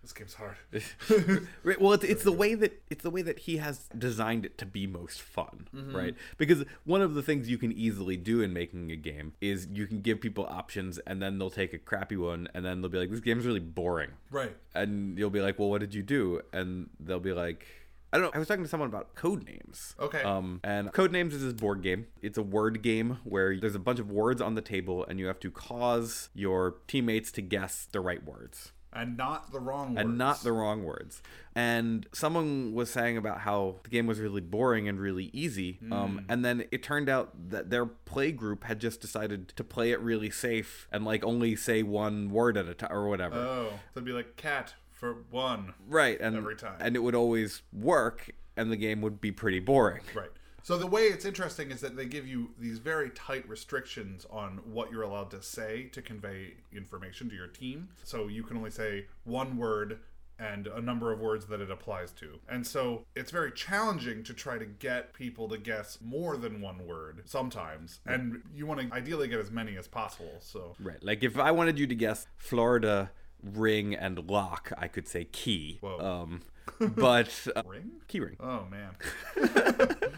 "This 0.02 0.12
game's 0.12 0.34
hard." 0.34 0.56
right. 1.62 1.80
Well, 1.80 1.92
it's, 1.92 2.04
it's 2.04 2.24
the 2.24 2.32
way 2.32 2.54
that 2.54 2.82
it's 2.90 3.02
the 3.02 3.10
way 3.10 3.22
that 3.22 3.40
he 3.40 3.56
has 3.58 3.88
designed 3.96 4.44
it 4.44 4.58
to 4.58 4.66
be 4.66 4.86
most 4.86 5.20
fun, 5.20 5.68
right? 5.92 6.14
Because 6.36 6.64
one 6.84 7.02
of 7.02 7.14
the 7.14 7.22
things 7.22 7.48
you 7.48 7.58
can 7.58 7.72
easily 7.72 8.16
do 8.16 8.40
in 8.40 8.52
making 8.52 8.90
a 8.90 8.96
game 8.96 9.32
is 9.40 9.68
you 9.70 9.86
can 9.86 10.00
give 10.00 10.20
people 10.20 10.46
options, 10.46 10.98
and 11.00 11.20
then 11.22 11.38
they'll 11.38 11.50
take 11.50 11.72
a 11.72 11.78
crappy 11.78 12.16
one, 12.16 12.48
and 12.54 12.64
then 12.64 12.80
they'll 12.80 12.90
be 12.90 12.98
like, 12.98 13.10
"This 13.10 13.20
game's 13.20 13.46
really 13.46 13.60
boring," 13.60 14.10
right. 14.30 14.56
and 14.74 15.18
you'll 15.18 15.30
be 15.30 15.40
like, 15.40 15.58
"Well, 15.58 15.70
what 15.70 15.80
did 15.80 15.94
you 15.94 16.02
do?" 16.02 16.40
And 16.52 16.90
they'll 17.00 17.20
be 17.20 17.32
like. 17.32 17.66
I 18.10 18.16
don't 18.16 18.24
know. 18.24 18.30
I 18.32 18.38
was 18.38 18.48
talking 18.48 18.64
to 18.64 18.68
someone 18.70 18.88
about 18.88 19.14
code 19.16 19.44
names. 19.44 19.94
Okay. 20.00 20.22
Um, 20.22 20.60
and 20.64 20.90
code 20.94 21.12
names 21.12 21.34
is 21.34 21.42
this 21.42 21.52
board 21.52 21.82
game. 21.82 22.06
It's 22.22 22.38
a 22.38 22.42
word 22.42 22.80
game 22.80 23.18
where 23.24 23.60
there's 23.60 23.74
a 23.74 23.78
bunch 23.78 23.98
of 23.98 24.10
words 24.10 24.40
on 24.40 24.54
the 24.54 24.62
table, 24.62 25.04
and 25.04 25.20
you 25.20 25.26
have 25.26 25.38
to 25.40 25.50
cause 25.50 26.30
your 26.34 26.76
teammates 26.86 27.30
to 27.32 27.42
guess 27.42 27.86
the 27.92 28.00
right 28.00 28.24
words 28.24 28.72
And 28.92 29.16
not 29.16 29.52
the 29.52 29.60
wrong 29.60 29.94
words. 29.94 30.00
and 30.00 30.18
not 30.18 30.42
the 30.42 30.52
wrong 30.52 30.82
words. 30.84 31.22
And 31.54 32.06
someone 32.12 32.72
was 32.72 32.90
saying 32.90 33.16
about 33.16 33.40
how 33.40 33.76
the 33.82 33.90
game 33.90 34.06
was 34.06 34.18
really 34.18 34.40
boring 34.40 34.88
and 34.88 34.98
really 34.98 35.30
easy. 35.32 35.78
Um, 35.92 36.24
and 36.28 36.44
then 36.44 36.64
it 36.70 36.82
turned 36.82 37.08
out 37.08 37.50
that 37.50 37.68
their 37.70 37.84
play 37.86 38.32
group 38.32 38.64
had 38.64 38.80
just 38.80 39.00
decided 39.00 39.48
to 39.50 39.64
play 39.64 39.90
it 39.90 40.00
really 40.00 40.30
safe 40.30 40.88
and 40.90 41.04
like 41.04 41.24
only 41.24 41.54
say 41.56 41.82
one 41.82 42.30
word 42.30 42.56
at 42.56 42.66
a 42.66 42.74
time 42.74 42.92
or 42.92 43.08
whatever. 43.08 43.36
Oh, 43.36 43.68
so 43.70 43.78
it'd 43.96 44.04
be 44.04 44.12
like 44.12 44.36
cat 44.36 44.74
for 44.92 45.16
one. 45.30 45.74
right. 45.86 46.18
And 46.20 46.36
every 46.36 46.56
time. 46.56 46.76
and 46.80 46.96
it 46.96 47.00
would 47.00 47.14
always 47.14 47.62
work, 47.72 48.30
and 48.56 48.72
the 48.72 48.76
game 48.76 49.00
would 49.02 49.20
be 49.20 49.30
pretty 49.30 49.60
boring. 49.60 50.02
Right. 50.14 50.30
So 50.68 50.76
the 50.76 50.86
way 50.86 51.04
it's 51.04 51.24
interesting 51.24 51.70
is 51.70 51.80
that 51.80 51.96
they 51.96 52.04
give 52.04 52.28
you 52.28 52.50
these 52.58 52.76
very 52.76 53.08
tight 53.08 53.48
restrictions 53.48 54.26
on 54.28 54.60
what 54.70 54.92
you're 54.92 55.00
allowed 55.00 55.30
to 55.30 55.40
say 55.40 55.84
to 55.92 56.02
convey 56.02 56.56
information 56.74 57.30
to 57.30 57.34
your 57.34 57.46
team. 57.46 57.88
So 58.04 58.28
you 58.28 58.42
can 58.42 58.58
only 58.58 58.70
say 58.70 59.06
one 59.24 59.56
word 59.56 60.00
and 60.38 60.66
a 60.66 60.82
number 60.82 61.10
of 61.10 61.20
words 61.20 61.46
that 61.46 61.62
it 61.62 61.70
applies 61.70 62.12
to. 62.16 62.38
And 62.50 62.66
so 62.66 63.06
it's 63.16 63.30
very 63.30 63.50
challenging 63.52 64.22
to 64.24 64.34
try 64.34 64.58
to 64.58 64.66
get 64.66 65.14
people 65.14 65.48
to 65.48 65.56
guess 65.56 65.96
more 66.02 66.36
than 66.36 66.60
one 66.60 66.86
word 66.86 67.22
sometimes. 67.24 68.00
And 68.04 68.42
you 68.54 68.66
want 68.66 68.82
to 68.82 68.94
ideally 68.94 69.28
get 69.28 69.40
as 69.40 69.50
many 69.50 69.78
as 69.78 69.88
possible. 69.88 70.34
So 70.40 70.74
Right. 70.78 71.02
Like 71.02 71.24
if 71.24 71.38
I 71.38 71.50
wanted 71.50 71.78
you 71.78 71.86
to 71.86 71.94
guess 71.94 72.26
Florida 72.36 73.10
ring 73.42 73.94
and 73.94 74.28
lock, 74.28 74.70
I 74.76 74.88
could 74.88 75.08
say 75.08 75.24
key. 75.24 75.78
Whoa. 75.80 75.98
Um, 75.98 76.42
but 76.80 77.46
uh, 77.56 77.62
ring? 77.66 77.90
key 78.08 78.20
ring. 78.20 78.36
Oh 78.40 78.64
man. 78.70 78.94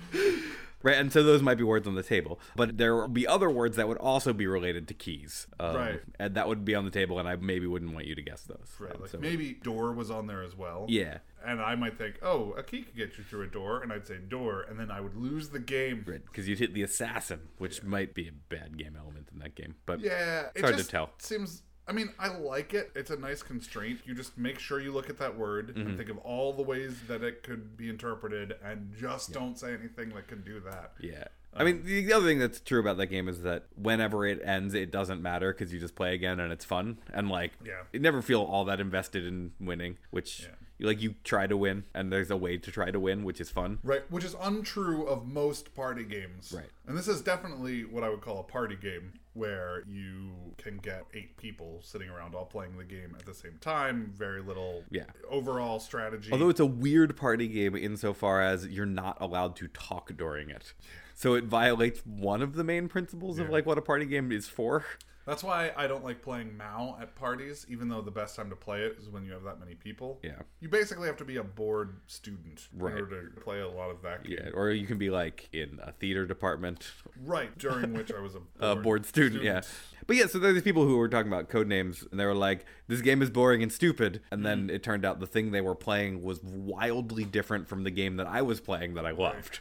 Right, 0.83 0.97
and 0.97 1.13
so 1.13 1.23
those 1.23 1.43
might 1.43 1.59
be 1.59 1.63
words 1.63 1.87
on 1.87 1.95
the 1.95 2.03
table, 2.03 2.41
but 2.57 2.79
there 2.79 2.97
will 2.97 3.07
be 3.07 3.27
other 3.27 3.51
words 3.51 3.77
that 3.77 3.87
would 3.87 3.99
also 3.99 4.33
be 4.33 4.47
related 4.47 4.89
to 4.89 4.95
keys, 4.95 5.47
um, 5.59 5.77
Right. 5.77 6.01
And 6.19 6.35
that 6.37 6.49
would 6.49 6.65
be 6.65 6.75
on 6.75 6.87
the 6.87 6.91
table, 6.91 7.19
and 7.19 7.29
I 7.29 7.37
maybe 7.37 7.67
wouldn't 7.67 7.93
want 7.93 8.07
you 8.07 8.15
to 8.15 8.23
guess 8.23 8.45
those. 8.45 8.67
Right. 8.79 8.95
Um, 8.95 9.03
Like 9.03 9.11
so- 9.11 9.19
maybe 9.19 9.53
door 9.63 9.93
was 9.93 10.11
on 10.11 10.27
there 10.27 10.43
as 10.43 10.57
well. 10.57 10.87
yeah, 10.89 11.19
And 11.45 11.61
I 11.61 11.75
might 11.75 11.99
think, 11.99 12.15
oh, 12.23 12.53
a 12.53 12.63
key 12.63 12.81
could 12.81 12.97
get 12.97 13.19
you 13.19 13.25
through 13.25 13.43
a 13.43 13.47
door, 13.49 13.83
and 13.83 13.93
I'd 13.93 14.07
say 14.07 14.17
door, 14.27 14.63
and 14.63 14.81
then 14.81 14.91
I 14.91 15.03
would 15.03 15.17
lose 15.17 15.51
the 15.51 15.59
game. 15.59 16.03
right, 16.09 16.25
because 16.25 16.49
you'd 16.49 16.61
hit 16.61 16.73
the 16.73 16.83
assassin, 16.83 17.41
which 17.59 17.83
might 17.83 18.15
be 18.15 18.27
a 18.29 18.33
bad 18.33 18.79
game 18.79 18.97
element 18.99 19.29
in 19.35 19.39
that 19.41 19.55
game, 19.55 19.75
but 19.85 20.01
Yeah, 20.01 20.47
it's 20.55 20.63
hard 20.63 20.79
to 20.79 20.85
tell. 20.85 21.11
Seems. 21.19 21.63
I 21.91 21.93
mean, 21.93 22.11
I 22.21 22.29
like 22.29 22.73
it. 22.73 22.93
It's 22.95 23.11
a 23.11 23.17
nice 23.17 23.43
constraint. 23.43 24.01
You 24.07 24.15
just 24.15 24.39
make 24.39 24.61
sure 24.61 24.81
you 24.81 24.93
look 24.93 25.11
at 25.11 25.19
that 25.19 25.37
word 25.37 25.75
Mm-hmm. 25.75 25.81
and 25.89 25.97
think 25.99 26.09
of 26.09 26.19
all 26.19 26.53
the 26.53 26.63
ways 26.63 26.95
that 27.09 27.23
it 27.25 27.43
could 27.43 27.77
be 27.77 27.89
interpreted, 27.91 28.55
and 28.65 28.95
just 28.97 29.33
don't 29.33 29.59
say 29.59 29.75
anything 29.75 30.11
that 30.11 30.29
can 30.29 30.43
do 30.43 30.61
that. 30.61 30.93
yeah. 31.01 31.25
I 31.53 31.65
mean, 31.65 31.83
the 31.85 32.05
the 32.05 32.13
other 32.13 32.27
thing 32.27 32.39
that's 32.39 32.61
true 32.61 32.79
about 32.79 32.97
that 32.99 33.07
game 33.09 33.29
is 33.29 33.43
that 33.43 33.65
whenever 33.75 34.25
it 34.25 34.41
ends, 34.45 34.73
it 34.73 34.93
doesn't 34.93 35.21
matter 35.21 35.53
because 35.53 35.73
you 35.73 35.81
just 35.81 35.97
play 35.97 36.15
again 36.15 36.39
and 36.39 36.53
it's 36.53 36.65
fun. 36.65 36.99
And 37.13 37.29
like, 37.29 37.55
Yeah. 37.65 37.83
you 37.93 37.99
never 37.99 38.23
feel 38.23 38.41
all 38.43 38.65
that 38.67 38.79
invested 38.79 39.27
in 39.27 39.51
winning, 39.59 39.99
which 40.13 40.43
Yeah. 40.43 40.55
you 40.79 40.87
like 40.87 41.03
you 41.03 41.17
try 41.25 41.49
to 41.49 41.57
win, 41.57 41.83
and 41.93 42.13
there's 42.13 42.31
a 42.31 42.37
way 42.37 42.57
to 42.57 42.71
try 42.71 42.93
to 42.93 43.01
win, 43.01 43.25
which 43.25 43.41
is 43.41 43.51
fun. 43.51 43.81
Right, 43.83 44.09
which 44.13 44.23
is 44.23 44.37
untrue 44.41 45.05
of 45.09 45.27
most 45.27 45.75
party 45.75 46.05
games. 46.05 46.53
Right. 46.57 46.71
And 46.87 46.97
this 46.97 47.09
is 47.09 47.21
definitely 47.21 47.85
what 47.85 48.05
I 48.05 48.11
would 48.11 48.21
call 48.21 48.39
a 48.39 48.45
party 48.45 48.77
game 48.77 49.15
where 49.35 49.85
you 49.87 50.31
can 50.59 50.77
get 50.79 51.05
eight 51.15 51.37
people 51.37 51.81
sitting 51.83 52.09
around 52.09 52.35
all 52.35 52.45
playing 52.45 52.77
the 52.77 52.85
game 52.85 53.15
at 53.19 53.25
the 53.25 53.35
same 53.35 53.57
time, 53.61 54.13
very 54.17 54.43
little 54.43 54.85
Yeah. 54.91 55.05
overall 55.29 55.79
strategy. 55.79 56.31
Although 56.33 56.49
it's 56.49 56.61
a 56.61 56.67
weird 56.67 57.17
party 57.17 57.47
game 57.49 57.77
insofar 57.77 58.41
as 58.43 58.67
you're 58.67 58.87
not 58.87 59.17
allowed 59.21 59.55
to 59.57 59.69
talk 59.69 60.17
during 60.17 60.51
it. 60.51 60.75
So 61.15 61.35
it 61.35 61.45
violates 61.45 62.01
one 62.07 62.43
of 62.43 62.55
the 62.55 62.65
main 62.65 62.89
principles 62.89 63.39
of 63.39 63.51
like 63.51 63.67
what 63.67 63.79
a 63.79 63.83
party 63.83 64.07
game 64.07 64.33
is 64.33 64.49
for. 64.49 64.85
That's 65.31 65.45
why 65.45 65.71
I 65.77 65.87
don't 65.87 66.03
like 66.05 66.23
playing 66.23 66.57
Mao 66.57 66.99
at 67.01 67.15
parties, 67.15 67.65
even 67.69 67.89
though 67.89 68.01
the 68.03 68.11
best 68.11 68.35
time 68.35 68.51
to 68.51 68.57
play 68.57 68.83
it 68.83 68.97
is 69.01 69.09
when 69.09 69.25
you 69.25 69.31
have 69.33 69.45
that 69.45 69.61
many 69.61 69.75
people. 69.77 70.19
Yeah. 70.25 70.33
You 70.61 70.69
basically 70.69 71.07
have 71.07 71.17
to 71.19 71.25
be 71.25 71.37
a 71.37 71.45
bored 71.45 72.01
student 72.09 72.67
Right. 72.75 72.95
in 72.97 73.01
order 73.05 73.29
to 73.29 73.41
play 73.41 73.61
a 73.61 73.69
lot 73.69 73.91
of 73.91 74.03
that 74.03 74.25
game. 74.25 74.39
Yeah, 74.43 74.51
or 74.53 74.71
you 74.71 74.87
can 74.89 74.99
be 74.99 75.09
like 75.09 75.49
in 75.53 75.79
a 75.83 75.93
theater 75.93 76.27
department, 76.27 76.91
Right, 77.25 77.57
during 77.57 77.93
which 77.95 78.13
I 78.13 78.19
was 78.21 78.35
a 78.35 78.39
a 78.59 78.75
bored, 78.75 78.83
bored 78.83 79.07
student, 79.07 79.45
yeah. 79.45 79.63
But 80.07 80.17
yeah, 80.17 80.27
so 80.27 80.41
there's 80.41 80.55
these 80.55 80.63
people 80.65 80.85
who 80.85 80.97
were 80.97 81.09
talking 81.09 81.31
about 81.33 81.49
code 81.49 81.69
names, 81.69 82.05
and 82.11 82.19
they 82.19 82.27
were 82.27 82.35
like, 82.35 82.65
"This 82.89 83.01
game 83.01 83.23
is 83.23 83.31
boring 83.31 83.63
and 83.63 83.71
stupid." 83.73 84.21
And 84.33 84.45
then 84.45 84.63
Mm-hmm. 84.63 84.71
it 84.71 84.83
turned 84.83 85.05
out 85.05 85.21
the 85.21 85.27
thing 85.29 85.53
they 85.53 85.61
were 85.61 85.77
playing 85.77 86.23
was 86.25 86.43
wildly 86.43 87.25
different 87.25 87.69
from 87.69 87.85
the 87.85 87.91
game 87.93 88.17
that 88.17 88.27
I 88.27 88.43
was 88.43 88.61
playing 88.61 88.95
that 88.95 89.07
I 89.07 89.13
loved. 89.13 89.61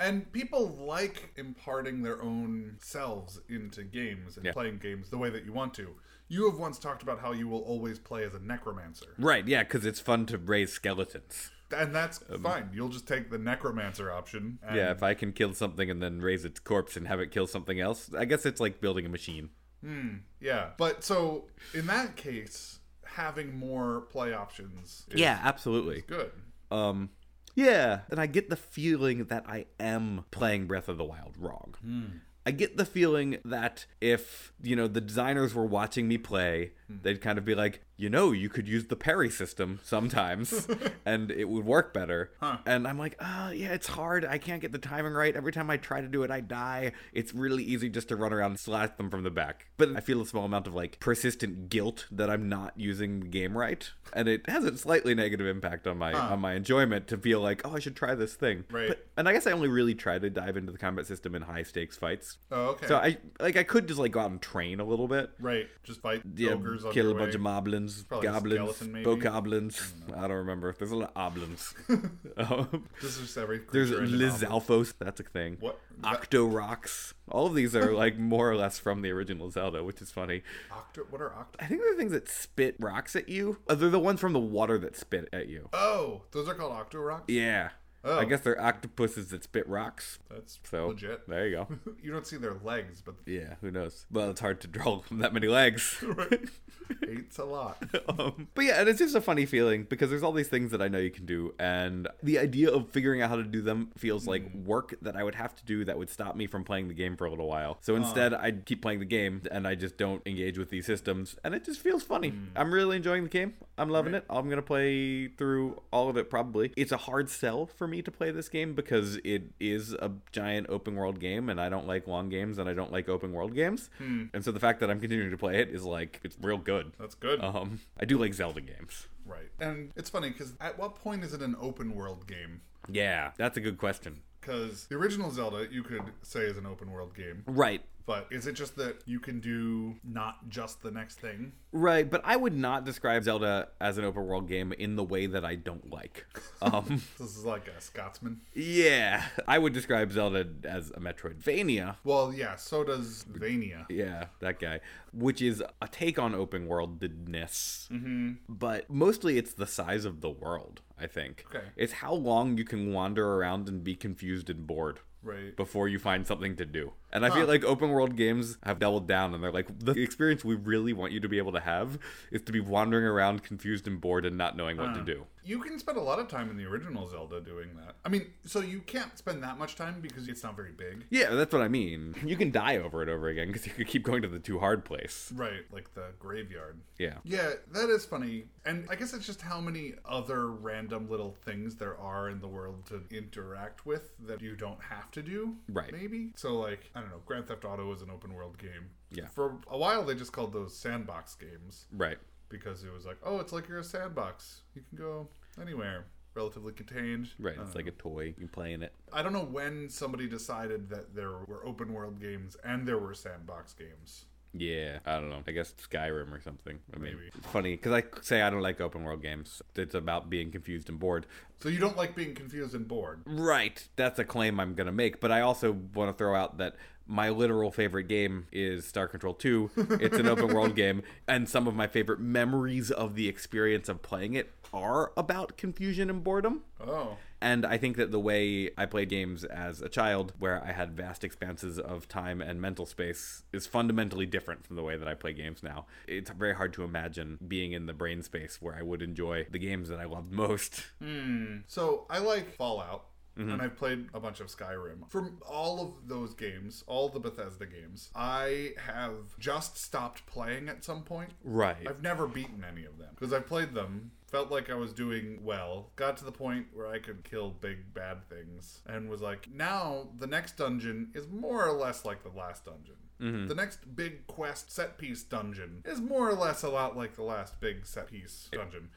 And 0.00 0.30
people 0.32 0.68
like 0.68 1.32
imparting 1.36 2.02
their 2.02 2.22
own 2.22 2.76
selves 2.80 3.40
into 3.48 3.82
games 3.82 4.36
and 4.36 4.46
Yeah. 4.46 4.52
playing 4.52 4.78
games 4.78 5.10
the 5.10 5.18
way 5.18 5.30
that 5.30 5.44
you 5.44 5.52
want 5.52 5.74
to. 5.74 5.96
You 6.28 6.48
have 6.50 6.58
once 6.58 6.78
talked 6.78 7.02
about 7.02 7.20
how 7.20 7.32
you 7.32 7.48
will 7.48 7.62
always 7.62 7.98
play 7.98 8.24
as 8.24 8.34
a 8.34 8.38
necromancer. 8.38 9.14
Right? 9.18 9.46
Yeah, 9.46 9.62
because 9.64 9.84
it's 9.86 9.98
fun 10.00 10.26
to 10.26 10.38
raise 10.38 10.72
skeletons. 10.72 11.50
And 11.70 11.94
that's 11.94 12.18
fine. 12.42 12.70
You'll 12.72 12.88
just 12.88 13.06
take 13.08 13.30
the 13.30 13.38
necromancer 13.38 14.10
option. 14.10 14.58
And 14.62 14.70
Um, 14.72 14.76
yeah, 14.76 14.90
if 14.90 15.02
I 15.02 15.14
can 15.14 15.32
kill 15.32 15.52
something 15.52 15.90
and 15.90 16.02
then 16.02 16.20
raise 16.20 16.44
its 16.44 16.60
corpse 16.60 16.96
and 16.96 17.06
have 17.08 17.20
it 17.20 17.30
kill 17.30 17.46
something 17.46 17.80
else, 17.80 18.12
I 18.14 18.24
guess 18.24 18.46
it's 18.46 18.60
like 18.60 18.80
building 18.80 19.04
a 19.04 19.08
machine. 19.10 19.50
Hmm, 19.82 20.16
yeah. 20.40 20.70
But 20.78 21.04
so 21.04 21.48
in 21.74 21.86
that 21.86 22.16
case, 22.16 22.78
having 23.04 23.58
more 23.58 24.02
play 24.02 24.32
options 24.32 25.06
is 25.10 25.20
Yeah, 25.20 25.38
absolutely. 25.42 26.02
good. 26.02 26.30
Um, 26.70 27.10
yeah, 27.58 28.00
and 28.08 28.20
I 28.20 28.26
get 28.26 28.50
the 28.50 28.56
feeling 28.56 29.24
that 29.24 29.44
I 29.48 29.66
am 29.80 30.24
playing 30.30 30.68
Breath 30.68 30.88
of 30.88 30.96
the 30.96 31.04
Wild 31.04 31.34
wrong. 31.36 31.74
Hmm. 31.82 32.04
I 32.46 32.52
get 32.52 32.76
the 32.76 32.84
feeling 32.84 33.38
that 33.44 33.84
if, 34.00 34.52
you 34.62 34.76
know, 34.76 34.86
the 34.86 35.00
designers 35.00 35.54
were 35.54 35.66
watching 35.66 36.06
me 36.06 36.18
play, 36.18 36.70
Hmm. 36.88 36.96
they'd 37.02 37.20
kind 37.20 37.38
of 37.38 37.44
be 37.44 37.54
like, 37.54 37.82
you 37.96 38.08
know, 38.08 38.32
you 38.32 38.48
could 38.48 38.66
use 38.66 38.86
the 38.86 38.96
parry 38.96 39.28
system 39.30 39.80
sometimes 39.84 40.66
and 41.06 41.30
it 41.30 41.48
would 41.48 41.64
work 41.66 41.92
better. 41.92 42.30
And 42.66 42.86
I'm 42.88 42.98
like, 42.98 43.16
oh, 43.20 43.50
yeah, 43.50 43.72
it's 43.72 43.88
hard. 43.88 44.24
I 44.24 44.38
can't 44.38 44.60
get 44.62 44.72
the 44.72 44.78
timing 44.78 45.12
right. 45.12 45.34
Every 45.36 45.52
time 45.52 45.68
I 45.70 45.76
try 45.76 46.00
to 46.00 46.08
do 46.08 46.22
it, 46.22 46.30
I 46.30 46.40
die. 46.40 46.92
It's 47.12 47.34
really 47.34 47.62
easy 47.64 47.88
just 47.88 48.08
to 48.08 48.16
run 48.16 48.32
around 48.32 48.52
and 48.52 48.60
slash 48.60 48.90
them 48.96 49.10
from 49.10 49.22
the 49.22 49.30
back. 49.30 49.66
But 49.76 49.96
I 49.96 50.00
feel 50.00 50.20
a 50.22 50.26
small 50.26 50.44
amount 50.44 50.66
of 50.66 50.74
like 50.74 50.98
persistent 51.00 51.68
guilt 51.68 52.06
that 52.10 52.30
I'm 52.30 52.48
not 52.48 52.72
using 52.76 53.20
the 53.20 53.28
game 53.28 53.56
right. 53.56 53.90
And 54.12 54.28
it 54.28 54.48
has 54.48 54.64
a 54.64 54.76
slightly 54.78 55.14
negative 55.14 55.46
impact 55.46 55.86
on 55.86 55.98
my 55.98 56.14
on 56.14 56.40
my 56.40 56.54
enjoyment 56.54 57.06
to 57.08 57.18
feel 57.18 57.40
like, 57.40 57.60
oh, 57.66 57.74
I 57.76 57.78
should 57.78 57.96
try 57.96 58.14
this 58.14 58.34
thing. 58.34 58.64
Right. 58.70 58.88
But, 58.88 59.06
and 59.16 59.28
I 59.28 59.32
guess 59.32 59.46
I 59.46 59.52
only 59.52 59.68
really 59.68 59.94
try 59.94 60.18
to 60.18 60.30
dive 60.30 60.56
into 60.56 60.72
the 60.72 60.78
combat 60.78 61.06
system 61.06 61.34
in 61.34 61.42
high 61.42 61.62
stakes 61.64 61.96
fights. 61.98 62.38
Oh, 62.50 62.68
okay. 62.68 62.86
So 62.86 62.96
I 62.96 63.18
like 63.40 63.56
I 63.56 63.64
could 63.64 63.86
just 63.86 64.00
like 64.00 64.12
go 64.12 64.20
out 64.20 64.30
and 64.30 64.40
train 64.40 64.80
a 64.80 64.84
little 64.84 65.08
bit. 65.08 65.30
right. 65.40 65.68
Just 65.84 66.00
fight 66.00 66.22
Yeah, 66.36 66.52
ogres 66.52 66.77
on 66.84 66.92
kill 66.92 67.10
a 67.10 67.14
bunch 67.14 67.34
way. 67.34 67.36
of 67.36 67.40
moblins, 67.40 68.06
Probably 68.08 68.28
goblins, 68.28 68.76
skeleton, 68.76 68.92
maybe? 68.92 69.04
bokoblins. 69.04 69.92
I 70.16 70.22
don't 70.22 70.30
remember. 70.38 70.74
There's 70.78 70.90
a 70.90 70.96
lot 70.96 71.12
of 71.14 71.16
oblins. 71.16 71.74
um, 72.36 72.84
This 73.02 73.18
is 73.18 73.36
every 73.36 73.60
there's 73.72 73.88
creature 73.90 74.04
in 74.04 74.18
the 74.18 74.26
novel. 74.26 74.60
Lizalfos. 74.60 74.94
That's 74.98 75.20
a 75.20 75.24
thing. 75.24 75.56
What? 75.60 75.78
Octoroks. 76.02 77.14
All 77.30 77.46
of 77.46 77.54
these 77.54 77.74
are 77.76 77.92
like 77.92 78.18
more 78.18 78.50
or 78.50 78.56
less 78.56 78.78
from 78.78 79.02
the 79.02 79.10
original 79.10 79.50
Zelda, 79.50 79.82
which 79.84 80.00
is 80.00 80.10
funny. 80.10 80.42
Octo- 80.70 81.06
what 81.10 81.20
are 81.20 81.32
octo? 81.34 81.58
I 81.62 81.66
think 81.66 81.82
they're 81.82 81.94
things 81.96 82.12
that 82.12 82.28
spit 82.28 82.76
rocks 82.78 83.14
at 83.16 83.28
you. 83.28 83.58
Uh, 83.68 83.74
they're 83.74 83.90
the 83.90 83.98
ones 83.98 84.20
from 84.20 84.32
the 84.32 84.38
water 84.38 84.78
that 84.78 84.96
spit 84.96 85.28
at 85.32 85.48
you. 85.48 85.68
Oh, 85.72 86.22
those 86.32 86.48
are 86.48 86.54
called 86.54 86.72
octo 86.72 86.98
rocks. 86.98 87.24
Yeah. 87.28 87.70
Oh. 88.04 88.18
I 88.18 88.24
guess 88.24 88.40
they're 88.40 88.60
octopuses 88.60 89.28
that 89.30 89.42
spit 89.44 89.68
rocks. 89.68 90.18
That's 90.30 90.60
So 90.62 90.88
legit. 90.88 91.28
there 91.28 91.46
you 91.48 91.56
go. 91.56 91.66
you 92.02 92.12
don't 92.12 92.26
see 92.26 92.36
their 92.36 92.54
legs, 92.62 93.02
but 93.04 93.16
Yeah, 93.26 93.54
who 93.60 93.70
knows? 93.70 94.06
Well, 94.10 94.30
it's 94.30 94.40
hard 94.40 94.60
to 94.62 94.68
draw 94.68 95.02
that 95.10 95.32
many 95.34 95.48
legs. 95.48 96.02
eight's 97.08 97.38
a 97.38 97.44
lot. 97.44 97.82
um, 98.08 98.48
but 98.54 98.64
yeah, 98.64 98.80
and 98.80 98.88
it's 98.88 98.98
just 98.98 99.14
a 99.14 99.20
funny 99.20 99.46
feeling 99.46 99.84
because 99.84 100.10
there's 100.10 100.22
all 100.22 100.32
these 100.32 100.48
things 100.48 100.70
that 100.70 100.80
I 100.80 100.88
know 100.88 100.98
you 100.98 101.10
can 101.10 101.26
do, 101.26 101.54
and 101.58 102.08
the 102.22 102.38
idea 102.38 102.70
of 102.70 102.88
figuring 102.90 103.20
out 103.20 103.30
how 103.30 103.36
to 103.36 103.42
do 103.42 103.60
them 103.62 103.90
feels 103.96 104.26
like 104.26 104.44
work 104.54 104.94
that 105.02 105.16
I 105.16 105.24
would 105.24 105.34
have 105.34 105.54
to 105.56 105.64
do 105.64 105.84
that 105.84 105.98
would 105.98 106.08
stop 106.10 106.36
me 106.36 106.46
from 106.46 106.64
playing 106.64 106.88
the 106.88 106.94
game 106.94 107.16
for 107.16 107.26
a 107.26 107.30
little 107.30 107.48
while. 107.48 107.78
So 107.80 107.96
instead, 107.96 108.32
I 108.32 108.52
keep 108.52 108.80
playing 108.82 109.00
the 109.00 109.04
game 109.04 109.42
and 109.50 109.66
I 109.66 109.74
just 109.74 109.96
don't 109.98 110.22
engage 110.26 110.56
with 110.58 110.70
these 110.70 110.86
systems, 110.86 111.36
and 111.44 111.54
it 111.54 111.64
just 111.64 111.80
feels 111.80 112.02
funny. 112.02 112.32
I'm 112.56 112.72
really 112.72 112.96
enjoying 112.96 113.24
the 113.24 113.28
game. 113.28 113.54
I'm 113.76 113.88
loving 113.90 114.14
it. 114.14 114.24
I'm 114.30 114.48
gonna 114.48 114.62
play 114.62 115.28
through 115.28 115.82
all 115.92 116.08
of 116.08 116.16
it 116.16 116.30
probably. 116.30 116.72
It's 116.76 116.92
a 116.92 116.96
hard 116.96 117.28
sell 117.28 117.66
for 117.66 117.87
me 117.88 118.02
to 118.02 118.10
play 118.10 118.30
this 118.30 118.48
game 118.48 118.74
because 118.74 119.16
it 119.24 119.44
is 119.58 119.94
a 119.94 120.10
giant 120.32 120.68
open 120.68 120.94
world 120.94 121.18
game, 121.20 121.48
and 121.48 121.60
I 121.60 121.68
don't 121.68 121.86
like 121.86 122.06
long 122.06 122.28
games, 122.28 122.58
and 122.58 122.68
I 122.68 122.74
don't 122.74 122.92
like 122.92 123.08
open 123.08 123.32
world 123.32 123.54
games. 123.54 123.90
And 123.98 124.44
so 124.44 124.52
the 124.52 124.60
fact 124.60 124.80
that 124.80 124.90
I'm 124.90 125.00
continuing 125.00 125.30
to 125.30 125.38
play 125.38 125.60
it 125.60 125.68
is 125.68 125.84
like 125.84 126.20
it's 126.22 126.36
real 126.40 126.58
good. 126.58 126.92
That's 126.98 127.14
good. 127.14 127.42
Um, 127.42 127.80
I 127.98 128.04
do 128.04 128.18
like 128.18 128.34
Zelda 128.34 128.60
games. 128.60 129.06
Right. 129.26 129.50
And 129.60 129.92
it's 129.96 130.08
funny 130.10 130.30
because 130.30 130.54
at 130.60 130.78
what 130.78 130.94
point 130.94 131.24
is 131.24 131.32
it 131.34 131.42
an 131.42 131.56
open 131.60 131.94
world 131.94 132.26
game? 132.26 132.62
Yeah, 132.90 133.32
that's 133.36 133.56
a 133.56 133.60
good 133.60 133.78
question. 133.78 134.22
Because 134.40 134.86
the 134.86 134.96
original 134.96 135.30
Zelda, 135.30 135.66
you 135.70 135.82
could 135.82 136.02
say 136.22 136.40
is 136.40 136.56
an 136.56 136.66
open 136.66 136.90
world 136.92 137.14
game. 137.14 137.42
Right. 137.46 137.82
But 138.06 138.26
is 138.30 138.46
it 138.46 138.54
just 138.54 138.76
that 138.76 139.02
you 139.04 139.20
can 139.20 139.38
do 139.38 139.96
not 140.02 140.48
just 140.48 140.82
the 140.82 140.90
next 140.90 141.16
thing? 141.20 141.52
Right, 141.72 142.08
but 142.10 142.22
I 142.24 142.36
would 142.36 142.56
not 142.56 142.86
describe 142.86 143.24
Zelda 143.24 143.68
as 143.82 143.98
an 143.98 144.06
open 144.06 144.24
world 144.26 144.48
game 144.48 144.72
in 144.72 144.96
the 144.96 145.04
way 145.04 145.26
that 145.26 145.44
I 145.44 145.56
don't 145.56 145.90
like. 145.90 146.24
Um, 146.62 147.02
This 147.18 147.36
is 147.36 147.44
like 147.44 147.68
a 147.68 147.80
Scotsman. 147.80 148.40
yeah, 148.54 149.26
I 149.46 149.58
would 149.58 149.72
describe 149.74 150.10
Zelda 150.10 150.48
as 150.64 150.90
a 150.90 150.98
Metroidvania. 151.00 151.96
Well, 152.02 152.32
yeah, 152.32 152.56
so 152.56 152.82
does 152.82 153.24
Vania. 153.28 153.86
Yeah, 153.90 154.24
that 154.40 154.58
guy. 154.58 154.80
Which 155.12 155.40
is 155.40 155.62
a 155.80 155.86
take 155.86 156.18
on 156.18 156.34
open 156.34 156.66
worldedness. 156.66 157.88
Mm-hmm. 157.90 158.32
But 158.48 158.90
mostly 158.90 159.38
it's 159.38 159.52
the 159.52 159.66
size 159.68 160.04
of 160.04 160.20
the 160.20 160.30
world, 160.30 160.80
I 161.00 161.06
think. 161.06 161.44
Okay. 161.48 161.64
It's 161.76 161.94
how 161.94 162.12
long 162.12 162.58
you 162.58 162.64
can 162.64 162.92
wander 162.92 163.34
around 163.34 163.68
and 163.68 163.82
be 163.82 163.94
confused 163.94 164.50
and 164.50 164.66
bored. 164.66 165.00
Right. 165.20 165.56
before 165.56 165.88
you 165.88 165.98
find 165.98 166.24
something 166.24 166.54
to 166.56 166.64
do. 166.64 166.92
And 167.12 167.26
I 167.26 167.30
feel 167.30 167.46
like 167.46 167.64
open 167.64 167.90
world 167.90 168.14
games 168.14 168.56
have 168.62 168.78
doubled 168.78 169.08
down 169.08 169.34
and 169.34 169.42
they're 169.42 169.50
like, 169.50 169.66
the 169.76 170.00
experience 170.00 170.44
we 170.44 170.54
really 170.54 170.92
want 170.92 171.12
you 171.12 171.18
to 171.18 171.28
be 171.28 171.38
able 171.38 171.50
to 171.52 171.60
have 171.60 171.98
is 172.30 172.40
to 172.42 172.52
be 172.52 172.60
wandering 172.60 173.04
around 173.04 173.42
confused 173.42 173.88
and 173.88 174.00
bored 174.00 174.24
and 174.24 174.38
not 174.38 174.56
knowing 174.56 174.76
what 174.76 174.94
to 174.94 175.00
uh. 175.00 175.04
do. 175.04 175.26
You 175.48 175.60
can 175.60 175.78
spend 175.78 175.96
a 175.96 176.02
lot 176.02 176.18
of 176.18 176.28
time 176.28 176.50
in 176.50 176.58
the 176.58 176.66
original 176.66 177.08
Zelda 177.08 177.40
doing 177.40 177.70
that. 177.76 177.94
I 178.04 178.10
mean, 178.10 178.26
so 178.44 178.60
you 178.60 178.80
can't 178.80 179.16
spend 179.16 179.42
that 179.42 179.58
much 179.58 179.76
time 179.76 180.00
because 180.02 180.28
it's 180.28 180.42
not 180.42 180.54
very 180.54 180.72
big. 180.72 181.04
Yeah, 181.08 181.30
that's 181.30 181.54
what 181.54 181.62
I 181.62 181.68
mean. 181.68 182.14
You 182.22 182.36
can 182.36 182.50
die 182.50 182.76
over 182.76 183.00
and 183.00 183.10
over 183.10 183.28
again 183.28 183.46
because 183.46 183.66
you 183.66 183.72
could 183.72 183.86
keep 183.86 184.02
going 184.02 184.20
to 184.20 184.28
the 184.28 184.38
too 184.38 184.58
hard 184.58 184.84
place. 184.84 185.32
Right, 185.34 185.62
like 185.72 185.94
the 185.94 186.08
graveyard. 186.18 186.80
Yeah. 186.98 187.14
Yeah, 187.24 187.52
that 187.72 187.88
is 187.88 188.04
funny. 188.04 188.44
And 188.66 188.86
I 188.90 188.94
guess 188.94 189.14
it's 189.14 189.24
just 189.24 189.40
how 189.40 189.58
many 189.58 189.94
other 190.04 190.48
random 190.48 191.08
little 191.08 191.34
things 191.46 191.76
there 191.76 191.96
are 191.98 192.28
in 192.28 192.40
the 192.40 192.48
world 192.48 192.84
to 192.86 193.02
interact 193.10 193.86
with 193.86 194.10
that 194.26 194.42
you 194.42 194.54
don't 194.54 194.82
have 194.82 195.10
to 195.12 195.22
do. 195.22 195.56
Right. 195.70 195.92
Maybe. 195.92 196.32
So, 196.36 196.58
like, 196.58 196.90
I 196.94 197.00
don't 197.00 197.08
know, 197.08 197.22
Grand 197.24 197.46
Theft 197.48 197.64
Auto 197.64 197.90
is 197.94 198.02
an 198.02 198.10
open 198.10 198.34
world 198.34 198.58
game. 198.58 198.90
Yeah. 199.10 199.28
For 199.28 199.56
a 199.70 199.78
while, 199.78 200.04
they 200.04 200.14
just 200.14 200.32
called 200.32 200.52
those 200.52 200.76
sandbox 200.76 201.34
games 201.36 201.86
Right. 201.90 202.18
because 202.50 202.84
it 202.84 202.92
was 202.92 203.06
like, 203.06 203.16
oh, 203.22 203.40
it's 203.40 203.52
like 203.54 203.66
you're 203.66 203.78
a 203.78 203.84
sandbox. 203.84 204.60
You 204.74 204.82
can 204.90 204.98
go 204.98 205.28
anywhere. 205.60 206.06
Relatively 206.34 206.72
contained. 206.72 207.30
Right. 207.38 207.54
It's 207.54 207.58
don't 207.58 207.74
like 207.74 207.86
a 207.86 207.90
toy. 207.92 208.34
You 208.38 208.46
play 208.46 208.72
in 208.72 208.82
it. 208.82 208.92
I 209.12 209.22
don't 209.22 209.32
know 209.32 209.44
when 209.44 209.88
somebody 209.88 210.28
decided 210.28 210.88
that 210.90 211.14
there 211.14 211.32
were 211.46 211.66
open 211.66 211.92
world 211.92 212.20
games 212.20 212.56
and 212.62 212.86
there 212.86 212.98
were 212.98 213.14
sandbox 213.14 213.72
games. 213.72 214.26
Yeah, 214.54 214.98
I 215.04 215.14
don't 215.14 215.28
know. 215.30 215.42
I 215.46 215.50
guess 215.52 215.74
Skyrim 215.74 216.32
or 216.32 216.40
something. 216.40 216.78
I 216.94 216.98
mean, 216.98 217.16
Maybe. 217.16 217.30
it's 217.36 217.46
funny 217.48 217.72
because 217.72 217.92
I 217.92 218.02
say 218.22 218.42
I 218.42 218.50
don't 218.50 218.62
like 218.62 218.80
open 218.80 219.04
world 219.04 219.22
games. 219.22 219.60
It's 219.76 219.94
about 219.94 220.30
being 220.30 220.50
confused 220.50 220.88
and 220.88 220.98
bored. 220.98 221.26
So 221.60 221.68
you 221.68 221.78
don't 221.78 221.96
like 221.96 222.14
being 222.14 222.34
confused 222.34 222.74
and 222.74 222.86
bored. 222.88 223.22
Right. 223.26 223.86
That's 223.96 224.18
a 224.18 224.24
claim 224.24 224.58
I'm 224.58 224.74
going 224.74 224.86
to 224.86 224.92
make. 224.92 225.20
But 225.20 225.32
I 225.32 225.40
also 225.42 225.72
want 225.94 226.10
to 226.10 226.16
throw 226.16 226.34
out 226.34 226.58
that 226.58 226.76
my 227.08 227.30
literal 227.30 227.70
favorite 227.72 228.04
game 228.04 228.46
is 228.52 228.86
Star 228.86 229.08
Control 229.08 229.34
2. 229.34 229.70
It's 230.00 230.18
an 230.18 230.28
open 230.28 230.54
world 230.54 230.76
game, 230.76 231.02
and 231.26 231.48
some 231.48 231.66
of 231.66 231.74
my 231.74 231.86
favorite 231.86 232.20
memories 232.20 232.90
of 232.90 233.14
the 233.14 233.26
experience 233.28 233.88
of 233.88 234.02
playing 234.02 234.34
it 234.34 234.52
are 234.72 235.12
about 235.16 235.56
confusion 235.56 236.10
and 236.10 236.22
boredom. 236.22 236.62
Oh. 236.80 237.16
And 237.40 237.64
I 237.64 237.78
think 237.78 237.96
that 237.96 238.10
the 238.10 238.20
way 238.20 238.70
I 238.76 238.86
played 238.86 239.08
games 239.08 239.44
as 239.44 239.80
a 239.80 239.88
child, 239.88 240.34
where 240.38 240.62
I 240.62 240.72
had 240.72 240.92
vast 240.92 241.24
expanses 241.24 241.78
of 241.78 242.08
time 242.08 242.40
and 242.40 242.60
mental 242.60 242.84
space, 242.84 243.44
is 243.52 243.66
fundamentally 243.66 244.26
different 244.26 244.66
from 244.66 244.76
the 244.76 244.82
way 244.82 244.96
that 244.96 245.08
I 245.08 245.14
play 245.14 245.32
games 245.32 245.62
now. 245.62 245.86
It's 246.06 246.30
very 246.30 246.54
hard 246.54 246.72
to 246.74 246.84
imagine 246.84 247.38
being 247.46 247.72
in 247.72 247.86
the 247.86 247.92
brain 247.92 248.22
space 248.22 248.60
where 248.60 248.74
I 248.74 248.82
would 248.82 249.02
enjoy 249.02 249.46
the 249.50 249.58
games 249.58 249.88
that 249.88 250.00
I 250.00 250.04
loved 250.04 250.32
most. 250.32 250.84
Hmm. 251.00 251.58
So 251.66 252.06
I 252.10 252.18
like 252.18 252.54
Fallout. 252.54 253.04
Mm-hmm. 253.38 253.50
And 253.50 253.62
I've 253.62 253.76
played 253.76 254.08
a 254.12 254.20
bunch 254.20 254.40
of 254.40 254.48
Skyrim. 254.48 255.08
From 255.08 255.38
all 255.48 255.80
of 255.80 256.08
those 256.08 256.34
games, 256.34 256.82
all 256.86 257.08
the 257.08 257.20
Bethesda 257.20 257.66
games, 257.66 258.10
I 258.14 258.72
have 258.78 259.38
just 259.38 259.78
stopped 259.78 260.26
playing 260.26 260.68
at 260.68 260.84
some 260.84 261.02
point. 261.02 261.30
Right. 261.44 261.86
I've 261.88 262.02
never 262.02 262.26
beaten 262.26 262.64
any 262.68 262.84
of 262.84 262.98
them 262.98 263.10
because 263.14 263.32
I 263.32 263.38
played 263.38 263.74
them, 263.74 264.10
felt 264.26 264.50
like 264.50 264.70
I 264.70 264.74
was 264.74 264.92
doing 264.92 265.40
well, 265.44 265.90
got 265.94 266.16
to 266.16 266.24
the 266.24 266.32
point 266.32 266.66
where 266.72 266.88
I 266.88 266.98
could 266.98 267.22
kill 267.22 267.50
big 267.50 267.94
bad 267.94 268.28
things, 268.28 268.80
and 268.86 269.08
was 269.08 269.20
like, 269.20 269.48
now 269.52 270.08
the 270.18 270.26
next 270.26 270.56
dungeon 270.56 271.10
is 271.14 271.28
more 271.28 271.66
or 271.66 271.72
less 271.72 272.04
like 272.04 272.24
the 272.24 272.36
last 272.36 272.64
dungeon. 272.64 272.96
Mm-hmm. 273.20 273.48
The 273.48 273.54
next 273.54 273.96
big 273.96 274.26
quest 274.28 274.70
set 274.70 274.96
piece 274.96 275.22
dungeon 275.24 275.82
is 275.84 276.00
more 276.00 276.28
or 276.28 276.34
less 276.34 276.62
a 276.62 276.68
lot 276.68 276.96
like 276.96 277.16
the 277.16 277.24
last 277.24 277.60
big 277.60 277.84
set 277.84 278.10
piece 278.10 278.48
dungeon. 278.52 278.90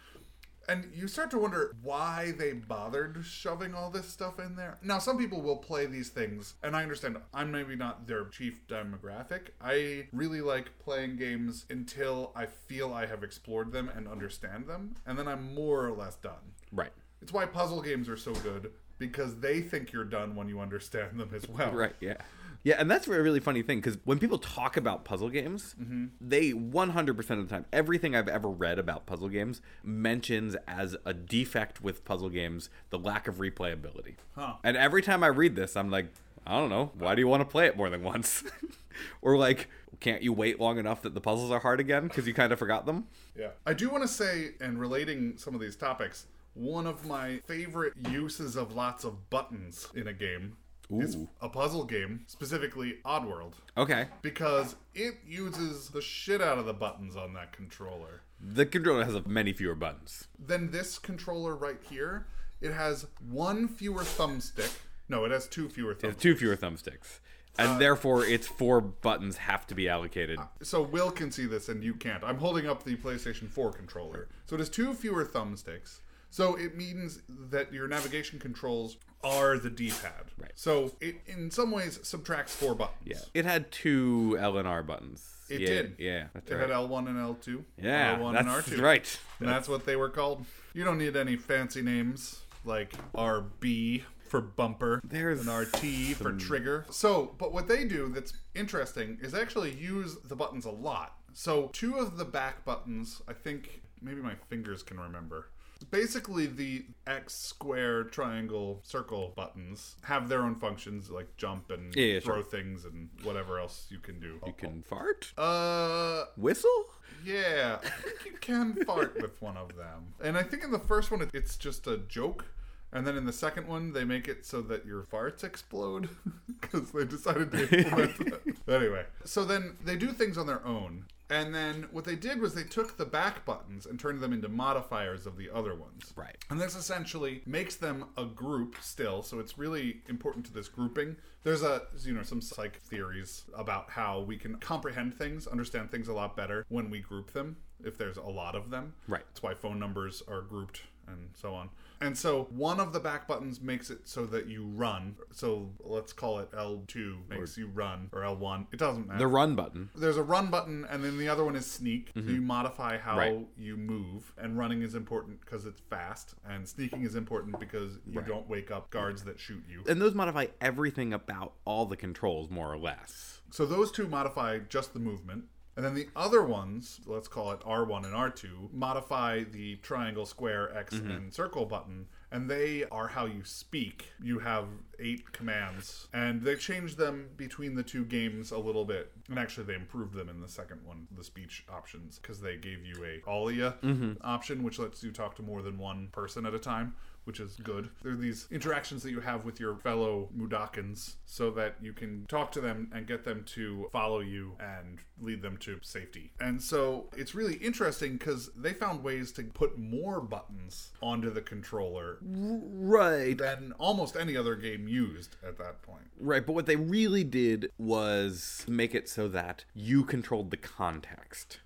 And 0.72 0.90
you 0.96 1.10
start 1.10 1.30
to 1.32 1.38
wonder 1.38 1.76
why 1.84 2.32
they 2.38 2.54
bothered 2.54 3.26
shoving 3.26 3.74
all 3.74 3.90
this 3.90 4.08
stuff 4.08 4.40
in 4.40 4.56
there. 4.56 4.78
Now, 4.82 5.00
some 5.00 5.18
people 5.18 5.42
will 5.42 5.58
play 5.58 5.86
these 5.86 6.08
things, 6.08 6.54
and 6.64 6.78
I 6.78 6.84
understand 6.84 7.18
I'm 7.34 7.52
maybe 7.52 7.76
not 7.76 8.08
their 8.08 8.24
chief 8.30 8.66
demographic. 8.70 9.50
I 9.60 10.08
really 10.14 10.40
like 10.40 10.80
playing 10.80 11.18
games 11.18 11.66
until 11.70 12.32
I 12.38 12.46
feel 12.46 12.94
I 12.94 13.06
have 13.06 13.22
explored 13.22 13.74
them 13.74 13.92
and 13.94 14.08
understand 14.08 14.66
them, 14.68 14.96
and 15.06 15.20
then 15.20 15.28
I'm 15.28 15.54
more 15.54 15.86
or 15.86 15.92
less 15.92 16.16
done. 16.16 16.54
Right. 16.72 16.94
It's 17.22 17.34
why 17.34 17.48
puzzle 17.48 17.82
games 17.82 18.08
are 18.08 18.16
so 18.16 18.32
good, 18.32 18.72
because 18.98 19.42
they 19.42 19.60
think 19.60 19.92
you're 19.92 20.06
done 20.06 20.36
when 20.38 20.48
you 20.48 20.62
understand 20.62 21.20
them 21.20 21.32
as 21.36 21.50
well. 21.50 21.74
Right, 21.74 21.96
yeah. 22.00 22.22
Yeah, 22.64 22.76
and 22.78 22.90
that's 22.90 23.08
a 23.08 23.12
really 23.12 23.40
funny 23.40 23.64
thing 23.64 23.80
because 23.80 23.98
when 24.04 24.20
people 24.20 24.38
talk 24.38 24.78
about 24.78 25.04
puzzle 25.04 25.30
games, 25.30 25.76
mm-hmm. 25.82 26.08
they 26.20 26.52
100% 26.52 27.20
of 27.32 27.50
the 27.50 27.56
time, 27.56 27.66
everything 27.74 28.16
I've 28.16 28.28
ever 28.28 28.50
read 28.50 28.78
about 28.78 29.06
puzzle 29.06 29.30
games 29.30 29.62
mentions 29.84 30.56
as 30.68 30.96
a 31.04 31.14
defect 31.14 31.82
with 31.82 32.06
puzzle 32.06 32.30
games 32.30 32.70
the 32.92 33.00
lack 33.00 33.28
of 33.28 33.36
replayability. 33.36 34.16
Huh. 34.36 34.56
And 34.64 34.78
every 34.78 35.02
time 35.02 35.24
I 35.24 35.28
read 35.28 35.56
this, 35.56 35.76
I'm 35.76 35.90
like, 35.90 36.08
I 36.46 36.60
don't 36.60 36.70
know, 36.70 36.92
why 36.98 37.16
do 37.16 37.22
you 37.22 37.28
want 37.28 37.42
to 37.42 37.46
play 37.46 37.66
it 37.66 37.78
more 37.78 37.90
than 37.90 38.04
once? 38.04 38.44
or 39.22 39.38
like, 39.38 39.68
can't 40.00 40.22
you 40.22 40.34
wait 40.34 40.60
long 40.60 40.78
enough 40.78 41.02
that 41.02 41.14
the 41.14 41.22
puzzles 41.22 41.52
are 41.52 41.60
hard 41.60 41.80
again 41.80 42.08
because 42.08 42.28
you 42.28 42.34
kind 42.34 42.54
of 42.54 42.60
forgot 42.60 42.86
them? 42.86 43.08
Yeah. 43.38 43.50
I 43.66 43.74
do 43.74 43.90
want 43.90 44.04
to 44.04 44.08
say, 44.08 44.52
and 44.60 44.80
relating 44.80 45.38
some 45.38 45.56
of 45.56 45.62
these 45.62 45.76
topics, 45.76 46.28
one 46.54 46.86
of 46.86 47.06
my 47.06 47.40
favorite 47.46 47.94
uses 48.10 48.56
of 48.56 48.74
lots 48.74 49.04
of 49.04 49.30
buttons 49.30 49.88
in 49.96 50.08
a 50.08 50.14
game 50.14 50.58
is 51.00 51.16
Ooh. 51.16 51.30
a 51.42 51.50
puzzle 51.50 51.86
game, 51.86 52.22
specifically 52.28 52.96
Oddworld, 53.06 53.54
Okay. 53.78 54.08
because 54.22 54.76
it 54.94 55.16
uses 55.26 55.90
the 55.90 56.02
shit 56.02 56.42
out 56.42 56.58
of 56.58 56.66
the 56.66 56.74
buttons 56.74 57.16
on 57.16 57.34
that 57.34 57.54
controller. 57.54 58.22
The 58.40 58.66
controller 58.66 59.06
has 59.06 59.26
many 59.26 59.54
fewer 59.54 59.76
buttons. 59.76 60.28
Then 60.38 60.72
this 60.72 61.00
controller 61.00 61.56
right 61.56 61.80
here, 61.90 62.26
it 62.60 62.74
has 62.74 63.06
one 63.30 63.68
fewer 63.68 64.02
thumbstick. 64.02 64.72
No, 65.08 65.26
it 65.26 65.32
has 65.32 65.48
two 65.48 65.70
fewer 65.70 65.94
thumbsticks. 65.96 66.20
Two 66.20 66.36
fewer 66.36 66.58
thumbsticks. 66.58 67.20
And 67.58 67.72
uh, 67.72 67.78
therefore, 67.78 68.24
its 68.26 68.48
four 68.48 68.80
buttons 68.80 69.38
have 69.38 69.68
to 69.68 69.76
be 69.76 69.90
allocated. 69.90 70.40
Uh, 70.40 70.46
so 70.64 70.82
Will 70.82 71.12
can 71.12 71.32
see 71.32 71.46
this 71.46 71.68
and 71.70 71.84
you 71.84 71.94
can't. 71.94 72.24
I'm 72.24 72.38
holding 72.38 72.68
up 72.68 72.84
the 72.84 72.96
PlayStation 72.96 73.50
4 73.50 73.74
controller. 73.74 74.30
So 74.46 74.56
it 74.56 74.60
has 74.60 74.70
two 74.70 74.94
fewer 74.94 75.26
thumbsticks. 75.26 76.00
So 76.32 76.56
it 76.56 76.76
means 76.76 77.20
that 77.52 77.72
your 77.72 77.88
navigation 77.88 78.40
controls 78.40 78.98
are 79.24 79.58
the 79.60 79.70
D-pad. 79.70 80.32
Right. 80.40 80.52
So 80.56 80.94
it 81.00 81.18
in 81.28 81.52
some 81.52 81.70
ways 81.72 82.00
subtracts 82.04 82.56
four 82.56 82.74
buttons. 82.74 83.02
Yeah. 83.06 83.18
It 83.34 83.46
had 83.46 83.72
two 83.72 84.38
L 84.40 84.58
and 84.58 84.68
R 84.68 84.82
buttons. 84.82 85.30
It 85.50 85.60
yeah, 85.62 85.68
did. 85.68 85.96
Yeah. 86.00 86.28
That's 86.34 86.50
It 86.50 86.56
right. 86.56 86.62
had 86.62 86.70
L1 86.70 87.08
and 87.10 87.18
L2. 87.18 87.64
yeah. 87.78 88.18
R1 88.18 88.34
that's 88.34 88.48
and 88.48 88.78
R2. 88.80 88.82
right. 88.82 89.20
And 89.40 89.50
that's 89.50 89.68
what 89.68 89.86
they 89.86 89.96
were 89.98 90.10
called. 90.10 90.46
You 90.74 90.84
don't 90.86 90.98
need 90.98 91.16
any 91.18 91.36
fancy 91.36 91.82
names 91.82 92.40
like 92.64 92.94
RB 93.14 94.04
for 94.30 94.40
bumper 94.40 95.02
There's 95.04 95.46
an 95.46 95.54
RT 95.54 96.16
for 96.16 96.32
trigger. 96.32 96.86
So, 96.90 97.36
but 97.38 97.52
what 97.52 97.68
they 97.68 97.84
do 97.84 98.08
that's 98.08 98.34
interesting 98.56 99.18
is 99.22 99.34
actually 99.34 99.74
use 99.74 100.16
the 100.24 100.38
buttons 100.38 100.64
a 100.64 100.72
lot. 100.72 101.16
So, 101.34 101.70
two 101.74 101.98
of 101.98 102.18
the 102.18 102.24
back 102.26 102.64
buttons, 102.64 103.22
I 103.28 103.34
think 103.34 103.82
maybe 104.02 104.22
my 104.22 104.36
fingers 104.50 104.84
can 104.84 104.98
remember. 105.00 105.48
Basically, 105.90 106.46
the 106.48 106.86
X, 107.08 107.34
square, 107.34 108.04
triangle, 108.04 108.80
circle 108.84 109.34
buttons 109.36 109.96
have 110.04 110.30
their 110.30 110.42
own 110.44 110.56
functions 110.56 111.10
like 111.10 111.36
jump 111.38 111.72
and 111.72 111.96
Yeah, 111.96 112.06
yeah, 112.06 112.20
throw 112.20 112.36
sure. 112.42 112.44
things 112.44 112.86
and 112.86 113.10
whatever 113.24 113.60
else 113.60 113.88
you 113.90 114.00
can 114.00 114.20
do. 114.20 114.40
You 114.46 114.54
can 114.54 114.84
fart? 114.84 115.34
Uh, 115.38 116.26
Whistle? 116.38 116.86
yeah, 117.26 117.78
I 117.84 117.88
think 117.90 118.26
you 118.26 118.38
can 118.40 118.74
fart 118.86 119.22
with 119.22 119.42
one 119.42 119.58
of 119.58 119.76
them. 119.76 120.14
And 120.24 120.38
I 120.38 120.44
think 120.44 120.64
in 120.64 120.72
the 120.72 120.80
first 120.80 121.12
one, 121.12 121.30
it's 121.34 121.56
just 121.58 121.86
a 121.88 121.98
joke. 121.98 122.46
And 122.94 123.08
then 123.08 123.16
in 123.16 123.26
the 123.26 123.34
second 123.34 123.68
one, 123.68 123.94
they 123.94 124.04
make 124.04 124.28
it 124.28 124.46
so 124.46 124.62
that 124.64 124.86
your 124.86 125.04
farts 125.04 125.44
explode 125.44 126.10
because 126.62 126.92
they 126.92 127.06
decided 127.06 127.52
to 127.52 127.78
implement 127.78 128.18
that. 128.18 128.42
Anyway, 128.68 129.06
so 129.24 129.46
then 129.46 129.78
they 129.84 129.96
do 129.96 130.12
things 130.12 130.38
on 130.38 130.48
their 130.48 130.66
own. 130.66 131.06
And 131.30 131.56
then 131.56 131.88
what 131.92 132.04
they 132.04 132.18
did 132.18 132.42
was 132.42 132.54
they 132.54 132.64
took 132.64 132.98
the 132.98 133.06
back 133.06 133.46
buttons 133.46 133.86
and 133.86 133.98
turned 133.98 134.20
them 134.20 134.34
into 134.34 134.50
modifiers 134.50 135.26
of 135.26 135.38
the 135.38 135.50
other 135.50 135.74
ones. 135.74 136.12
Right. 136.14 136.36
And 136.50 136.60
this 136.60 136.76
essentially 136.76 137.42
makes 137.46 137.78
them 137.78 138.08
a 138.18 138.26
group 138.26 138.76
still. 138.82 139.24
So 139.24 139.40
it's 139.40 139.58
really 139.58 140.02
important 140.10 140.46
to 140.48 140.54
this 140.54 140.68
grouping. 140.68 141.16
There's 141.44 141.64
a 141.64 141.84
you 142.04 142.14
know 142.14 142.24
some 142.24 142.42
psych 142.42 142.82
theories 142.82 143.46
about 143.58 143.90
how 143.90 144.20
we 144.20 144.36
can 144.36 144.58
comprehend 144.58 145.14
things, 145.16 145.48
understand 145.48 145.90
things 145.90 146.10
a 146.10 146.14
lot 146.14 146.36
better 146.36 146.66
when 146.68 146.90
we 146.90 147.00
group 147.00 147.32
them. 147.32 147.56
If 147.82 147.98
there's 147.98 148.18
a 148.18 148.24
lot 148.24 148.54
of 148.54 148.70
them, 148.70 148.94
Right. 149.08 149.24
That's 149.30 149.42
why 149.42 149.54
phone 149.54 149.80
numbers 149.80 150.22
are 150.28 150.42
grouped 150.42 150.82
and 151.08 151.30
so 151.34 151.54
on. 151.54 151.70
And 152.02 152.18
so 152.18 152.48
one 152.50 152.80
of 152.80 152.94
the 152.94 153.00
back 153.00 153.28
buttons 153.28 153.62
makes 153.62 153.92
it 153.92 154.08
so 154.08 154.26
that 154.26 154.48
you 154.48 154.66
run. 154.66 155.16
So 155.32 155.70
let's 155.84 156.12
call 156.12 156.40
it 156.40 156.52
L2 156.52 157.30
makes 157.30 157.58
you 157.58 157.68
run 157.68 158.10
or 158.12 158.22
L1. 158.22 158.66
It 158.74 158.80
doesn't 158.80 159.08
matter. 159.08 159.20
The 159.20 159.28
run 159.28 159.56
button. 159.56 159.90
There's 159.96 160.18
a 160.18 160.24
run 160.24 160.48
button, 160.50 160.86
and 160.90 161.04
then 161.04 161.18
the 161.20 161.30
other 161.30 161.46
one 161.46 161.56
is 161.56 161.66
sneak. 161.70 162.10
So 162.16 162.22
you 162.22 162.42
modify 162.42 162.98
how 162.98 163.12
Mm-hmm. 163.12 163.20
Right. 163.20 163.48
you 163.58 163.78
move, 163.78 164.34
and 164.38 164.58
running 164.58 164.82
is 164.82 164.96
important 164.96 165.42
because 165.42 165.66
it's 165.66 165.80
fast, 165.90 166.34
and 166.50 166.68
sneaking 166.68 167.04
is 167.04 167.16
important 167.16 167.60
because 167.60 168.00
you 168.08 168.22
don't 168.22 168.48
wake 168.50 168.72
up 168.72 168.90
guards 168.90 169.24
that 169.26 169.40
shoot 169.40 169.64
you. 169.70 169.84
And 169.88 170.02
those 170.02 170.16
modify 170.16 170.48
everything 170.60 171.14
about 171.14 171.54
all 171.66 171.86
the 171.86 171.98
controls, 171.98 172.50
more 172.50 172.72
or 172.72 172.78
less. 172.78 173.42
So 173.52 173.66
those 173.66 173.92
two 173.92 174.08
modify 174.08 174.60
just 174.70 174.94
the 174.94 175.00
movement. 175.00 175.44
And 175.76 175.86
then 175.86 175.94
the 175.96 176.10
other 176.16 176.44
ones, 176.44 177.00
let's 177.06 177.28
call 177.28 177.52
it 177.52 177.62
R1 177.62 178.06
and 178.06 178.14
R2, 178.14 178.74
modify 178.74 179.44
the 179.44 179.78
triangle, 179.78 180.26
square, 180.26 180.76
X, 180.76 180.96
mm-hmm. 180.96 181.12
and 181.12 181.34
circle 181.34 181.66
button. 181.66 182.08
And 182.30 182.50
they 182.50 182.86
are 182.92 183.08
how 183.08 183.26
you 183.26 183.44
speak. 183.44 184.08
You 184.22 184.40
have 184.40 184.66
eight 185.00 185.32
commands. 185.32 186.08
And 186.14 186.42
they 186.42 186.56
changed 186.56 186.98
them 186.98 187.30
between 187.36 187.76
the 187.76 187.84
two 187.84 188.06
games 188.06 188.52
a 188.52 188.58
little 188.58 188.86
bit. 188.86 189.12
And 189.30 189.40
actually, 189.40 189.66
they 189.66 189.76
improved 189.76 190.14
them 190.14 190.30
in 190.30 190.42
the 190.42 190.48
second 190.48 190.86
one, 190.86 191.08
the 191.16 191.24
speech 191.24 191.66
options, 191.70 192.20
because 192.20 192.42
they 192.42 192.58
gave 192.58 192.86
you 192.86 193.04
a 193.04 193.30
Alia 193.30 193.76
mm-hmm. 193.84 194.14
option, 194.22 194.64
which 194.64 194.80
lets 194.80 195.04
you 195.04 195.12
talk 195.12 195.36
to 195.36 195.42
more 195.42 195.62
than 195.62 195.78
one 195.78 196.10
person 196.12 196.46
at 196.46 196.54
a 196.54 196.60
time 196.60 196.96
which 197.26 197.40
is 197.40 197.56
good. 197.64 197.90
There 198.04 198.14
are 198.14 198.16
these 198.18 198.48
interactions 198.52 199.04
that 199.04 199.12
you 199.12 199.20
have 199.22 199.46
with 199.46 199.60
your 199.60 199.76
fellow 199.78 200.30
Mudokons 200.38 201.16
so 201.26 201.52
that 201.52 201.76
you 201.82 201.94
can 201.94 202.26
talk 202.28 202.52
to 202.54 202.62
them 202.62 202.90
and 202.94 203.06
get 203.08 203.24
them 203.24 203.44
to 203.56 203.88
follow 203.92 204.20
you 204.20 204.56
and 204.60 205.00
lead 205.20 205.42
them 205.42 205.58
to 205.58 205.78
safety. 205.82 206.32
And 206.40 206.62
so 206.62 207.10
it's 207.16 207.36
really 207.36 207.56
interesting 207.56 208.14
because 208.18 208.50
they 208.56 208.74
found 208.74 209.04
ways 209.04 209.32
to 209.34 209.44
put 209.44 209.78
more 209.78 210.20
buttons 210.20 210.92
onto 211.02 211.30
the 211.32 211.42
controller 211.42 212.18
Right. 212.22 213.38
than 213.38 213.74
almost 213.80 214.16
any 214.16 214.36
other 214.36 214.56
game 214.56 214.88
used 214.88 215.36
at 215.46 215.58
that 215.60 215.82
point. 215.84 216.06
Right, 216.20 216.46
but 216.46 216.54
what 216.54 216.66
they 216.66 216.76
really 216.76 217.24
did 217.24 217.72
was 217.78 218.66
make 218.68 218.96
it 218.96 219.08
so 219.10 219.28
that 219.30 219.66
you 219.74 220.04
controlled 220.04 220.52
the 220.52 220.58
context. 220.58 221.60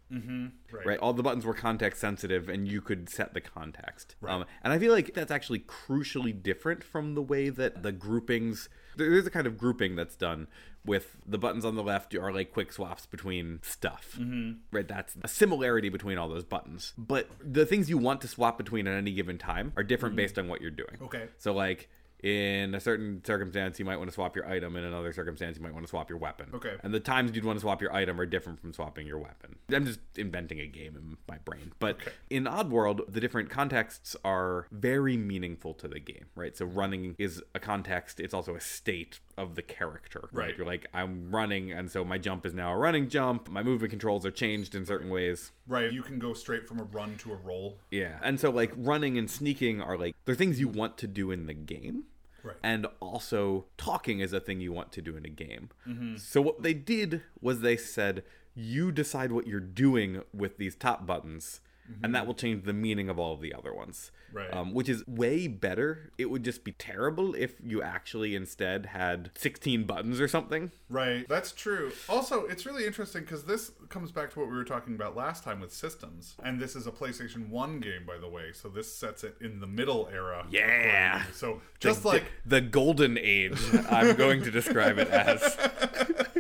Right. 0.71 0.85
Right, 0.85 0.99
all 0.99 1.13
the 1.13 1.23
buttons 1.23 1.45
were 1.45 1.53
context 1.53 2.01
sensitive, 2.01 2.49
and 2.49 2.67
you 2.67 2.81
could 2.81 3.09
set 3.09 3.33
the 3.33 3.41
context. 3.41 4.15
Um, 4.27 4.45
and 4.63 4.73
I 4.73 4.79
feel 4.79 4.91
like 4.91 5.13
that's 5.13 5.31
actually 5.31 5.59
crucially 5.59 6.41
different 6.41 6.83
from 6.83 7.15
the 7.15 7.21
way 7.21 7.49
that 7.49 7.83
the 7.83 7.91
groupings. 7.91 8.69
There's 8.97 9.27
a 9.27 9.29
kind 9.29 9.47
of 9.47 9.57
grouping 9.57 9.95
that's 9.95 10.15
done 10.15 10.47
with 10.85 11.17
the 11.25 11.37
buttons 11.37 11.65
on 11.65 11.75
the 11.75 11.83
left 11.83 12.13
are 12.15 12.31
like 12.31 12.51
quick 12.53 12.71
swaps 12.71 13.05
between 13.05 13.59
stuff. 13.63 14.17
Mm-hmm. 14.19 14.59
Right, 14.71 14.87
that's 14.87 15.15
a 15.23 15.27
similarity 15.27 15.89
between 15.89 16.17
all 16.17 16.29
those 16.29 16.43
buttons. 16.43 16.93
But 16.97 17.29
the 17.41 17.65
things 17.65 17.89
you 17.89 17.97
want 17.97 18.21
to 18.21 18.27
swap 18.27 18.57
between 18.57 18.87
at 18.87 18.95
any 18.95 19.11
given 19.11 19.37
time 19.37 19.73
are 19.75 19.83
different 19.83 20.15
based 20.15 20.37
on 20.37 20.47
what 20.47 20.61
you're 20.61 20.71
doing. 20.71 20.97
Okay. 21.01 21.27
So 21.37 21.53
like 21.53 21.89
in 22.25 22.73
a 22.73 22.79
certain 22.79 23.21
circumstance 23.23 23.77
you 23.77 23.85
might 23.85 23.97
want 23.97 24.09
to 24.09 24.13
swap 24.13 24.35
your 24.35 24.47
item 24.47 24.75
in 24.75 24.83
another 24.83 25.13
circumstance 25.13 25.57
you 25.57 25.63
might 25.63 25.73
want 25.73 25.85
to 25.85 25.89
swap 25.89 26.09
your 26.09 26.17
weapon 26.17 26.49
Okay. 26.55 26.73
and 26.83 26.91
the 26.91 26.99
times 26.99 27.31
you'd 27.35 27.45
want 27.45 27.55
to 27.57 27.61
swap 27.61 27.81
your 27.83 27.93
item 27.93 28.19
are 28.19 28.25
different 28.25 28.59
from 28.59 28.73
swapping 28.73 29.05
your 29.05 29.19
weapon 29.19 29.55
i'm 29.71 29.85
just 29.85 29.99
inventing 30.17 30.59
a 30.59 30.65
game 30.65 30.95
in 30.95 31.17
my 31.29 31.37
brain 31.45 31.71
but 31.79 31.95
Okay. 31.97 32.11
in 32.31 32.45
oddworld 32.45 33.01
the 33.13 33.19
different 33.19 33.51
contexts 33.51 34.15
are 34.25 34.65
very 34.71 35.15
meaningful 35.17 35.75
to 35.75 35.87
the 35.87 35.99
game 35.99 36.25
right 36.35 36.57
so 36.57 36.65
running 36.65 37.15
is 37.19 37.43
a 37.53 37.59
context 37.59 38.19
it's 38.19 38.33
also 38.33 38.55
a 38.55 38.61
state 38.61 39.19
of 39.37 39.53
the 39.55 39.61
character 39.61 40.27
right, 40.31 40.45
Right. 40.47 40.57
you're 40.57 40.65
like 40.65 40.87
i'm 40.95 41.29
running 41.29 41.71
and 41.71 41.91
so 41.91 42.03
my 42.03 42.17
jump 42.17 42.45
is 42.45 42.53
now 42.55 42.73
a 42.73 42.77
running 42.77 43.07
jump 43.07 43.49
my 43.49 43.61
movement 43.61 43.91
controls 43.91 44.25
are 44.25 44.31
changed 44.31 44.73
in 44.73 44.85
certain 44.85 45.09
ways 45.09 45.51
Right. 45.67 45.91
You 45.91 46.03
can 46.03 46.19
go 46.19 46.33
straight 46.33 46.67
from 46.67 46.79
a 46.79 46.83
run 46.83 47.15
to 47.17 47.31
a 47.33 47.35
roll. 47.37 47.79
yeah. 47.89 48.19
And 48.21 48.39
so 48.39 48.51
like 48.51 48.71
running 48.77 49.17
and 49.17 49.27
sneaking 49.29 49.81
are 49.81 49.97
like 49.97 50.15
they're 50.23 50.35
things 50.35 50.59
you 50.59 50.67
want 50.67 50.95
to 50.99 51.07
do 51.07 51.31
in 51.31 51.47
the 51.47 51.55
game. 51.55 52.03
Right. 52.45 52.55
And 52.63 52.87
also 52.99 53.65
talking 53.77 54.19
is 54.19 54.33
a 54.33 54.39
thing 54.39 54.61
you 54.61 54.71
want 54.71 54.91
to 54.93 55.01
do 55.01 55.17
in 55.17 55.25
a 55.25 55.29
game. 55.29 55.69
Mm-hmm. 55.87 56.17
So 56.17 56.41
what 56.41 56.61
they 56.61 56.73
did 56.73 57.23
was 57.41 57.61
they 57.61 57.77
said 57.77 58.23
you 58.53 58.91
decide 58.91 59.31
what 59.31 59.47
you're 59.47 59.59
doing 59.59 60.21
with 60.33 60.57
these 60.57 60.75
top 60.75 61.05
buttons 61.05 61.59
and 62.03 62.15
that 62.15 62.25
will 62.27 62.33
change 62.33 62.65
the 62.65 62.73
meaning 62.73 63.09
of 63.09 63.19
all 63.19 63.33
of 63.33 63.41
the 63.41 63.53
other 63.53 63.73
ones. 63.73 64.11
Mm-hmm. 64.29 64.37
Right. 64.37 64.53
Um, 64.53 64.73
which 64.73 64.89
is 64.89 65.05
way 65.07 65.47
better. 65.47 66.11
It 66.17 66.25
would 66.29 66.43
just 66.43 66.63
be 66.65 66.73
terrible 66.73 67.35
if 67.35 67.53
you 67.63 67.81
actually 67.81 68.35
instead 68.35 68.87
had 68.87 69.29
16 69.35 69.85
buttons 69.85 70.19
or 70.19 70.27
something. 70.27 70.71
Right. 70.89 71.25
That's 71.29 71.53
true. 71.53 71.93
Also, 72.09 72.45
it's 72.45 72.65
really 72.65 72.85
interesting 72.85 73.21
because 73.21 73.45
this 73.45 73.71
comes 73.87 74.11
back 74.11 74.33
to 74.33 74.39
what 74.39 74.49
we 74.49 74.55
were 74.55 74.65
talking 74.65 74.93
about 74.95 75.15
last 75.15 75.43
time 75.45 75.61
with 75.61 75.73
systems. 75.73 76.35
And 76.43 76.59
this 76.59 76.75
is 76.75 76.85
a 76.85 76.91
PlayStation 76.91 77.47
1 77.49 77.79
game, 77.79 78.03
by 78.05 78.17
the 78.17 78.27
way. 78.27 78.51
So 78.51 78.67
this 78.67 78.93
sets 78.93 79.23
it 79.23 79.35
in 79.39 79.61
the 79.61 79.67
middle 79.67 80.09
era. 80.11 80.45
Yeah. 80.49 80.63
according 80.65 81.21
to 81.21 81.27
you. 81.29 81.33
So 81.33 81.61
just 81.79 82.01
The- 82.01 82.07
like. 82.09 82.23
the 82.45 82.61
golden 82.61 83.17
age, 83.17 83.61
I'm 83.89 84.15
going 84.17 84.41
to 84.43 84.51
describe 84.51 84.97
it 84.97 85.07
as. 85.09 85.41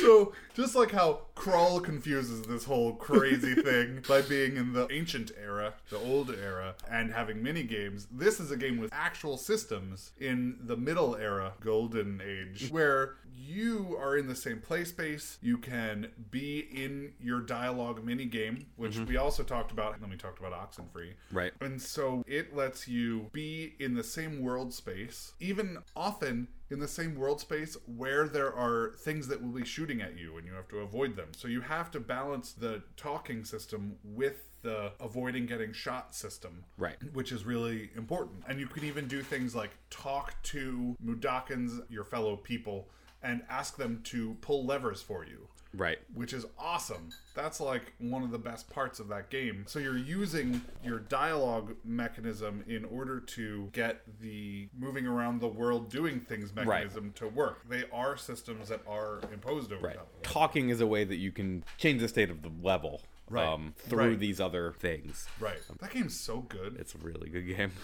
So, 0.00 0.32
just 0.54 0.74
like 0.74 0.92
how 0.92 1.22
Crawl 1.34 1.80
confuses 1.80 2.42
this 2.42 2.64
whole 2.64 2.94
crazy 2.94 3.54
thing 3.62 4.02
by 4.08 4.22
being 4.22 4.56
in 4.56 4.72
the 4.72 4.86
ancient 4.92 5.32
era, 5.42 5.74
the 5.90 5.98
old 5.98 6.30
era, 6.30 6.74
and 6.90 7.12
having 7.12 7.42
mini 7.42 7.62
games, 7.62 8.06
this 8.10 8.40
is 8.40 8.50
a 8.50 8.56
game 8.56 8.78
with 8.78 8.90
actual 8.92 9.36
systems 9.36 10.12
in 10.18 10.58
the 10.60 10.76
middle 10.76 11.16
era, 11.16 11.52
golden 11.60 12.20
age, 12.24 12.70
where 12.70 13.14
you 13.46 13.96
are 14.00 14.16
in 14.16 14.26
the 14.26 14.34
same 14.34 14.60
play 14.60 14.84
space. 14.84 15.38
You 15.42 15.58
can 15.58 16.08
be 16.30 16.60
in 16.60 17.12
your 17.20 17.40
dialogue 17.40 18.04
mini 18.04 18.24
game, 18.24 18.66
which 18.76 18.94
mm-hmm. 18.94 19.06
we 19.06 19.16
also 19.16 19.42
talked 19.42 19.72
about 19.72 20.00
when 20.00 20.10
we 20.10 20.16
talked 20.16 20.38
about 20.38 20.52
Oxenfree. 20.52 21.12
Right. 21.32 21.52
And 21.60 21.80
so 21.80 22.24
it 22.26 22.54
lets 22.54 22.88
you 22.88 23.30
be 23.32 23.74
in 23.78 23.94
the 23.94 24.04
same 24.04 24.40
world 24.40 24.72
space, 24.72 25.32
even 25.40 25.78
often 25.96 26.48
in 26.70 26.80
the 26.80 26.88
same 26.88 27.14
world 27.14 27.40
space 27.40 27.76
where 27.86 28.26
there 28.26 28.52
are 28.52 28.94
things 28.98 29.28
that 29.28 29.42
will 29.42 29.52
be 29.52 29.64
shooting 29.64 30.00
at 30.00 30.18
you 30.18 30.36
and 30.36 30.46
you 30.46 30.52
have 30.54 30.68
to 30.68 30.78
avoid 30.78 31.16
them. 31.16 31.28
So 31.36 31.46
you 31.48 31.60
have 31.60 31.90
to 31.92 32.00
balance 32.00 32.52
the 32.52 32.82
talking 32.96 33.44
system 33.44 33.96
with 34.02 34.48
the 34.62 34.92
avoiding 34.98 35.46
getting 35.46 35.72
shot 35.72 36.14
system. 36.14 36.64
Right. 36.78 36.96
Which 37.12 37.32
is 37.32 37.44
really 37.44 37.90
important. 37.96 38.44
And 38.48 38.58
you 38.58 38.66
can 38.66 38.84
even 38.84 39.06
do 39.06 39.22
things 39.22 39.54
like 39.54 39.70
talk 39.90 40.42
to 40.44 40.96
Mudokons, 41.04 41.82
your 41.90 42.04
fellow 42.04 42.36
people, 42.36 42.88
and 43.24 43.42
ask 43.50 43.76
them 43.76 44.00
to 44.04 44.34
pull 44.42 44.64
levers 44.64 45.02
for 45.02 45.24
you 45.24 45.48
Right. 45.76 45.98
which 46.14 46.32
is 46.32 46.46
awesome. 46.56 47.08
That's 47.34 47.58
like 47.58 47.94
one 47.98 48.22
of 48.22 48.30
the 48.30 48.38
best 48.38 48.70
parts 48.70 49.00
of 49.00 49.08
that 49.08 49.28
game. 49.30 49.64
So 49.66 49.80
you're 49.80 49.98
using 49.98 50.60
your 50.84 51.00
dialogue 51.00 51.74
mechanism 51.84 52.62
in 52.68 52.84
order 52.84 53.18
to 53.18 53.70
get 53.72 54.02
the 54.20 54.68
moving 54.78 55.04
around 55.04 55.40
the 55.40 55.48
world 55.48 55.90
doing 55.90 56.20
things 56.20 56.54
mechanism 56.54 57.12
to 57.16 57.26
work. 57.28 57.68
They 57.68 57.82
are 57.92 58.16
systems 58.16 58.68
that 58.68 58.82
are 58.86 59.20
imposed 59.32 59.72
over 59.72 59.84
Right. 59.88 59.98
Talking 60.22 60.68
is 60.68 60.80
a 60.80 60.86
way 60.86 61.02
that 61.02 61.16
you 61.16 61.32
can 61.32 61.64
change 61.76 62.00
the 62.00 62.08
state 62.08 62.30
of 62.30 62.42
the 62.42 62.52
level 62.62 63.02
Right. 63.28 63.44
um, 63.48 63.74
through 63.78 64.10
Right. 64.10 64.18
these 64.20 64.38
other 64.40 64.74
things. 64.74 65.26
Right. 65.40 65.58
That 65.80 65.90
game's 65.90 66.20
so 66.20 66.42
good. 66.42 66.76
It's 66.78 66.94
a 66.94 66.98
really 66.98 67.30
good 67.30 67.46
game. 67.48 67.72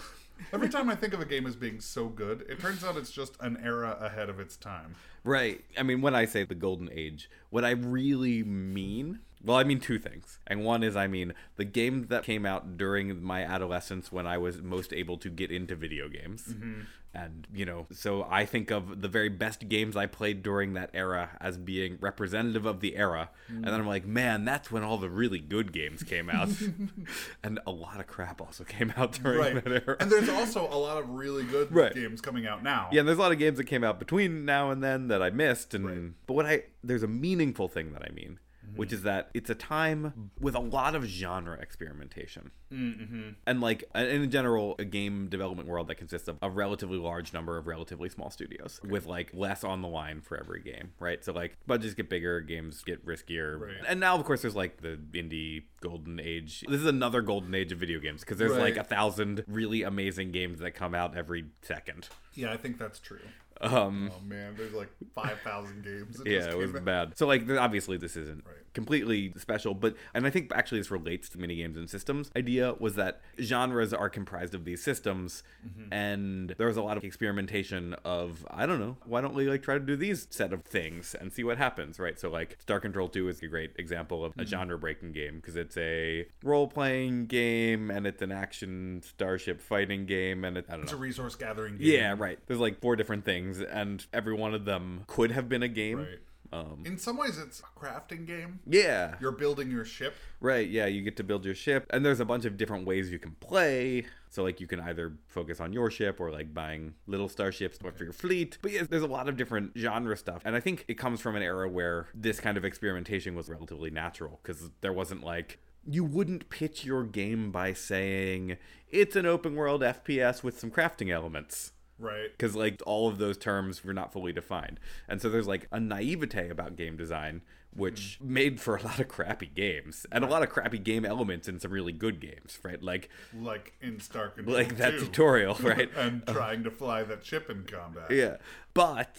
Every 0.53 0.69
time 0.69 0.89
I 0.89 0.95
think 0.95 1.13
of 1.13 1.21
a 1.21 1.25
game 1.25 1.45
as 1.45 1.55
being 1.55 1.79
so 1.79 2.07
good, 2.07 2.45
it 2.49 2.59
turns 2.59 2.83
out 2.83 2.97
it's 2.97 3.11
just 3.11 3.35
an 3.39 3.57
era 3.63 3.97
ahead 4.01 4.29
of 4.29 4.39
its 4.39 4.57
time. 4.57 4.95
right. 5.23 5.63
I 5.77 5.83
mean, 5.83 6.01
when 6.01 6.15
I 6.15 6.25
say 6.25 6.43
the 6.43 6.55
golden 6.55 6.89
age, 6.91 7.29
what 7.49 7.63
I 7.63 7.71
really 7.71 8.43
mean, 8.43 9.19
well, 9.43 9.57
I 9.57 9.63
mean 9.63 9.79
two 9.79 9.97
things. 9.99 10.39
And 10.47 10.63
one 10.63 10.83
is, 10.83 10.95
I 10.95 11.07
mean, 11.07 11.33
the 11.55 11.65
game 11.65 12.07
that 12.09 12.23
came 12.23 12.45
out 12.45 12.77
during 12.77 13.21
my 13.23 13.43
adolescence 13.43 14.11
when 14.11 14.27
I 14.27 14.37
was 14.37 14.61
most 14.61 14.93
able 14.93 15.17
to 15.17 15.29
get 15.29 15.51
into 15.51 15.75
video 15.75 16.07
games. 16.09 16.43
Mm-hmm. 16.49 16.81
And, 17.13 17.45
you 17.53 17.65
know, 17.65 17.87
so 17.91 18.25
I 18.29 18.45
think 18.45 18.71
of 18.71 19.01
the 19.01 19.09
very 19.09 19.27
best 19.27 19.67
games 19.67 19.97
I 19.97 20.05
played 20.05 20.41
during 20.43 20.75
that 20.75 20.91
era 20.93 21.31
as 21.41 21.57
being 21.57 21.97
representative 21.99 22.65
of 22.65 22.79
the 22.79 22.95
era. 22.95 23.29
And 23.49 23.65
then 23.65 23.73
I'm 23.73 23.85
like, 23.87 24.05
man, 24.05 24.45
that's 24.45 24.71
when 24.71 24.81
all 24.83 24.97
the 24.97 25.09
really 25.09 25.39
good 25.39 25.73
games 25.73 26.03
came 26.03 26.29
out. 26.29 26.47
and 27.43 27.59
a 27.67 27.71
lot 27.71 27.99
of 27.99 28.07
crap 28.07 28.39
also 28.39 28.63
came 28.63 28.93
out 28.95 29.11
during 29.21 29.39
Right. 29.39 29.61
that 29.63 29.83
era. 29.85 29.97
And 29.99 30.09
there's 30.09 30.29
also 30.29 30.65
a 30.71 30.77
lot 30.77 30.97
of 30.99 31.09
really 31.09 31.43
good 31.43 31.69
Right. 31.75 31.93
games 31.93 32.21
coming 32.21 32.47
out 32.47 32.63
now. 32.63 32.87
Yeah, 32.93 32.99
and 33.01 33.07
there's 33.09 33.17
a 33.17 33.21
lot 33.21 33.33
of 33.33 33.39
games 33.39 33.57
that 33.57 33.65
came 33.65 33.83
out 33.83 33.99
between 33.99 34.45
now 34.45 34.71
and 34.71 34.81
then 34.81 35.09
that 35.09 35.21
I 35.21 35.31
missed, 35.31 35.73
and 35.73 36.13
but 36.27 36.33
what 36.33 36.45
I 36.45 36.63
there's 36.81 37.03
a 37.03 37.07
meaningful 37.09 37.67
thing 37.67 37.91
that 37.91 38.03
I 38.03 38.11
mean, 38.13 38.39
which 38.75 38.93
is 38.93 39.03
that 39.03 39.29
it's 39.33 39.49
a 39.49 39.55
time 39.55 40.31
with 40.39 40.55
a 40.55 40.59
lot 40.59 40.95
of 40.95 41.03
genre 41.03 41.57
experimentation, 41.59 42.51
mm-hmm. 42.71 43.29
and 43.45 43.61
like 43.61 43.83
in 43.95 44.29
general, 44.31 44.75
a 44.79 44.85
game 44.85 45.27
development 45.27 45.67
world 45.67 45.87
that 45.87 45.95
consists 45.95 46.27
of 46.27 46.37
a 46.41 46.49
relatively 46.49 46.97
large 46.97 47.33
number 47.33 47.57
of 47.57 47.67
relatively 47.67 48.09
small 48.09 48.29
studios 48.29 48.79
with 48.83 49.05
like 49.05 49.31
less 49.33 49.63
on 49.63 49.81
the 49.81 49.87
line 49.87 50.21
for 50.21 50.37
every 50.39 50.61
game, 50.61 50.91
right? 50.99 51.23
So 51.23 51.33
like 51.33 51.57
budgets 51.67 51.93
get 51.93 52.09
bigger, 52.09 52.41
games 52.41 52.83
get 52.83 53.05
riskier, 53.05 53.59
Right. 53.59 53.75
and 53.87 53.99
now 53.99 54.15
of 54.15 54.25
course 54.25 54.41
there's 54.41 54.55
like 54.55 54.81
the 54.81 54.99
indie 55.13 55.63
golden 55.81 56.19
age. 56.19 56.63
This 56.67 56.81
is 56.81 56.85
another 56.85 57.21
golden 57.21 57.53
age 57.55 57.71
of 57.71 57.79
video 57.79 57.99
games 57.99 58.21
because 58.21 58.37
there's 58.37 58.57
like 58.57 58.77
a 58.77 58.83
thousand 58.83 59.43
really 59.47 59.83
amazing 59.83 60.31
games 60.31 60.59
that 60.59 60.71
come 60.71 60.95
out 60.95 61.17
every 61.17 61.45
second. 61.61 62.09
Yeah, 62.33 62.51
I 62.51 62.57
think 62.57 62.77
that's 62.77 62.99
true. 62.99 63.19
Um, 63.61 64.11
Oh 64.13 64.21
man, 64.25 64.55
there's 64.57 64.73
like 64.73 64.89
5,000 65.15 65.83
games. 65.83 66.17
that 66.17 66.27
yeah, 66.27 66.49
it 66.49 66.57
was 66.57 66.75
out. 66.75 66.85
bad. 66.85 67.17
So 67.17 67.27
like, 67.27 67.49
obviously 67.49 67.97
this 67.97 68.15
isn't 68.15 68.43
Right. 68.45 68.55
completely 68.73 69.33
special, 69.37 69.73
but 69.73 69.95
and 70.13 70.25
I 70.25 70.29
think 70.29 70.51
actually 70.55 70.79
this 70.79 70.91
relates 70.91 71.29
to 71.29 71.37
mini 71.37 71.55
games 71.57 71.77
and 71.77 71.89
systems. 71.89 72.31
Idea 72.35 72.73
was 72.79 72.95
that 72.95 73.21
genres 73.39 73.93
are 73.93 74.09
comprised 74.09 74.55
of 74.55 74.65
these 74.65 74.81
systems, 74.83 75.43
Mm-hmm. 75.67 75.93
and 75.93 76.55
there 76.57 76.67
was 76.67 76.77
a 76.77 76.81
lot 76.81 76.97
of 76.97 77.03
experimentation 77.03 77.93
of 78.05 78.45
I 78.49 78.65
don't 78.65 78.79
know, 78.79 78.97
why 79.05 79.21
don't 79.21 79.33
we 79.35 79.47
like 79.49 79.61
try 79.63 79.75
to 79.75 79.79
do 79.79 79.95
these 79.95 80.27
set 80.31 80.53
of 80.53 80.63
things 80.63 81.15
and 81.19 81.31
see 81.31 81.43
what 81.43 81.57
happens, 81.57 81.99
right? 81.99 82.19
So 82.19 82.29
like 82.29 82.57
Star 82.59 82.79
Control 82.79 83.07
Two 83.09 83.27
is 83.29 83.41
a 83.43 83.47
great 83.47 83.71
example 83.77 84.25
of 84.25 84.33
a 84.33 84.41
Mm-hmm. 84.41 84.49
genre 84.49 84.77
breaking 84.77 85.11
game 85.11 85.35
because 85.35 85.55
it's 85.55 85.77
a 85.77 86.25
role 86.43 86.67
playing 86.67 87.27
game 87.27 87.91
and 87.91 88.07
it's 88.07 88.21
an 88.21 88.31
action 88.31 89.01
starship 89.03 89.61
fighting 89.61 90.05
game 90.05 90.43
and 90.45 90.57
it, 90.57 90.65
I 90.69 90.73
don't 90.73 90.83
It's 90.83 90.91
know. 90.91 90.97
a 90.97 91.01
resource 91.01 91.35
gathering 91.35 91.77
game. 91.77 91.87
Yeah, 91.87 92.15
right. 92.17 92.39
There's 92.47 92.59
like 92.59 92.79
four 92.81 92.95
different 92.95 93.25
things, 93.25 93.50
and 93.59 94.05
every 94.13 94.33
one 94.33 94.53
of 94.53 94.65
them 94.65 95.03
could 95.07 95.31
have 95.31 95.49
been 95.49 95.63
a 95.63 95.67
game. 95.67 95.97
Right. 95.99 96.19
Um, 96.53 96.83
In 96.85 96.97
some 96.97 97.15
ways, 97.15 97.37
it's 97.37 97.61
a 97.61 97.79
crafting 97.79 98.27
game. 98.27 98.59
yeah, 98.67 99.15
You're 99.21 99.31
building 99.31 99.71
your 99.71 99.85
ship. 99.85 100.13
right. 100.41 100.67
Yeah, 100.67 100.85
you 100.85 101.01
get 101.01 101.15
to 101.17 101.23
build 101.23 101.45
your 101.45 101.55
ship, 101.55 101.87
and 101.91 102.05
there's 102.05 102.19
a 102.19 102.25
bunch 102.25 102.43
of 102.43 102.57
different 102.57 102.85
ways 102.85 103.09
you 103.09 103.19
can 103.19 103.31
play. 103.39 104.05
So 104.29 104.43
like 104.43 104.59
you 104.59 104.67
can 104.67 104.79
either 104.81 105.13
focus 105.27 105.59
on 105.61 105.71
your 105.71 105.89
ship 105.89 106.19
or 106.19 106.29
like 106.29 106.53
buying 106.53 106.93
little 107.07 107.29
starships 107.29 107.77
for 107.77 108.03
your 108.03 108.11
fleet. 108.13 108.57
But 108.61 108.71
yeah, 108.73 108.83
there's 108.89 109.01
a 109.03 109.07
lot 109.07 109.29
of 109.29 109.37
different 109.37 109.71
genre 109.77 110.15
stuff, 110.17 110.41
and 110.43 110.53
I 110.55 110.59
think 110.59 110.83
it 110.89 110.95
comes 110.95 111.21
from 111.21 111.35
an 111.37 111.41
era 111.43 111.69
where 111.69 112.07
this 112.13 112.39
kind 112.41 112.57
of 112.57 112.65
experimentation 112.65 113.33
was 113.33 113.47
relatively 113.49 113.89
natural 113.89 114.39
because 114.43 114.71
there 114.81 114.93
wasn't 114.93 115.23
like 115.23 115.59
you 115.87 116.03
wouldn't 116.03 116.49
pitch 116.49 116.83
your 116.85 117.03
game 117.05 117.51
by 117.51 117.71
saying 117.73 118.57
it's 118.89 119.15
an 119.15 119.25
open 119.25 119.55
world 119.55 119.81
FPS 119.81 120.43
with 120.43 120.59
some 120.59 120.69
crafting 120.69 121.11
elements 121.11 121.71
Right. 122.01 122.31
because 122.31 122.55
like 122.55 122.81
all 122.85 123.07
of 123.07 123.17
those 123.19 123.37
terms 123.37 123.83
were 123.85 123.93
not 123.93 124.11
fully 124.11 124.33
defined 124.33 124.79
and 125.07 125.21
so 125.21 125.29
there's 125.29 125.47
like 125.47 125.67
a 125.71 125.79
naivete 125.79 126.49
about 126.49 126.75
game 126.75 126.97
design 126.97 127.41
which 127.73 128.19
mm. 128.21 128.27
made 128.27 128.59
for 128.59 128.75
a 128.75 128.81
lot 128.83 128.99
of 128.99 129.07
crappy 129.07 129.45
games 129.53 130.05
and 130.11 130.23
a 130.25 130.27
lot 130.27 130.43
of 130.43 130.49
crappy 130.49 130.77
game 130.77 131.05
elements 131.05 131.47
in 131.47 131.59
some 131.59 131.71
really 131.71 131.93
good 131.93 132.19
games 132.19 132.59
right 132.63 132.81
like 132.83 133.09
Like 133.39 133.73
in 133.81 133.99
Star 133.99 134.29
Control 134.29 134.55
like 134.57 134.77
that 134.77 134.91
2. 134.95 134.99
tutorial 135.05 135.55
right 135.61 135.89
and 135.95 136.23
uh, 136.27 136.33
trying 136.33 136.63
to 136.63 136.71
fly 136.71 137.03
that 137.03 137.23
ship 137.25 137.49
in 137.49 137.63
combat. 137.63 138.11
yeah 138.11 138.37
but 138.73 139.15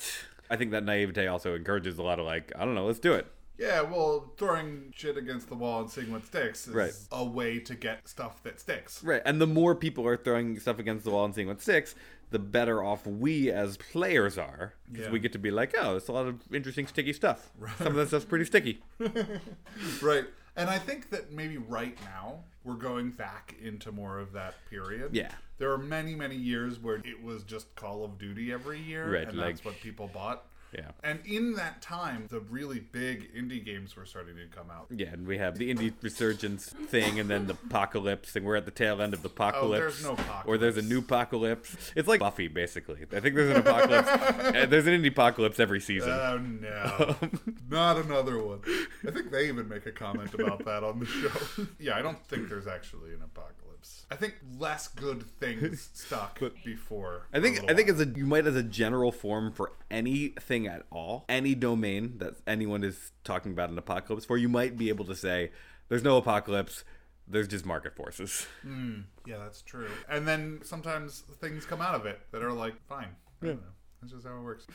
i 0.50 0.56
think 0.56 0.70
that 0.72 0.84
naivete 0.84 1.26
also 1.28 1.54
encourages 1.54 1.96
a 1.98 2.02
lot 2.02 2.18
of 2.18 2.26
like 2.26 2.52
i 2.56 2.64
don't 2.64 2.74
know 2.74 2.84
let's 2.86 2.98
do 2.98 3.12
it 3.14 3.26
Yeah, 3.58 3.82
well, 3.82 4.32
throwing 4.38 4.92
shit 4.96 5.16
against 5.16 5.48
the 5.48 5.54
wall 5.54 5.82
and 5.82 5.90
seeing 5.90 6.10
what 6.10 6.26
sticks 6.26 6.66
is 6.66 6.74
Right. 6.74 6.92
a 7.12 7.22
way 7.24 7.60
to 7.60 7.74
get 7.76 8.08
stuff 8.08 8.42
that 8.42 8.58
sticks. 8.58 9.04
right 9.04 9.22
and 9.24 9.40
the 9.40 9.46
more 9.46 9.74
people 9.76 10.04
are 10.06 10.16
throwing 10.16 10.58
stuff 10.58 10.78
against 10.78 11.04
the 11.04 11.10
wall 11.10 11.24
and 11.24 11.34
seeing 11.34 11.46
what 11.48 11.60
sticks 11.62 11.94
the 12.32 12.38
better 12.38 12.82
off 12.82 13.06
we 13.06 13.50
as 13.50 13.76
players 13.76 14.36
are 14.38 14.74
because 14.90 15.06
Yeah. 15.06 15.12
we 15.12 15.18
get 15.20 15.32
to 15.32 15.38
be 15.38 15.50
like 15.50 15.74
oh 15.78 15.96
it's 15.96 16.08
a 16.08 16.12
lot 16.12 16.26
of 16.26 16.40
interesting 16.52 16.86
sticky 16.86 17.12
stuff 17.12 17.50
some 17.78 17.88
of 17.88 17.94
that 17.94 18.08
stuff's 18.08 18.24
pretty 18.24 18.44
sticky 18.44 18.82
Right. 20.02 20.24
And 20.56 20.68
I 20.68 20.78
think 20.78 21.10
that 21.10 21.32
maybe 21.32 21.56
right 21.56 21.96
now 22.04 22.40
we're 22.64 22.74
going 22.74 23.10
back 23.10 23.54
into 23.62 23.90
more 23.90 24.18
of 24.18 24.32
that 24.32 24.54
period. 24.68 25.10
Yeah. 25.14 25.30
There 25.58 25.72
are 25.72 25.78
many, 25.78 26.14
many 26.14 26.36
years 26.36 26.78
where 26.78 26.96
it 26.96 27.22
was 27.22 27.42
just 27.44 27.74
Call 27.74 28.04
of 28.04 28.18
Duty 28.18 28.52
every 28.52 28.78
year, 28.78 29.10
Right, 29.14 29.26
and 29.28 29.38
like- 29.38 29.54
that's 29.54 29.64
what 29.64 29.80
people 29.80 30.08
bought. 30.12 30.44
Yeah. 30.72 30.92
And 31.04 31.20
in 31.26 31.54
that 31.54 31.82
time, 31.82 32.26
the 32.30 32.40
really 32.40 32.80
big 32.80 33.34
indie 33.34 33.64
games 33.64 33.94
were 33.94 34.06
starting 34.06 34.36
to 34.36 34.46
come 34.46 34.70
out. 34.70 34.86
Yeah, 34.90 35.08
and 35.12 35.26
we 35.26 35.38
have 35.38 35.58
the 35.58 35.72
indie 35.72 35.92
resurgence 36.00 36.66
thing, 36.66 37.20
and 37.20 37.28
then 37.28 37.46
the 37.46 37.54
apocalypse, 37.66 38.34
and 38.36 38.46
we're 38.46 38.56
at 38.56 38.64
the 38.64 38.70
tail 38.70 39.02
end 39.02 39.12
of 39.12 39.22
the 39.22 39.28
apocalypse. 39.28 39.78
Oh, 39.78 39.80
there's 39.80 40.02
no 40.02 40.12
apocalypse. 40.12 40.46
Or 40.46 40.58
there's 40.58 40.76
a 40.78 40.82
new 40.82 41.00
apocalypse. 41.00 41.92
It's 41.94 42.08
like 42.08 42.20
Buffy, 42.20 42.48
basically. 42.48 43.00
I 43.14 43.20
think 43.20 43.34
there's 43.34 43.50
an 43.50 43.58
apocalypse. 43.58 44.08
uh, 44.08 44.66
there's 44.68 44.86
an 44.86 45.02
indie 45.02 45.08
apocalypse 45.08 45.60
every 45.60 45.80
season. 45.80 46.10
Oh 46.10 46.38
no, 46.38 47.16
not 47.70 47.98
another 47.98 48.42
one. 48.42 48.60
I 49.06 49.10
think 49.10 49.30
they 49.30 49.48
even 49.48 49.68
make 49.68 49.86
a 49.86 49.92
comment 49.92 50.32
about 50.34 50.64
that 50.64 50.82
on 50.84 51.00
the 51.00 51.06
show. 51.06 51.66
yeah, 51.78 51.96
I 51.96 52.02
don't 52.02 52.24
think 52.26 52.48
there's 52.48 52.66
actually 52.66 53.12
an 53.12 53.22
apocalypse. 53.22 53.61
I 54.10 54.16
think 54.16 54.34
less 54.58 54.88
good 54.88 55.24
things 55.38 55.90
stuck 55.94 56.40
before. 56.64 57.28
I 57.32 57.40
think 57.40 57.70
I 57.70 57.74
think 57.74 57.88
as 57.88 58.00
a 58.00 58.06
you 58.06 58.26
might 58.26 58.46
as 58.46 58.56
a 58.56 58.62
general 58.62 59.12
form 59.12 59.52
for 59.52 59.72
anything 59.90 60.66
at 60.66 60.84
all, 60.90 61.24
any 61.28 61.54
domain 61.54 62.18
that 62.18 62.34
anyone 62.46 62.84
is 62.84 63.12
talking 63.24 63.52
about 63.52 63.70
an 63.70 63.78
apocalypse 63.78 64.24
for, 64.24 64.36
you 64.36 64.48
might 64.48 64.76
be 64.76 64.88
able 64.88 65.04
to 65.06 65.14
say 65.16 65.50
there's 65.88 66.02
no 66.04 66.16
apocalypse. 66.16 66.84
There's 67.28 67.48
just 67.48 67.64
market 67.64 67.94
forces. 67.94 68.46
Hmm, 68.62 69.02
yeah, 69.24 69.38
that's 69.38 69.62
true. 69.62 69.88
And 70.08 70.26
then 70.26 70.60
sometimes 70.64 71.20
things 71.40 71.64
come 71.64 71.80
out 71.80 71.94
of 71.94 72.04
it 72.04 72.20
that 72.32 72.42
are 72.42 72.52
like, 72.52 72.74
fine. 72.88 73.08
I 73.40 73.46
don't 73.46 73.62
know. 73.62 73.68
That's 74.00 74.12
just 74.12 74.26
how 74.26 74.36
it 74.36 74.42
works. 74.42 74.66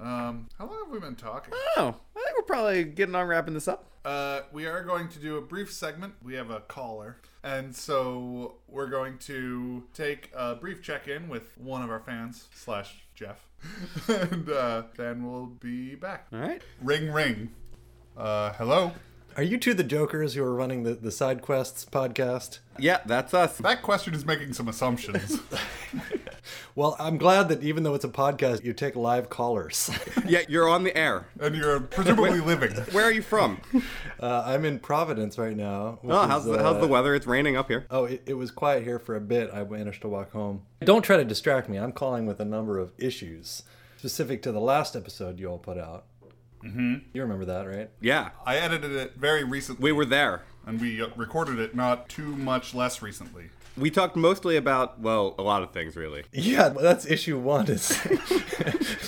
Um, 0.00 0.48
how 0.58 0.66
long 0.66 0.84
have 0.84 0.92
we 0.92 1.00
been 1.00 1.16
talking? 1.16 1.52
Oh, 1.76 1.94
I 2.16 2.20
think 2.22 2.36
we're 2.36 2.42
probably 2.42 2.84
getting 2.84 3.14
on 3.14 3.26
wrapping 3.26 3.54
this 3.54 3.68
up. 3.68 3.86
Uh, 4.04 4.42
we 4.52 4.66
are 4.66 4.82
going 4.82 5.08
to 5.08 5.18
do 5.18 5.36
a 5.36 5.40
brief 5.40 5.72
segment. 5.72 6.14
We 6.22 6.34
have 6.34 6.50
a 6.50 6.60
caller. 6.60 7.18
And 7.42 7.74
so 7.74 8.56
we're 8.68 8.86
going 8.86 9.18
to 9.18 9.84
take 9.94 10.30
a 10.34 10.54
brief 10.54 10.82
check 10.82 11.08
in 11.08 11.28
with 11.28 11.56
one 11.58 11.82
of 11.82 11.90
our 11.90 12.00
fans, 12.00 12.48
slash 12.54 13.04
Jeff. 13.14 13.48
and 14.08 14.48
uh, 14.48 14.84
then 14.96 15.30
we'll 15.30 15.46
be 15.46 15.94
back. 15.94 16.26
All 16.32 16.38
right. 16.38 16.62
Ring, 16.80 17.10
ring. 17.10 17.50
Uh, 18.16 18.52
hello. 18.52 18.92
Are 19.38 19.44
you 19.44 19.56
two 19.56 19.72
the 19.72 19.84
jokers 19.84 20.34
who 20.34 20.42
are 20.42 20.52
running 20.52 20.82
the, 20.82 20.94
the 20.94 21.12
Side 21.12 21.42
Quests 21.42 21.84
podcast? 21.84 22.58
Yeah, 22.76 22.98
that's 23.06 23.32
us. 23.32 23.58
That 23.58 23.82
question 23.82 24.12
is 24.12 24.26
making 24.26 24.52
some 24.52 24.66
assumptions. 24.66 25.38
Well, 26.74 26.96
I'm 26.98 27.18
glad 27.18 27.48
that 27.50 27.62
even 27.62 27.82
though 27.82 27.94
it's 27.94 28.04
a 28.04 28.08
podcast, 28.08 28.64
you 28.64 28.72
take 28.72 28.96
live 28.96 29.28
callers. 29.28 29.90
Yeah, 30.26 30.40
you're 30.48 30.68
on 30.68 30.82
the 30.84 30.96
air. 30.96 31.26
and 31.40 31.54
you're 31.54 31.80
presumably 31.80 32.40
living. 32.40 32.70
Where 32.92 33.04
are 33.04 33.12
you 33.12 33.22
from? 33.22 33.60
Uh, 34.20 34.42
I'm 34.46 34.64
in 34.64 34.78
Providence 34.78 35.38
right 35.38 35.56
now. 35.56 35.98
which 36.02 36.14
Oh, 36.14 36.22
is, 36.22 36.28
how's 36.28 36.44
the, 36.44 36.52
uh, 36.54 36.62
how's 36.62 36.80
the 36.80 36.86
weather? 36.88 37.14
It's 37.14 37.26
raining 37.26 37.56
up 37.56 37.68
here. 37.68 37.86
Oh, 37.90 38.04
it, 38.04 38.22
it 38.26 38.34
was 38.34 38.50
quiet 38.50 38.82
here 38.84 38.98
for 38.98 39.14
a 39.16 39.20
bit. 39.20 39.50
I 39.52 39.62
managed 39.64 40.00
to 40.02 40.08
walk 40.08 40.32
home. 40.32 40.62
Don't 40.80 41.02
try 41.02 41.16
to 41.16 41.24
distract 41.24 41.68
me. 41.68 41.78
I'm 41.78 41.92
calling 41.92 42.26
with 42.26 42.40
a 42.40 42.44
number 42.44 42.78
of 42.78 42.92
issues 42.98 43.62
specific 43.98 44.40
to 44.42 44.52
the 44.52 44.60
last 44.60 44.94
episode 44.96 45.38
you 45.40 45.48
all 45.48 45.58
put 45.58 45.76
out. 45.78 46.04
Mm-hmm. 46.64 46.94
You 47.12 47.22
remember 47.22 47.44
that, 47.46 47.62
right? 47.62 47.90
Yeah, 48.00 48.30
I 48.44 48.56
edited 48.56 48.92
it 48.92 49.14
very 49.16 49.44
recently. 49.44 49.82
we 49.82 49.92
were 49.92 50.04
there. 50.04 50.42
and 50.66 50.80
we 50.80 51.00
uh, 51.02 51.08
recorded 51.16 51.58
it 51.58 51.74
not 51.74 52.08
too 52.08 52.36
much 52.36 52.74
less 52.74 53.00
recently. 53.02 53.50
We 53.76 53.90
talked 53.92 54.16
mostly 54.16 54.56
about 54.56 54.98
well, 54.98 55.36
a 55.38 55.42
lot 55.42 55.62
of 55.62 55.70
things 55.72 55.94
really. 55.96 56.24
Yeah, 56.32 56.70
that's 56.70 57.06
issue 57.06 57.38
one. 57.38 57.68
Is 57.68 57.96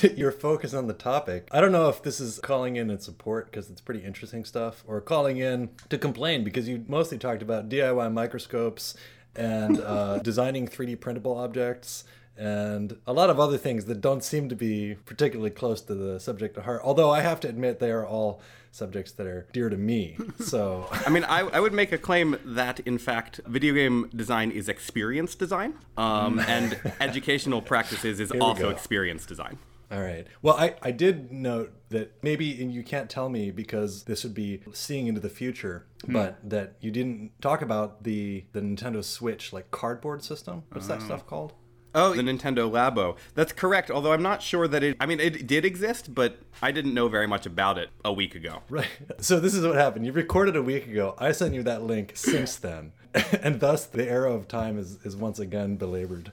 your 0.15 0.31
focus 0.31 0.73
on 0.73 0.87
the 0.87 0.93
topic. 0.93 1.49
I 1.51 1.59
don't 1.59 1.73
know 1.73 1.89
if 1.89 2.01
this 2.03 2.21
is 2.21 2.39
calling 2.41 2.77
in 2.77 2.89
and 2.89 3.01
support 3.01 3.51
because 3.51 3.69
it's 3.69 3.81
pretty 3.81 4.01
interesting 4.03 4.45
stuff, 4.45 4.83
or 4.87 5.01
calling 5.01 5.37
in 5.39 5.71
to 5.89 5.97
complain 5.97 6.43
because 6.45 6.69
you 6.69 6.85
mostly 6.87 7.17
talked 7.17 7.41
about 7.41 7.67
DIY 7.67 8.13
microscopes 8.13 8.95
and 9.35 9.79
uh, 9.81 10.17
designing 10.23 10.67
3D 10.69 10.99
printable 11.01 11.37
objects 11.37 12.05
and 12.37 12.97
a 13.05 13.13
lot 13.13 13.29
of 13.29 13.39
other 13.39 13.57
things 13.57 13.85
that 13.85 14.01
don't 14.01 14.23
seem 14.23 14.49
to 14.49 14.55
be 14.55 14.95
particularly 15.05 15.51
close 15.51 15.81
to 15.81 15.93
the 15.95 16.19
subject 16.19 16.57
at 16.57 16.63
heart. 16.63 16.81
Although 16.83 17.11
I 17.11 17.21
have 17.21 17.39
to 17.41 17.49
admit 17.49 17.79
they 17.79 17.91
are 17.91 18.05
all 18.05 18.41
subjects 18.71 19.11
that 19.13 19.27
are 19.27 19.47
dear 19.51 19.69
to 19.69 19.77
me. 19.77 20.17
So 20.39 20.87
I 20.91 21.09
mean, 21.09 21.23
I, 21.23 21.41
I 21.41 21.59
would 21.59 21.73
make 21.73 21.91
a 21.91 21.97
claim 21.97 22.37
that, 22.43 22.79
in 22.81 22.97
fact, 22.97 23.39
video 23.45 23.73
game 23.73 24.09
design 24.15 24.49
is 24.51 24.67
experience 24.67 25.35
design, 25.35 25.75
um, 25.97 26.39
and 26.39 26.79
educational 26.99 27.61
practices 27.61 28.19
is 28.19 28.31
also 28.41 28.63
go. 28.63 28.69
experience 28.69 29.25
design. 29.25 29.59
All 29.91 30.01
right. 30.01 30.25
Well, 30.41 30.55
I, 30.55 30.75
I 30.81 30.91
did 30.91 31.33
note 31.33 31.73
that 31.89 32.23
maybe, 32.23 32.61
and 32.61 32.73
you 32.73 32.81
can't 32.81 33.09
tell 33.09 33.27
me 33.27 33.51
because 33.51 34.03
this 34.03 34.23
would 34.23 34.33
be 34.33 34.61
seeing 34.71 35.07
into 35.07 35.19
the 35.19 35.29
future, 35.29 35.85
but 36.07 36.37
that 36.49 36.75
you 36.79 36.91
didn't 36.91 37.31
talk 37.41 37.61
about 37.61 38.03
the, 38.03 38.45
the 38.53 38.61
Nintendo 38.61 39.03
Switch, 39.03 39.51
like 39.51 39.69
cardboard 39.69 40.23
system. 40.23 40.63
What's 40.71 40.87
that 40.87 41.01
stuff 41.01 41.27
called? 41.27 41.53
Oh, 41.93 42.13
the 42.13 42.21
Nintendo 42.21 42.69
Labo. 42.69 43.17
That's 43.35 43.51
correct, 43.51 43.91
although 43.91 44.13
I'm 44.13 44.21
not 44.21 44.41
sure 44.41 44.67
that 44.67 44.83
it. 44.83 44.97
I 44.99 45.05
mean, 45.05 45.19
it 45.19 45.45
did 45.47 45.65
exist, 45.65 46.13
but 46.15 46.37
I 46.61 46.71
didn't 46.71 46.93
know 46.93 47.07
very 47.07 47.27
much 47.27 47.45
about 47.45 47.77
it 47.77 47.89
a 48.05 48.13
week 48.13 48.35
ago. 48.35 48.61
Right. 48.69 48.87
So 49.19 49.39
this 49.39 49.53
is 49.53 49.65
what 49.65 49.75
happened. 49.75 50.05
You 50.05 50.13
recorded 50.13 50.55
a 50.55 50.63
week 50.63 50.87
ago. 50.87 51.13
I 51.17 51.31
sent 51.31 51.53
you 51.53 51.61
that 51.63 51.83
link 51.83 52.13
since 52.15 52.55
then. 52.67 52.93
and 53.41 53.59
thus 53.59 53.85
the 53.85 54.09
arrow 54.09 54.33
of 54.33 54.47
time 54.47 54.79
is, 54.79 54.97
is 55.03 55.15
once 55.15 55.37
again 55.37 55.75
belabored. 55.75 56.31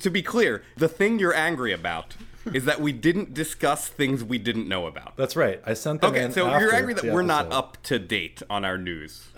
To 0.00 0.10
be 0.10 0.22
clear, 0.22 0.62
the 0.76 0.88
thing 0.88 1.18
you're 1.18 1.34
angry 1.34 1.72
about 1.72 2.16
is 2.54 2.64
that 2.64 2.80
we 2.80 2.92
didn't 2.92 3.34
discuss 3.34 3.88
things 3.88 4.24
we 4.24 4.38
didn't 4.38 4.68
know 4.68 4.86
about. 4.86 5.16
That's 5.16 5.36
right. 5.36 5.60
I 5.66 5.74
sent 5.74 6.00
them 6.00 6.10
Okay, 6.10 6.30
so 6.30 6.58
you're 6.58 6.74
angry 6.74 6.94
that 6.94 7.04
we're 7.04 7.22
not 7.22 7.52
up 7.52 7.82
to 7.84 7.98
date 7.98 8.42
on 8.48 8.64
our 8.64 8.78
news. 8.78 9.28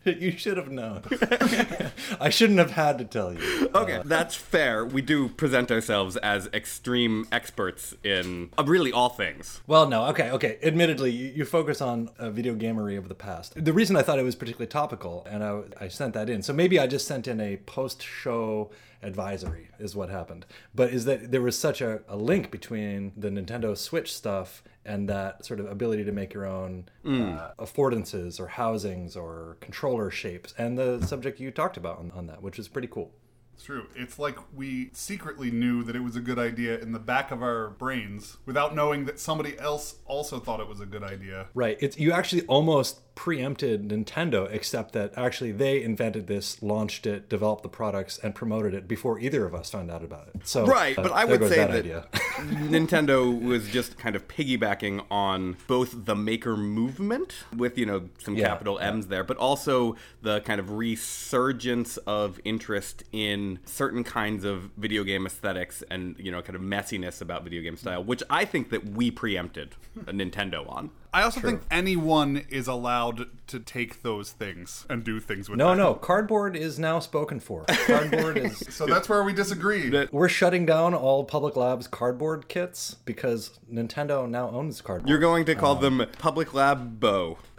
You 0.20 0.32
should 0.32 0.56
have 0.56 0.70
known. 0.70 1.02
I 2.20 2.30
shouldn't 2.30 2.58
have 2.58 2.72
had 2.72 2.98
to 2.98 3.04
tell 3.04 3.32
you. 3.34 3.70
Okay, 3.74 4.00
that's 4.04 4.34
fair. 4.34 4.84
We 4.84 5.02
do 5.02 5.28
present 5.28 5.70
ourselves 5.70 6.16
as 6.16 6.48
extreme 6.54 7.26
experts 7.30 7.94
in 8.02 8.50
uh, 8.58 8.64
really 8.66 8.92
all 8.92 9.10
things. 9.10 9.60
Well, 9.66 9.88
no, 9.88 10.06
okay, 10.06 10.30
okay. 10.30 10.58
Admittedly, 10.62 11.10
you, 11.10 11.32
you 11.36 11.44
focus 11.44 11.80
on 11.80 12.10
uh, 12.18 12.30
video 12.30 12.54
gamery 12.54 12.96
of 12.96 13.08
the 13.08 13.14
past. 13.14 13.62
The 13.62 13.72
reason 13.72 13.94
I 13.96 14.02
thought 14.02 14.18
it 14.18 14.24
was 14.24 14.36
particularly 14.36 14.68
topical, 14.68 15.26
and 15.28 15.44
I, 15.44 15.62
I 15.78 15.88
sent 15.88 16.14
that 16.14 16.30
in. 16.30 16.42
So 16.42 16.52
maybe 16.52 16.78
I 16.78 16.86
just 16.86 17.06
sent 17.06 17.28
in 17.28 17.40
a 17.40 17.58
post-show 17.58 18.70
advisory, 19.02 19.68
is 19.78 19.94
what 19.94 20.08
happened. 20.08 20.46
But 20.74 20.90
is 20.90 21.04
that 21.04 21.30
there 21.30 21.42
was 21.42 21.58
such 21.58 21.80
a, 21.80 22.00
a 22.08 22.16
link 22.16 22.50
between 22.50 23.12
the 23.16 23.28
Nintendo 23.28 23.76
Switch 23.76 24.14
stuff 24.14 24.62
and 24.84 25.08
that 25.08 25.44
sort 25.44 25.60
of 25.60 25.66
ability 25.66 26.04
to 26.04 26.12
make 26.12 26.32
your 26.32 26.46
own 26.46 26.88
uh, 27.04 27.50
affordances 27.58 28.40
or 28.40 28.46
housings 28.46 29.16
or 29.16 29.56
controller 29.60 30.10
shapes, 30.10 30.54
and 30.56 30.78
the 30.78 31.00
subject 31.06 31.40
you 31.40 31.50
talked 31.50 31.76
about 31.76 31.98
on, 31.98 32.10
on 32.12 32.26
that, 32.26 32.42
which 32.42 32.58
is 32.58 32.68
pretty 32.68 32.88
cool. 32.88 33.12
It's 33.60 33.66
true. 33.66 33.88
It's 33.94 34.18
like 34.18 34.38
we 34.54 34.88
secretly 34.94 35.50
knew 35.50 35.82
that 35.82 35.94
it 35.94 36.00
was 36.00 36.16
a 36.16 36.20
good 36.20 36.38
idea 36.38 36.78
in 36.78 36.92
the 36.92 36.98
back 36.98 37.30
of 37.30 37.42
our 37.42 37.68
brains 37.68 38.38
without 38.46 38.74
knowing 38.74 39.04
that 39.04 39.20
somebody 39.20 39.58
else 39.58 39.96
also 40.06 40.40
thought 40.40 40.60
it 40.60 40.66
was 40.66 40.80
a 40.80 40.86
good 40.86 41.02
idea. 41.02 41.48
Right. 41.52 41.76
It's 41.78 41.98
you 41.98 42.10
actually 42.10 42.46
almost 42.46 43.09
preempted 43.14 43.88
Nintendo, 43.88 44.50
except 44.50 44.92
that 44.92 45.12
actually 45.16 45.52
they 45.52 45.82
invented 45.82 46.26
this, 46.26 46.62
launched 46.62 47.06
it, 47.06 47.28
developed 47.28 47.62
the 47.62 47.68
products, 47.68 48.18
and 48.18 48.34
promoted 48.34 48.72
it 48.72 48.88
before 48.88 49.18
either 49.18 49.44
of 49.44 49.54
us 49.54 49.70
found 49.70 49.90
out 49.90 50.02
about 50.02 50.28
it. 50.28 50.46
So 50.46 50.64
Right, 50.64 50.96
uh, 50.96 51.02
but 51.02 51.12
I 51.12 51.24
would 51.24 51.46
say 51.48 51.56
that 51.56 51.84
that. 51.84 52.12
Nintendo 52.40 53.40
was 53.40 53.68
just 53.68 53.98
kind 53.98 54.16
of 54.16 54.26
piggybacking 54.28 55.04
on 55.10 55.56
both 55.66 56.06
the 56.06 56.16
maker 56.16 56.56
movement 56.56 57.44
with, 57.56 57.76
you 57.76 57.86
know, 57.86 58.08
some 58.18 58.36
Yeah, 58.36 58.48
capital 58.48 58.78
M's 58.78 59.08
there, 59.08 59.24
but 59.24 59.36
also 59.36 59.96
the 60.22 60.40
kind 60.40 60.60
of 60.60 60.72
resurgence 60.72 61.96
of 61.98 62.40
interest 62.44 63.04
in 63.12 63.58
certain 63.64 64.04
kinds 64.04 64.44
of 64.44 64.70
video 64.76 65.04
game 65.04 65.26
aesthetics 65.26 65.82
and, 65.90 66.16
you 66.18 66.30
know, 66.30 66.40
kind 66.42 66.56
of 66.56 66.62
messiness 66.62 67.20
about 67.20 67.44
video 67.44 67.62
game 67.62 67.76
style, 67.76 68.02
which 68.02 68.22
I 68.30 68.44
think 68.44 68.70
that 68.70 68.90
we 68.90 69.10
preempted 69.10 69.74
Nintendo 70.06 70.70
on. 70.70 70.90
I 71.12 71.22
also 71.22 71.40
think 71.40 71.62
anyone 71.70 72.44
is 72.50 72.68
allowed 72.68 73.26
to 73.48 73.58
take 73.58 74.02
those 74.02 74.30
things 74.30 74.86
and 74.88 75.02
do 75.02 75.18
things 75.18 75.48
with 75.48 75.58
No, 75.58 75.70
them. 75.70 75.78
no, 75.78 75.94
cardboard 75.94 76.54
is 76.54 76.78
now 76.78 77.00
spoken 77.00 77.40
for. 77.40 77.64
Cardboard 77.86 78.36
is. 78.38 78.58
So 78.70 78.86
that's 78.86 79.08
where 79.08 79.24
we 79.24 79.32
disagree. 79.32 79.88
That- 79.90 80.12
We're 80.12 80.28
shutting 80.28 80.64
down 80.66 80.94
all 80.94 81.24
Public 81.24 81.56
Labs 81.56 81.86
cardboard 81.88 82.48
kits 82.48 82.94
because 83.04 83.58
Nintendo 83.72 84.28
now 84.28 84.50
owns 84.50 84.80
cardboard. 84.80 85.08
You're 85.08 85.18
going 85.18 85.44
to 85.46 85.54
call 85.56 85.74
them 85.74 86.04
Public 86.18 86.54
Lab 86.54 87.00
Bow. 87.00 87.38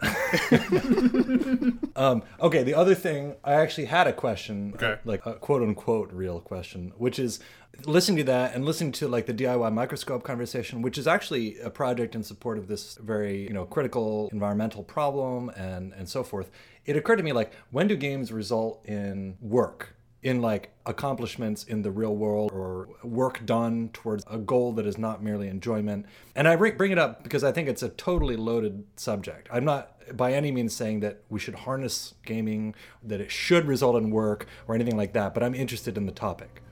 Um, 1.94 2.22
okay, 2.40 2.62
the 2.62 2.72
other 2.74 2.94
thing, 2.94 3.34
I 3.44 3.52
actually 3.54 3.84
had 3.84 4.06
a 4.06 4.14
question, 4.14 4.72
Okay. 4.76 4.92
uh, 4.92 4.96
like 5.04 5.26
a 5.26 5.34
quote 5.34 5.62
unquote 5.62 6.10
real 6.10 6.40
question, 6.40 6.92
which 6.96 7.18
is 7.18 7.38
listening 7.86 8.18
to 8.18 8.24
that 8.24 8.54
and 8.54 8.64
listening 8.64 8.92
to 8.92 9.08
like 9.08 9.26
the 9.26 9.34
DIY 9.34 9.72
microscope 9.72 10.22
conversation, 10.22 10.82
which 10.82 10.98
is 10.98 11.06
actually 11.06 11.58
a 11.60 11.70
project 11.70 12.14
in 12.14 12.22
support 12.22 12.58
of 12.58 12.68
this 12.68 12.96
very, 12.96 13.42
you 13.42 13.52
know, 13.52 13.64
critical 13.64 14.28
environmental 14.32 14.82
problem 14.82 15.50
and, 15.50 15.92
and 15.94 16.08
so 16.08 16.22
forth. 16.22 16.50
It 16.84 16.96
occurred 16.96 17.16
to 17.16 17.22
me 17.22 17.32
like, 17.32 17.52
when 17.70 17.88
do 17.88 17.96
games 17.96 18.32
result 18.32 18.84
in 18.86 19.36
work? 19.40 19.94
in 20.22 20.40
like 20.40 20.70
accomplishments 20.86 21.64
in 21.64 21.82
the 21.82 21.90
real 21.90 22.14
world 22.14 22.52
or 22.52 22.88
work 23.02 23.44
done 23.44 23.90
towards 23.92 24.24
a 24.30 24.38
goal 24.38 24.72
that 24.72 24.86
is 24.86 24.96
not 24.96 25.22
merely 25.22 25.48
enjoyment. 25.48 26.06
And 26.36 26.46
I 26.46 26.54
bring 26.54 26.76
bring 26.76 26.92
it 26.92 26.98
up 26.98 27.24
because 27.24 27.42
I 27.42 27.50
think 27.50 27.68
it's 27.68 27.82
a 27.82 27.88
totally 27.88 28.36
loaded 28.36 28.84
subject. 28.96 29.48
I'm 29.52 29.64
not 29.64 30.16
by 30.16 30.32
any 30.32 30.52
means 30.52 30.74
saying 30.74 31.00
that 31.00 31.22
we 31.28 31.40
should 31.40 31.54
harness 31.54 32.14
gaming, 32.24 32.74
that 33.02 33.20
it 33.20 33.30
should 33.30 33.66
result 33.66 33.96
in 33.96 34.10
work 34.10 34.46
or 34.68 34.74
anything 34.74 34.96
like 34.96 35.12
that, 35.12 35.34
but 35.34 35.42
I'm 35.42 35.54
interested 35.54 35.96
in 35.96 36.06
the 36.06 36.12
topic. 36.12 36.62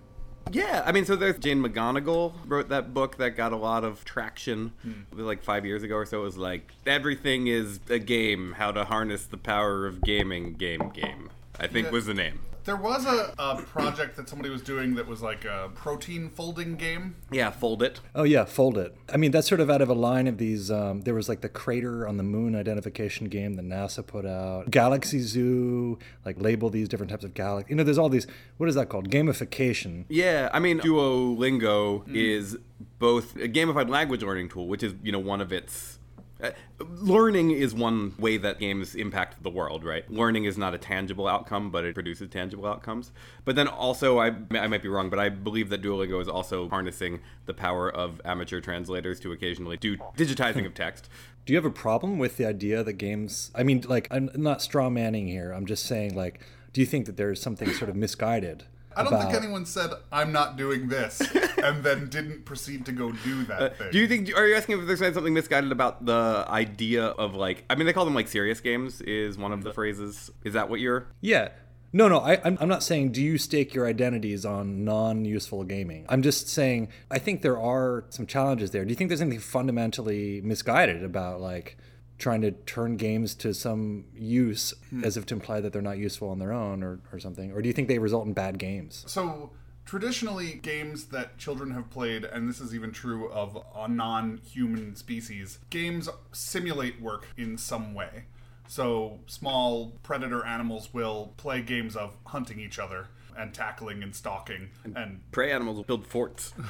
Yeah, 0.52 0.82
I 0.84 0.90
mean, 0.92 1.04
so 1.04 1.14
there's 1.16 1.38
Jane 1.38 1.62
McGonigal 1.62 2.32
wrote 2.46 2.68
that 2.70 2.92
book 2.92 3.18
that 3.18 3.36
got 3.36 3.52
a 3.52 3.56
lot 3.56 3.84
of 3.84 4.04
traction 4.04 4.72
Hmm. 4.82 4.92
like 5.12 5.42
five 5.42 5.64
years 5.64 5.82
ago 5.82 5.94
or 5.96 6.06
so. 6.06 6.20
It 6.20 6.24
was 6.24 6.36
like 6.38 6.72
everything 6.86 7.46
is 7.46 7.78
a 7.88 7.98
game, 8.00 8.52
how 8.58 8.72
to 8.72 8.84
harness 8.84 9.24
the 9.26 9.36
power 9.36 9.86
of 9.86 10.02
gaming, 10.02 10.54
game, 10.54 10.90
game. 10.90 11.30
I 11.58 11.66
think 11.68 11.86
Yeah. 11.86 11.92
was 11.92 12.06
the 12.06 12.14
name. 12.14 12.40
There 12.64 12.76
was 12.76 13.06
a, 13.06 13.34
a 13.38 13.62
project 13.62 14.16
that 14.16 14.28
somebody 14.28 14.50
was 14.50 14.62
doing 14.62 14.94
that 14.96 15.06
was 15.06 15.22
like 15.22 15.44
a 15.44 15.70
protein 15.74 16.28
folding 16.28 16.76
game. 16.76 17.16
Yeah, 17.30 17.50
Foldit. 17.50 17.96
Oh 18.14 18.22
yeah, 18.22 18.44
Foldit. 18.44 18.92
I 19.12 19.16
mean, 19.16 19.30
that's 19.30 19.48
sort 19.48 19.60
of 19.60 19.70
out 19.70 19.80
of 19.80 19.88
a 19.88 19.94
line 19.94 20.26
of 20.26 20.38
these. 20.38 20.70
Um, 20.70 21.02
there 21.02 21.14
was 21.14 21.28
like 21.28 21.40
the 21.40 21.48
crater 21.48 22.06
on 22.06 22.16
the 22.16 22.22
moon 22.22 22.54
identification 22.54 23.28
game 23.28 23.54
that 23.54 23.64
NASA 23.64 24.06
put 24.06 24.26
out. 24.26 24.70
Galaxy 24.70 25.20
Zoo, 25.20 25.98
like 26.24 26.40
label 26.40 26.68
these 26.70 26.88
different 26.88 27.10
types 27.10 27.24
of 27.24 27.34
galaxies. 27.34 27.70
You 27.70 27.76
know, 27.76 27.84
there's 27.84 27.98
all 27.98 28.08
these. 28.08 28.26
What 28.58 28.68
is 28.68 28.74
that 28.74 28.88
called? 28.88 29.10
Gamification. 29.10 30.04
Yeah, 30.08 30.50
I 30.52 30.58
mean, 30.58 30.80
Duolingo 30.80 32.04
is 32.14 32.56
both 32.98 33.36
a 33.36 33.48
gamified 33.48 33.88
language 33.88 34.22
learning 34.22 34.50
tool, 34.50 34.68
which 34.68 34.82
is 34.82 34.94
you 35.02 35.12
know 35.12 35.18
one 35.18 35.40
of 35.40 35.52
its. 35.52 35.98
Uh, 36.42 36.50
learning 36.78 37.50
is 37.50 37.74
one 37.74 38.14
way 38.18 38.36
that 38.36 38.58
games 38.58 38.94
impact 38.94 39.42
the 39.42 39.50
world, 39.50 39.84
right? 39.84 40.10
Learning 40.10 40.44
is 40.44 40.56
not 40.56 40.74
a 40.74 40.78
tangible 40.78 41.26
outcome, 41.26 41.70
but 41.70 41.84
it 41.84 41.94
produces 41.94 42.28
tangible 42.30 42.66
outcomes. 42.66 43.12
But 43.44 43.56
then 43.56 43.68
also, 43.68 44.18
I, 44.18 44.34
I 44.52 44.66
might 44.66 44.82
be 44.82 44.88
wrong, 44.88 45.10
but 45.10 45.18
I 45.18 45.28
believe 45.28 45.68
that 45.70 45.82
Duolingo 45.82 46.20
is 46.20 46.28
also 46.28 46.68
harnessing 46.68 47.20
the 47.46 47.54
power 47.54 47.90
of 47.90 48.20
amateur 48.24 48.60
translators 48.60 49.20
to 49.20 49.32
occasionally 49.32 49.76
do 49.76 49.96
digitizing 50.16 50.66
of 50.66 50.74
text. 50.74 51.08
Do 51.44 51.52
you 51.52 51.56
have 51.56 51.64
a 51.64 51.70
problem 51.70 52.18
with 52.18 52.36
the 52.36 52.46
idea 52.46 52.82
that 52.84 52.94
games? 52.94 53.50
I 53.54 53.62
mean, 53.62 53.84
like, 53.88 54.08
I'm 54.10 54.30
not 54.34 54.62
straw 54.62 54.88
manning 54.88 55.26
here. 55.26 55.52
I'm 55.52 55.66
just 55.66 55.84
saying, 55.86 56.14
like, 56.14 56.40
do 56.72 56.80
you 56.80 56.86
think 56.86 57.06
that 57.06 57.16
there's 57.16 57.42
something 57.42 57.72
sort 57.72 57.90
of 57.90 57.96
misguided? 57.96 58.64
I 58.96 59.02
don't 59.02 59.12
about- 59.12 59.30
think 59.30 59.42
anyone 59.42 59.66
said 59.66 59.90
I'm 60.10 60.32
not 60.32 60.56
doing 60.56 60.88
this 60.88 61.20
and 61.62 61.82
then 61.84 62.08
didn't 62.08 62.44
proceed 62.44 62.86
to 62.86 62.92
go 62.92 63.12
do 63.12 63.44
that 63.44 63.78
thing. 63.78 63.88
Uh, 63.88 63.90
Do 63.90 63.98
you 63.98 64.08
think? 64.08 64.36
Are 64.36 64.46
you 64.46 64.54
asking 64.54 64.80
if 64.80 64.86
there's 64.86 65.14
something 65.14 65.34
misguided 65.34 65.72
about 65.72 66.04
the 66.06 66.44
idea 66.48 67.06
of 67.06 67.34
like? 67.34 67.64
I 67.70 67.74
mean, 67.76 67.86
they 67.86 67.92
call 67.92 68.04
them 68.04 68.14
like 68.14 68.28
serious 68.28 68.60
games. 68.60 69.00
Is 69.02 69.38
one 69.38 69.52
of 69.52 69.62
the 69.62 69.72
phrases? 69.72 70.30
Is 70.44 70.54
that 70.54 70.68
what 70.68 70.80
you're? 70.80 71.06
Yeah. 71.20 71.50
No, 71.92 72.06
no, 72.06 72.20
I, 72.20 72.40
I'm, 72.44 72.56
I'm 72.60 72.68
not 72.68 72.84
saying 72.84 73.10
do 73.10 73.20
you 73.20 73.36
stake 73.36 73.74
your 73.74 73.84
identities 73.84 74.44
on 74.44 74.84
non 74.84 75.24
useful 75.24 75.64
gaming. 75.64 76.06
I'm 76.08 76.22
just 76.22 76.48
saying 76.48 76.88
I 77.10 77.18
think 77.18 77.42
there 77.42 77.58
are 77.58 78.04
some 78.10 78.26
challenges 78.26 78.70
there. 78.70 78.84
Do 78.84 78.90
you 78.90 78.94
think 78.94 79.08
there's 79.08 79.20
anything 79.20 79.40
fundamentally 79.40 80.40
misguided 80.42 81.02
about 81.02 81.40
like 81.40 81.76
trying 82.20 82.42
to 82.42 82.52
turn 82.52 82.96
games 82.96 83.34
to 83.34 83.52
some 83.52 84.04
use 84.14 84.72
hmm. 84.90 85.02
as 85.02 85.16
if 85.16 85.26
to 85.26 85.34
imply 85.34 85.60
that 85.60 85.72
they're 85.72 85.82
not 85.82 85.98
useful 85.98 86.28
on 86.28 86.38
their 86.38 86.52
own 86.52 86.82
or, 86.82 87.00
or 87.12 87.18
something? 87.18 87.50
Or 87.52 87.62
do 87.62 87.68
you 87.68 87.72
think 87.72 87.88
they 87.88 87.98
result 87.98 88.26
in 88.26 88.32
bad 88.32 88.58
games? 88.58 89.04
So 89.08 89.50
traditionally, 89.84 90.54
games 90.54 91.06
that 91.06 91.38
children 91.38 91.72
have 91.72 91.90
played, 91.90 92.24
and 92.24 92.48
this 92.48 92.60
is 92.60 92.74
even 92.74 92.92
true 92.92 93.28
of 93.30 93.58
a 93.74 93.88
non-human 93.88 94.94
species, 94.94 95.58
games 95.70 96.08
simulate 96.30 97.00
work 97.00 97.26
in 97.36 97.58
some 97.58 97.94
way. 97.94 98.26
So 98.68 99.18
small 99.26 99.98
predator 100.04 100.46
animals 100.46 100.94
will 100.94 101.32
play 101.36 101.60
games 101.60 101.96
of 101.96 102.16
hunting 102.26 102.60
each 102.60 102.78
other 102.78 103.08
and 103.36 103.54
tackling 103.54 104.02
and 104.02 104.14
stalking 104.14 104.70
and 104.94 105.20
Prey 105.32 105.50
animals 105.50 105.76
will 105.76 105.84
build 105.84 106.06
forts. 106.06 106.52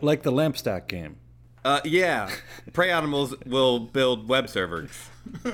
Like 0.00 0.22
the 0.22 0.32
LAMP 0.32 0.56
stack 0.56 0.88
game. 0.88 1.16
Uh, 1.64 1.80
yeah, 1.84 2.30
prey 2.72 2.90
animals 2.90 3.34
will 3.46 3.78
build 3.78 4.28
web 4.28 4.48
servers. 4.48 4.90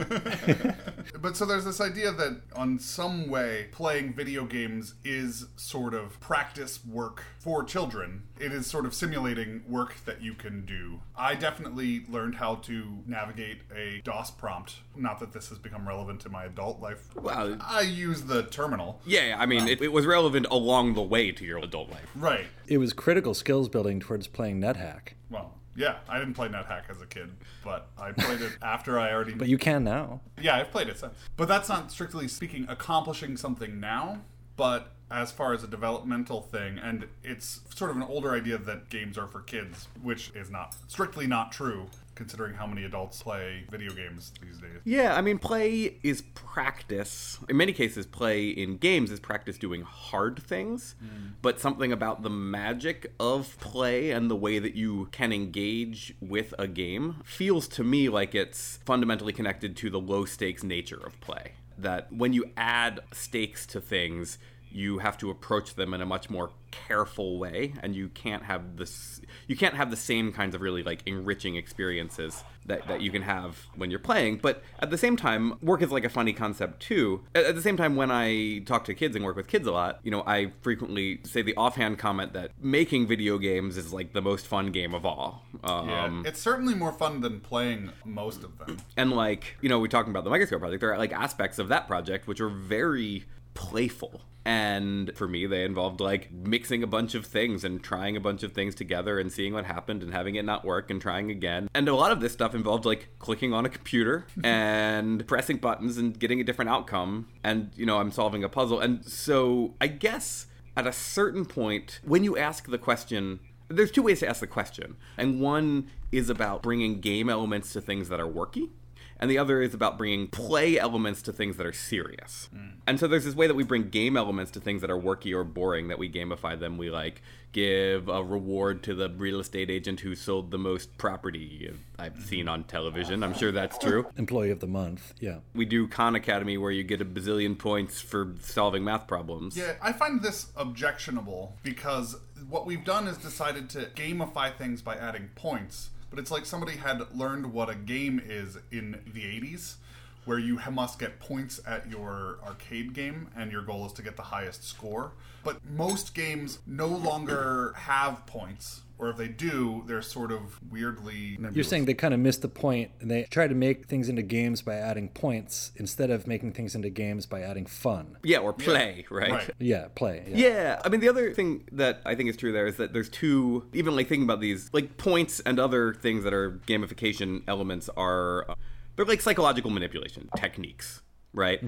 But 1.21 1.37
so 1.37 1.47
there's 1.47 1.65
this 1.65 1.81
idea 1.81 2.13
that 2.13 2.41
on 2.55 2.79
some 2.79 3.29
way 3.29 3.69
playing 3.73 4.15
video 4.15 4.45
games 4.45 4.95
is 5.05 5.47
sort 5.57 5.95
of 5.95 6.21
practice 6.21 6.85
work 6.85 7.25
for 7.39 7.65
children. 7.65 8.23
It 8.39 8.53
is 8.53 8.67
sort 8.67 8.87
of 8.87 8.95
simulating 8.95 9.63
work 9.69 9.97
that 10.05 10.23
you 10.23 10.35
can 10.35 10.65
do. 10.65 11.01
I 11.17 11.35
definitely 11.35 12.05
learned 12.09 12.37
how 12.37 12.57
to 12.57 13.03
navigate 13.07 13.63
a 13.75 14.01
DOS 14.05 14.31
prompt. 14.31 14.77
Not 14.95 15.19
that 15.21 15.33
this 15.33 15.49
has 15.49 15.59
become 15.59 15.89
relevant 15.89 16.21
to 16.21 16.29
my 16.29 16.45
adult 16.45 16.81
life. 16.81 17.09
Well, 17.17 17.57
I 17.61 17.81
use 17.81 18.23
the 18.23 18.45
terminal. 18.45 19.01
yeah, 19.07 19.37
I 19.39 19.47
mean, 19.47 19.67
it, 19.67 19.81
it 19.83 19.93
was 19.93 20.07
relevant 20.07 20.47
along 20.51 20.95
the 20.95 21.03
way 21.03 21.33
to 21.33 21.45
your 21.45 21.59
adult 21.59 21.91
life. 21.91 22.09
Right. 22.15 22.47
It 22.67 22.79
was 22.79 22.93
critical 22.93 23.35
skills 23.35 23.69
building 23.69 23.99
towards 23.99 24.29
playing 24.29 24.61
NetHack. 24.61 25.15
Well, 25.31 25.58
yeah, 25.79 25.99
I 26.09 26.19
didn't 26.19 26.35
play 26.35 26.49
NetHack 26.49 26.91
as 26.91 27.01
a 27.01 27.07
kid, 27.07 27.31
but 27.63 27.87
I 27.97 28.11
played 28.11 28.41
it 28.41 28.53
after 28.63 28.99
I 28.99 29.13
already 29.13 29.35
But 29.35 29.49
you 29.49 29.59
can 29.59 29.85
now. 29.85 30.21
Yeah, 30.41 30.57
I've 30.57 30.73
played 30.73 30.89
it 30.89 30.99
since. 30.99 31.15
But 31.37 31.47
that's 31.47 31.69
not 31.69 31.93
strictly 31.93 32.27
speaking 32.27 32.67
accomplishing 32.69 33.37
something 33.37 33.79
now, 33.79 34.23
but 34.57 34.93
as 35.09 35.31
far 35.31 35.55
as 35.55 35.63
a 35.63 35.69
developmental 35.69 36.43
thing, 36.43 36.79
and 36.79 37.07
it's 37.23 37.61
sort 37.75 37.93
of 37.93 37.97
an 37.97 38.03
older 38.03 38.35
idea 38.35 38.59
that 38.59 38.91
games 38.91 39.17
are 39.17 39.29
for 39.29 39.41
kids, 39.41 39.87
which 40.03 40.33
is 40.35 40.51
not 40.51 40.75
strictly 40.89 41.29
not 41.29 41.53
true, 41.53 41.87
considering 42.19 42.53
how 42.53 42.67
many 42.67 42.85
adults 42.85 43.23
play 43.23 43.63
video 43.71 43.93
games 43.93 44.33
these 44.43 44.59
days. 44.59 44.81
Yeah, 44.85 45.15
I 45.15 45.21
mean, 45.23 45.39
play 45.39 45.99
is 46.03 46.23
practice. 46.35 47.39
In 47.49 47.57
many 47.57 47.73
cases, 47.73 48.07
play 48.07 48.49
in 48.49 48.77
games 48.77 49.13
is 49.13 49.21
practice 49.21 49.57
doing 49.57 49.83
hard 49.83 50.43
things, 50.43 50.97
mm. 51.03 51.35
but 51.41 51.61
something 51.61 51.93
about 51.93 52.25
the 52.25 52.31
magic 52.31 53.13
of 53.21 53.57
play 53.61 54.11
and 54.11 54.29
the 54.29 54.35
way 54.35 54.59
that 54.59 54.75
you 54.75 55.09
can 55.13 55.33
engage 55.33 56.13
with 56.21 56.53
a 56.59 56.67
game 56.67 57.23
feels 57.25 57.69
to 57.69 57.85
me 57.85 58.09
like 58.09 58.35
it's 58.35 58.81
fundamentally 58.85 59.33
connected 59.33 59.77
to 59.77 59.89
the 59.89 60.01
low 60.01 60.25
stakes 60.25 60.65
nature 60.65 61.01
of 61.07 61.19
play. 61.21 61.53
That 61.79 62.13
when 62.13 62.33
you 62.33 62.51
add 62.57 62.99
stakes 63.13 63.65
to 63.67 63.81
things, 63.81 64.39
you 64.71 64.99
have 64.99 65.17
to 65.19 65.31
approach 65.31 65.77
them 65.77 65.95
in 65.95 66.03
a 66.03 66.07
much 66.07 66.29
more 66.29 66.51
careful 66.71 67.39
way 67.39 67.73
and 67.83 67.95
you 67.97 68.09
can't 68.11 68.43
have 68.45 68.77
this 68.77 69.21
you 69.47 69.57
can't 69.57 69.75
have 69.75 69.91
the 69.91 69.97
same 69.97 70.33
kinds 70.33 70.55
of 70.55 70.61
really 70.61 70.83
like 70.83 71.03
enriching 71.07 71.57
experiences 71.57 72.45
that, 72.67 72.87
that 72.87 73.01
you 73.01 73.11
can 73.11 73.23
have 73.23 73.67
when 73.77 73.91
you're 73.91 73.99
playing. 73.99 74.37
But 74.43 74.63
at 74.79 74.91
the 74.91 74.99
same 74.99 75.17
time 75.17 75.55
work 75.63 75.81
is 75.83 75.91
like 75.91 76.05
a 76.05 76.09
funny 76.11 76.33
concept 76.35 76.81
too. 76.81 77.23
At, 77.35 77.45
at 77.47 77.55
the 77.55 77.63
same 77.63 77.77
time 77.77 77.97
when 77.97 78.11
i 78.11 78.59
talk 78.67 78.85
to 78.85 78.95
kids 78.95 79.17
and 79.17 79.25
work 79.25 79.37
with 79.37 79.47
kids 79.49 79.67
a 79.67 79.73
lot 79.73 80.01
you 80.03 80.11
know 80.11 80.23
i 80.27 80.53
frequently 80.61 81.21
say 81.25 81.41
the 81.43 81.57
offhand 81.57 81.99
comment 81.99 82.33
that 82.35 82.51
making 82.61 83.07
video 83.07 83.39
games 83.39 83.77
is 83.77 83.93
like 83.93 84.13
the 84.13 84.21
most 84.23 84.47
fun 84.47 84.71
game 84.73 84.93
of 84.95 85.07
all. 85.07 85.45
Um, 85.65 85.89
Yeah, 85.89 86.23
it's 86.27 86.41
certainly 86.41 86.75
more 86.75 86.93
fun 86.93 87.21
than 87.21 87.41
playing 87.41 87.93
most 88.05 88.45
of 88.45 88.59
them. 88.59 88.77
and 88.97 89.13
like 89.13 89.57
you 89.61 89.69
know 89.69 89.79
we're 89.79 89.87
talking 89.89 90.11
about 90.11 90.25
the 90.25 90.31
microscope 90.31 90.61
project 90.61 90.81
there 90.81 90.93
are 90.93 90.99
like 90.99 91.13
aspects 91.13 91.59
of 91.59 91.69
that 91.69 91.87
project 91.87 92.27
which 92.27 92.41
are 92.41 92.49
very 92.51 93.25
playful. 93.59 94.23
And 94.45 95.15
for 95.15 95.29
me 95.29 95.45
they 95.47 95.65
involved 95.65 96.01
like 96.01 96.33
mixing 96.33 96.83
a 96.83 96.87
bunch 96.87 97.15
of 97.15 97.27
things 97.27 97.65
and 97.65 97.83
trying 97.83 98.17
a 98.17 98.21
bunch 98.21 98.43
of 98.45 98.53
things 98.53 98.75
together 98.75 99.19
and 99.19 99.31
seeing 99.31 99.53
what 99.53 99.67
happened 99.67 100.03
and 100.03 100.13
having 100.13 100.37
it 100.37 100.45
not 100.45 100.65
work 100.65 100.91
and 100.91 101.03
trying 101.03 101.31
again. 101.31 101.69
And 101.75 101.89
a 101.89 101.95
lot 101.95 102.13
of 102.13 102.21
this 102.21 102.33
stuff 102.33 102.55
involved 102.55 102.87
like 102.87 103.09
clicking 103.19 103.53
on 103.53 103.67
a 103.67 103.69
computer 103.69 104.27
and 104.45 105.27
pressing 105.27 105.59
buttons 105.59 105.99
and 105.99 106.19
getting 106.19 106.41
a 106.41 106.45
different 106.45 106.71
outcome 106.71 107.29
and 107.45 107.73
you 107.75 107.85
know 107.85 107.99
i'm 107.99 108.13
solving 108.13 108.45
a 108.45 108.49
puzzle. 108.49 108.79
And 108.81 109.05
so 109.05 109.75
i 109.81 109.89
guess 109.89 110.47
at 110.77 110.87
a 110.87 110.93
certain 110.93 111.45
point 111.45 112.01
when 112.05 112.25
you 112.25 112.39
ask 112.39 112.71
the 112.71 112.79
question 112.79 113.41
there's 113.69 113.91
two 113.91 114.03
ways 114.03 114.21
to 114.21 114.29
ask 114.29 114.41
the 114.41 114.47
question. 114.47 114.97
And 115.19 115.41
one 115.41 115.91
is 116.11 116.31
about 116.31 116.63
bringing 116.63 117.01
game 117.01 117.29
elements 117.29 117.75
to 117.75 117.83
things 117.83 118.09
that 118.09 118.19
are 118.19 118.27
worky 118.27 118.71
and 119.19 119.31
the 119.31 119.39
other 119.39 119.61
is 119.61 119.75
about 119.75 119.99
bringing 119.99 120.29
play 120.29 120.79
elements 120.79 121.23
to 121.23 121.33
things 121.33 121.57
that 121.57 121.67
are 121.67 121.73
serious. 121.73 122.49
Mm. 122.55 122.73
And 122.87 123.01
so 123.01 123.09
there's 123.09 123.25
this 123.25 123.35
way 123.35 123.47
that 123.47 123.55
we 123.55 123.65
bring 123.65 123.89
game 123.89 124.17
elements 124.17 124.51
to 124.53 124.61
things 124.61 124.81
that 124.81 124.91
are 124.91 124.99
worky 124.99 125.35
or 125.35 125.45
boring, 125.45 125.89
that 125.89 125.99
we 125.99 126.09
gamify 126.09 126.59
them. 126.59 126.79
We 126.79 126.91
like 126.91 127.23
give 127.53 128.09
a 128.09 128.23
reward 128.23 128.83
to 128.85 128.95
the 128.95 129.09
real 129.09 129.41
estate 129.41 129.71
agent 129.71 130.01
who 130.01 130.15
sold 130.15 130.51
the 130.51 130.59
most 130.59 130.97
property 130.99 131.73
I've 131.99 132.13
mm-hmm. 132.13 132.23
seen 132.23 132.49
on 132.49 132.65
television. 132.65 133.23
I'm 133.23 133.35
sure 133.35 133.53
that's 133.53 133.79
true. 133.79 134.07
Employee 134.17 134.51
of 134.51 134.61
the 134.61 134.67
month. 134.67 135.15
Yeah. 135.19 135.39
We 135.55 135.65
do 135.65 135.89
Khan 135.89 136.15
Academy 136.15 136.59
where 136.59 136.71
you 136.71 136.85
get 136.85 137.01
a 137.01 137.05
bazillion 137.05 137.59
points 137.59 138.01
for 138.01 138.35
solving 138.41 138.85
math 138.85 139.07
problems. 139.07 139.57
Yeah, 139.57 139.75
I 139.83 139.93
find 139.93 140.23
this 140.23 140.53
objectionable 140.57 141.57
because 141.63 142.17
what 142.49 142.67
we've 142.67 142.85
done 142.85 143.09
is 143.09 143.17
decided 143.19 143.69
to 143.71 143.91
gamify 143.97 144.55
things 144.55 144.83
by 144.83 144.97
adding 144.97 145.31
points. 145.35 145.91
But 146.11 146.19
it's 146.19 146.31
like 146.31 146.47
somebody 146.47 146.77
had 146.77 147.03
learned 147.15 147.53
what 147.53 147.69
a 147.69 147.75
game 147.75 148.21
is 148.25 148.57
in 148.71 149.01
the 149.13 149.21
80s, 149.23 149.77
where 150.25 150.39
you 150.39 150.59
must 150.71 150.99
get 150.99 151.21
points 151.21 151.61
at 151.67 151.91
your 151.91 152.39
arcade 152.45 152.93
game 152.93 153.29
and 153.37 153.51
your 153.51 153.63
goal 153.63 153.87
is 153.87 153.93
to 153.95 154.03
get 154.03 154.17
the 154.17 154.23
highest 154.23 154.65
score. 154.65 155.13
But 155.45 155.65
most 155.65 156.15
games 156.15 156.59
no 156.67 156.89
longer 156.89 157.73
have 157.77 158.27
points, 158.27 158.83
or 158.99 159.11
if 159.11 159.17
they 159.17 159.29
do, 159.29 159.85
they're 159.87 160.03
sort 160.03 160.33
of 160.33 160.61
weirdly. 160.71 161.39
You're 161.53 161.65
saying 161.65 161.85
they 161.85 161.95
kind 161.95 162.13
of 162.13 162.21
missed 162.21 162.43
the 162.43 162.49
point 162.49 162.91
and 163.01 163.11
they 163.11 163.25
try 163.25 163.47
to 163.47 163.55
make 163.55 163.87
things 163.87 164.09
into 164.09 164.23
games 164.23 164.63
by 164.63 164.75
adding 164.75 165.09
points 165.09 165.73
instead 165.77 166.11
of 166.11 166.27
making 166.27 166.53
things 166.53 166.75
into 166.75 166.91
games 166.91 167.27
by 167.27 167.43
adding 167.43 167.67
fun. 167.67 168.19
Yeah, 168.23 168.39
or 168.39 168.53
play, 168.53 169.07
right? 169.11 169.31
Right. 169.31 169.51
Yeah, 169.59 169.89
play. 169.95 170.25
Yeah. 170.27 170.49
Yeah, 170.49 170.83
I 170.85 170.89
mean 170.89 171.01
the 171.01 171.09
other 171.09 171.33
thing 171.33 171.69
that 171.73 172.01
I 172.05 172.15
think 172.15 172.29
is 172.31 172.37
true 172.37 172.53
there 172.53 172.67
is 172.67 172.77
that 172.77 172.93
there's 172.93 173.09
two 173.09 173.67
even 173.73 173.95
like 173.95 174.09
thinking 174.09 174.25
about 174.25 174.41
these 174.41 174.71
like 174.73 174.97
points 174.97 175.41
and 175.41 175.59
other 175.59 175.95
things 175.95 176.25
that 176.25 176.33
are 176.35 176.61
gamification 176.67 177.43
elements 177.47 177.89
are 177.97 178.51
uh, 178.51 178.55
they're 178.97 179.05
like 179.05 179.21
psychological 179.21 179.71
manipulation 179.71 180.29
techniques, 180.37 181.03
right? 181.33 181.61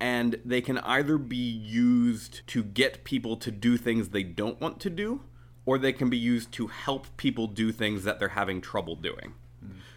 And 0.00 0.40
they 0.44 0.60
can 0.60 0.78
either 0.78 1.18
be 1.18 1.36
used 1.36 2.46
to 2.48 2.62
get 2.62 3.04
people 3.04 3.36
to 3.38 3.50
do 3.50 3.76
things 3.76 4.08
they 4.08 4.22
don't 4.22 4.60
want 4.60 4.80
to 4.80 4.90
do, 4.90 5.22
or 5.66 5.78
they 5.78 5.92
can 5.92 6.10
be 6.10 6.16
used 6.18 6.52
to 6.52 6.66
help 6.68 7.06
people 7.16 7.46
do 7.46 7.72
things 7.72 8.04
that 8.04 8.18
they're 8.18 8.28
having 8.28 8.60
trouble 8.60 8.96
doing. 8.96 9.34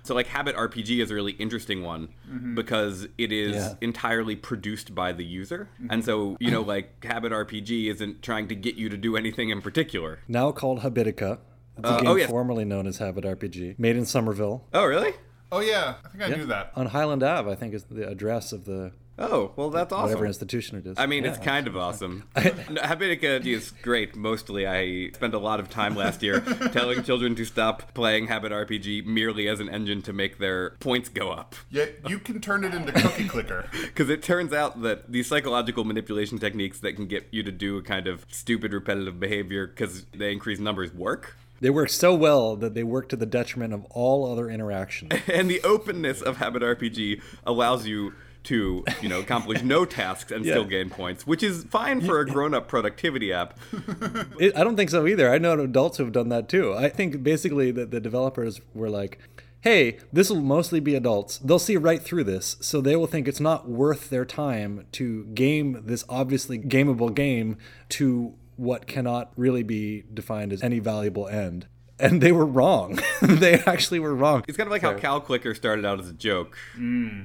So, 0.03 0.15
like 0.15 0.27
Habit 0.27 0.55
RPG 0.55 1.01
is 1.03 1.11
a 1.11 1.15
really 1.15 1.33
interesting 1.33 1.83
one 1.83 2.07
because 2.55 3.09
it 3.17 3.33
is 3.33 3.55
Yeah. 3.55 3.73
entirely 3.81 4.37
produced 4.37 4.95
by 4.95 5.11
the 5.11 5.25
user, 5.25 5.67
and 5.89 6.05
so 6.05 6.37
you 6.39 6.49
know, 6.49 6.61
like 6.75 7.03
Habit 7.03 7.33
RPG 7.33 7.89
isn't 7.91 8.21
trying 8.21 8.47
to 8.47 8.55
get 8.55 8.75
you 8.75 8.87
to 8.87 8.95
do 8.95 9.17
anything 9.17 9.49
in 9.49 9.61
particular. 9.61 10.19
Now 10.29 10.53
called 10.53 10.79
Habitica. 10.79 11.39
It's 11.77 11.89
a 11.89 11.91
Uh, 11.93 11.99
game 11.99 12.07
oh, 12.09 12.15
yes. 12.15 12.29
formerly 12.29 12.63
known 12.63 12.87
as 12.87 12.99
Habit 12.99 13.25
RPG, 13.25 13.77
made 13.77 13.97
in 13.97 14.05
Somerville. 14.05 14.63
Oh, 14.73 14.85
really? 14.85 15.11
Oh 15.51 15.59
yeah, 15.59 15.95
I 16.05 16.07
think 16.07 16.23
I 16.23 16.29
knew 16.37 16.45
that. 16.45 16.71
On 16.75 16.85
Highland 16.87 17.21
Ave, 17.23 17.51
I 17.51 17.55
think 17.55 17.73
is 17.73 17.83
the 17.83 18.07
address 18.07 18.53
of 18.53 18.63
the 18.63 18.93
Oh, 19.19 19.51
well, 19.55 19.69
that's 19.69 19.91
awesome. 19.91 20.09
whatever 20.09 20.25
institution 20.27 20.77
it 20.77 20.85
is. 20.85 20.97
I 20.97 21.05
mean, 21.07 21.23
Yeah. 21.23 21.31
it's 21.31 21.39
kind 21.43 21.67
of 21.67 21.75
awesome. 21.75 22.23
No, 22.69 22.81
Habitica 22.81 23.45
is 23.45 23.71
great. 23.81 24.15
Mostly, 24.15 24.67
I 24.67 25.09
spent 25.15 25.33
a 25.33 25.39
lot 25.39 25.59
of 25.59 25.69
time 25.69 25.95
last 25.95 26.21
year 26.21 26.39
telling 26.71 27.03
children 27.03 27.33
to 27.35 27.45
stop 27.45 27.93
playing 27.93 28.27
Habit 28.27 28.51
RPG 28.51 29.05
merely 29.05 29.47
as 29.47 29.59
an 29.59 29.69
engine 29.69 30.01
to 30.03 30.13
make 30.13 30.37
their 30.37 30.71
points 30.79 31.09
go 31.09 31.31
up. 31.31 31.55
Yet 31.71 31.95
you 32.09 32.19
can 32.19 32.39
turn 32.41 32.63
it 32.63 32.73
into 32.73 32.91
cookie 32.91 33.27
clicker. 33.27 33.65
Because 33.71 34.09
it 34.09 34.21
turns 34.21 34.53
out 34.53 34.81
that 34.83 35.11
these 35.11 35.27
psychological 35.27 35.83
manipulation 35.83 36.37
techniques 36.37 36.79
that 36.81 36.95
can 36.95 37.07
get 37.07 37.27
you 37.31 37.41
to 37.43 37.51
do 37.51 37.77
a 37.77 37.81
kind 37.81 38.07
of 38.07 38.25
stupid, 38.29 38.73
repetitive 38.73 39.19
behavior 39.19 39.65
because 39.67 40.05
they 40.15 40.31
increase 40.31 40.59
numbers 40.59 40.93
work. 40.93 41.35
They 41.59 41.71
work 41.71 41.89
so 41.89 42.13
well 42.13 42.55
that 42.57 42.75
they 42.75 42.83
work 42.83 43.09
to 43.09 43.15
the 43.15 43.25
detriment 43.25 43.73
of 43.73 43.83
all 43.85 44.31
other 44.31 44.47
interaction. 44.49 45.09
And 45.27 45.49
the 45.49 45.61
openness 45.63 46.21
of 46.21 46.37
Habit 46.37 46.61
RPG 46.61 47.19
allows 47.47 47.87
you 47.87 48.13
to, 48.47 48.83
you 49.01 49.09
know, 49.09 49.19
accomplish 49.19 49.61
no 49.61 49.85
tasks 49.99 50.31
and 50.31 50.45
still 50.45 50.65
gain 50.65 50.89
points, 50.89 51.27
which 51.27 51.43
is 51.43 51.65
fine 51.65 52.01
for 52.01 52.19
a 52.19 52.25
grown-up 52.25 52.67
productivity 52.67 53.31
app. 53.31 53.57
It, 54.39 54.55
I 54.55 54.63
don't 54.63 54.75
think 54.75 54.89
so 54.89 55.07
either. 55.07 55.31
I 55.31 55.37
know 55.37 55.59
adults 55.59 55.97
who 55.97 56.03
have 56.03 56.13
done 56.13 56.29
that 56.29 56.47
too. 56.47 56.73
I 56.73 56.89
think 56.89 57.23
basically 57.23 57.71
that 57.71 57.91
the 57.91 57.99
developers 57.99 58.61
were 58.73 58.89
like, 58.89 59.19
hey, 59.61 59.97
this 60.13 60.29
will 60.29 60.41
mostly 60.41 60.79
be 60.79 60.95
adults. 60.95 61.39
They'll 61.39 61.59
see 61.59 61.77
right 61.77 62.01
through 62.01 62.25
this, 62.25 62.57
so 62.61 62.81
they 62.81 62.95
will 62.95 63.07
think 63.07 63.27
it's 63.27 63.39
not 63.39 63.67
worth 63.67 64.09
their 64.09 64.25
time 64.25 64.85
to 64.93 65.25
game 65.25 65.81
this 65.85 66.03
obviously 66.07 66.59
gameable 66.59 67.13
game 67.13 67.57
to 67.89 68.35
what 68.57 68.87
cannot 68.87 69.31
really 69.35 69.63
be 69.63 70.03
defined 70.13 70.53
as 70.53 70.61
any 70.61 70.79
valuable 70.79 71.27
end. 71.27 71.67
And 71.99 72.21
they 72.21 72.31
were 72.31 72.45
wrong. 72.45 72.99
they 73.21 73.55
actually 73.61 73.99
were 73.99 74.13
wrong. 74.13 74.43
It's 74.47 74.57
kind 74.57 74.67
of 74.67 74.71
like 74.71 74.83
how 74.83 74.93
Cow 74.93 75.19
Clicker 75.19 75.55
started 75.55 75.83
out 75.85 75.99
as 75.99 76.09
a 76.09 76.13
joke. 76.13 76.55
Hmm. 76.75 77.23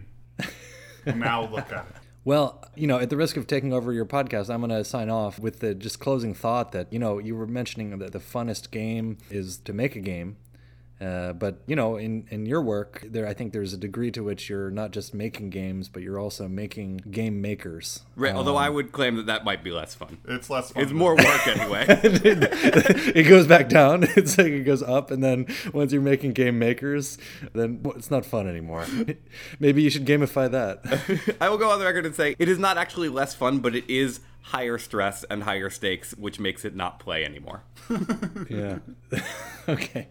Now 1.06 1.48
look 1.48 1.72
at 1.72 1.86
it. 1.86 1.94
Well, 2.24 2.64
you 2.76 2.86
know, 2.86 2.98
at 2.98 3.10
the 3.10 3.16
risk 3.16 3.36
of 3.36 3.48
taking 3.48 3.72
over 3.72 3.92
your 3.92 4.04
podcast, 4.04 4.48
I'm 4.48 4.60
going 4.60 4.70
to 4.70 4.84
sign 4.84 5.10
off 5.10 5.40
with 5.40 5.58
the 5.58 5.74
just 5.74 5.98
closing 5.98 6.34
thought 6.34 6.70
that, 6.72 6.92
you 6.92 6.98
know, 7.00 7.18
you 7.18 7.34
were 7.34 7.48
mentioning 7.48 7.98
that 7.98 8.12
the 8.12 8.20
funnest 8.20 8.70
game 8.70 9.18
is 9.28 9.58
to 9.58 9.72
make 9.72 9.96
a 9.96 10.00
game. 10.00 10.36
Uh, 11.02 11.32
but 11.32 11.56
you 11.66 11.74
know, 11.74 11.96
in, 11.96 12.26
in 12.30 12.46
your 12.46 12.62
work, 12.62 13.04
there 13.08 13.26
I 13.26 13.34
think 13.34 13.52
there's 13.52 13.72
a 13.72 13.76
degree 13.76 14.12
to 14.12 14.22
which 14.22 14.48
you're 14.48 14.70
not 14.70 14.92
just 14.92 15.14
making 15.14 15.50
games, 15.50 15.88
but 15.88 16.02
you're 16.02 16.18
also 16.18 16.46
making 16.46 16.98
game 17.10 17.40
makers. 17.40 18.02
Right, 18.14 18.34
although 18.34 18.56
I 18.56 18.68
would 18.68 18.92
claim 18.92 19.16
that 19.16 19.26
that 19.26 19.44
might 19.44 19.64
be 19.64 19.72
less 19.72 19.94
fun. 19.94 20.18
It's 20.28 20.48
less 20.48 20.70
fun. 20.70 20.82
It's 20.82 20.92
more 20.92 21.16
work 21.16 21.46
anyway. 21.48 21.86
it 21.88 23.28
goes 23.28 23.46
back 23.46 23.68
down. 23.68 24.06
It's 24.22 24.36
like 24.36 24.48
it 24.48 24.64
goes 24.64 24.82
up, 24.82 25.10
and 25.10 25.24
then 25.24 25.46
once 25.72 25.92
you're 25.92 26.02
making 26.02 26.32
game 26.32 26.58
makers, 26.58 27.18
then 27.54 27.82
well, 27.82 27.96
it's 27.96 28.10
not 28.10 28.24
fun 28.24 28.46
anymore. 28.46 28.86
Maybe 29.58 29.82
you 29.82 29.90
should 29.90 30.06
gamify 30.06 30.50
that. 30.50 31.34
I 31.40 31.48
will 31.48 31.58
go 31.58 31.70
on 31.70 31.78
the 31.78 31.86
record 31.86 32.06
and 32.06 32.14
say 32.14 32.36
it 32.38 32.48
is 32.48 32.58
not 32.58 32.76
actually 32.78 33.08
less 33.08 33.34
fun, 33.34 33.60
but 33.60 33.74
it 33.74 33.88
is 33.88 34.20
higher 34.42 34.78
stress 34.78 35.24
and 35.24 35.44
higher 35.44 35.70
stakes, 35.70 36.12
which 36.16 36.38
makes 36.40 36.64
it 36.64 36.74
not 36.74 36.98
play 36.98 37.24
anymore. 37.24 37.64
yeah. 38.50 38.78
okay. 39.68 40.08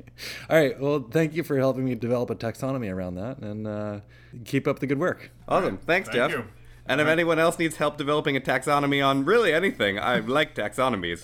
All 0.50 0.58
right. 0.58 0.80
Well, 0.80 1.08
thank 1.12 1.34
you 1.34 1.44
for 1.44 1.58
helping 1.58 1.86
me 1.86 1.96
develop 1.96 2.30
a 2.30 2.36
taxonomy 2.36 2.92
around 2.92 3.16
that, 3.16 3.40
and 3.40 3.68
uh, 3.68 4.00
keep 4.46 4.68
up 4.68 4.80
the 4.80 4.88
good 4.88 5.00
work. 5.00 5.32
Awesome. 5.48 5.78
Thanks, 5.78 6.10
Thank 6.10 6.18
Jeff. 6.18 6.32
you. 6.32 6.46
And 6.88 7.00
if 7.00 7.08
anyone 7.08 7.38
else 7.38 7.60
needs 7.60 7.78
help 7.78 7.98
developing 7.98 8.36
a 8.36 8.42
taxonomy 8.42 9.06
on 9.06 9.24
really 9.24 9.54
anything, 9.54 10.00
I 10.00 10.20
like 10.20 10.56
taxonomies. 10.56 11.24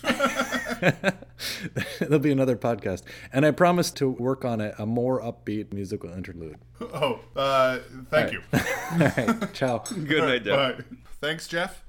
There'll 1.99 2.19
be 2.19 2.31
another 2.31 2.55
podcast, 2.55 3.01
and 3.33 3.45
I 3.45 3.51
promise 3.51 3.89
to 3.91 4.07
work 4.07 4.45
on 4.45 4.61
a, 4.61 4.73
a 4.77 4.85
more 4.85 5.19
upbeat 5.19 5.73
musical 5.73 6.11
interlude. 6.13 6.57
Oh, 6.79 7.19
uh, 7.35 7.79
thank 8.11 8.33
you. 8.33 8.41
All 8.53 8.97
right. 8.99 9.53
Ciao. 9.53 9.79
Good 9.79 10.23
night, 10.23 10.43
Jeff. 10.43 10.77
Bye. 10.77 10.83
Thanks, 11.19 11.47
Jeff. 11.47 11.83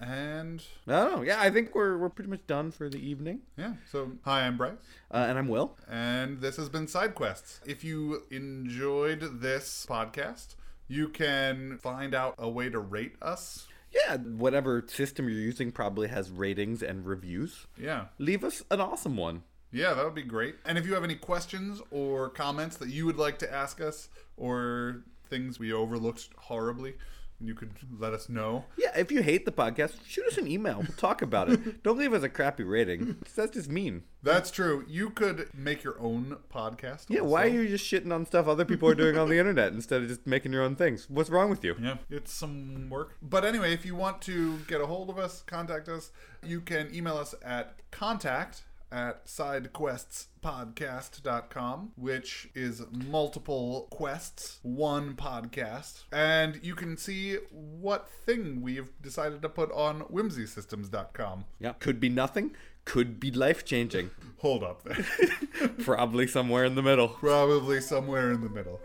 And 0.00 0.62
Oh, 0.88 1.22
yeah, 1.22 1.40
I 1.40 1.50
think 1.50 1.74
we're, 1.74 1.98
we're 1.98 2.08
pretty 2.08 2.30
much 2.30 2.46
done 2.46 2.70
for 2.70 2.88
the 2.88 2.98
evening. 2.98 3.40
yeah, 3.58 3.74
so 3.90 4.12
hi, 4.24 4.46
I'm 4.46 4.56
Bryce. 4.56 4.72
Uh, 5.12 5.26
and 5.28 5.38
I'm 5.38 5.46
Will. 5.48 5.76
And 5.88 6.40
this 6.40 6.56
has 6.56 6.68
been 6.70 6.88
Side 6.88 7.14
Quests. 7.14 7.60
If 7.66 7.84
you 7.84 8.22
enjoyed 8.30 9.40
this 9.40 9.86
podcast, 9.88 10.54
you 10.88 11.08
can 11.08 11.78
find 11.78 12.14
out 12.14 12.34
a 12.38 12.48
way 12.48 12.70
to 12.70 12.78
rate 12.78 13.14
us. 13.20 13.66
Yeah, 13.92 14.16
whatever 14.18 14.84
system 14.88 15.28
you're 15.28 15.38
using 15.38 15.70
probably 15.72 16.08
has 16.08 16.30
ratings 16.30 16.82
and 16.82 17.04
reviews. 17.04 17.66
Yeah. 17.76 18.06
Leave 18.18 18.42
us 18.44 18.62
an 18.70 18.80
awesome 18.80 19.16
one. 19.16 19.42
Yeah, 19.72 19.94
that 19.94 20.04
would 20.04 20.14
be 20.14 20.22
great. 20.22 20.56
And 20.64 20.78
if 20.78 20.86
you 20.86 20.94
have 20.94 21.04
any 21.04 21.14
questions 21.16 21.80
or 21.90 22.28
comments 22.30 22.76
that 22.78 22.88
you 22.88 23.04
would 23.06 23.18
like 23.18 23.38
to 23.40 23.52
ask 23.52 23.80
us 23.80 24.08
or 24.36 25.02
things 25.28 25.58
we 25.58 25.72
overlooked 25.72 26.28
horribly, 26.38 26.94
you 27.40 27.54
could 27.54 27.72
let 27.98 28.12
us 28.12 28.28
know. 28.28 28.64
Yeah, 28.76 28.96
if 28.96 29.10
you 29.10 29.22
hate 29.22 29.44
the 29.44 29.52
podcast, 29.52 29.94
shoot 30.06 30.26
us 30.26 30.38
an 30.38 30.46
email. 30.46 30.78
We'll 30.78 30.96
talk 30.96 31.22
about 31.22 31.50
it. 31.50 31.82
Don't 31.82 31.98
leave 31.98 32.12
us 32.12 32.22
a 32.22 32.28
crappy 32.28 32.64
rating. 32.64 33.16
That's 33.34 33.52
just 33.52 33.70
mean. 33.70 34.02
That's 34.22 34.50
true. 34.50 34.84
You 34.86 35.10
could 35.10 35.48
make 35.54 35.82
your 35.82 35.98
own 36.00 36.36
podcast. 36.52 37.06
Yeah, 37.08 37.22
why 37.22 37.44
are 37.44 37.48
you 37.48 37.68
just 37.68 37.90
shitting 37.90 38.12
on 38.12 38.26
stuff 38.26 38.46
other 38.46 38.64
people 38.64 38.88
are 38.88 38.94
doing 38.94 39.16
on 39.16 39.28
the 39.28 39.38
internet 39.38 39.72
instead 39.72 40.02
of 40.02 40.08
just 40.08 40.26
making 40.26 40.52
your 40.52 40.62
own 40.62 40.76
things? 40.76 41.08
What's 41.08 41.30
wrong 41.30 41.48
with 41.48 41.64
you? 41.64 41.76
Yeah, 41.80 41.96
it's 42.10 42.32
some 42.32 42.90
work. 42.90 43.16
But 43.22 43.44
anyway, 43.44 43.72
if 43.72 43.86
you 43.86 43.94
want 43.94 44.20
to 44.22 44.58
get 44.68 44.80
a 44.80 44.86
hold 44.86 45.08
of 45.08 45.18
us, 45.18 45.42
contact 45.46 45.88
us, 45.88 46.10
you 46.44 46.60
can 46.60 46.94
email 46.94 47.16
us 47.16 47.34
at 47.42 47.76
contact 47.90 48.64
at 48.92 49.26
sidequestspodcast.com, 49.26 51.92
which 51.96 52.48
is 52.54 52.82
multiple 52.90 53.88
quests, 53.90 54.58
one 54.62 55.14
podcast. 55.14 56.04
And 56.12 56.60
you 56.62 56.74
can 56.74 56.96
see 56.96 57.36
what 57.50 58.08
thing 58.08 58.62
we've 58.62 58.90
decided 59.00 59.42
to 59.42 59.48
put 59.48 59.70
on 59.72 60.02
whimsysystems.com. 60.02 61.44
Yeah, 61.58 61.72
could 61.78 62.00
be 62.00 62.08
nothing, 62.08 62.52
could 62.84 63.20
be 63.20 63.30
life 63.30 63.64
changing. 63.64 64.10
Hold 64.38 64.64
up 64.64 64.82
there. 64.84 65.06
Probably 65.78 66.26
somewhere 66.26 66.64
in 66.64 66.74
the 66.74 66.82
middle. 66.82 67.08
Probably 67.08 67.80
somewhere 67.80 68.32
in 68.32 68.40
the 68.40 68.48
middle. 68.48 68.80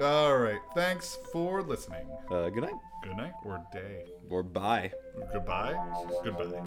All 0.00 0.36
right. 0.36 0.60
Thanks 0.74 1.18
for 1.32 1.62
listening. 1.62 2.06
Uh, 2.30 2.50
good 2.50 2.64
night. 2.64 2.74
Good 3.02 3.16
night 3.16 3.32
or 3.44 3.64
day. 3.72 4.04
Or 4.28 4.42
bye. 4.42 4.92
Goodbye. 5.32 5.74
Goodbye. 6.22 6.60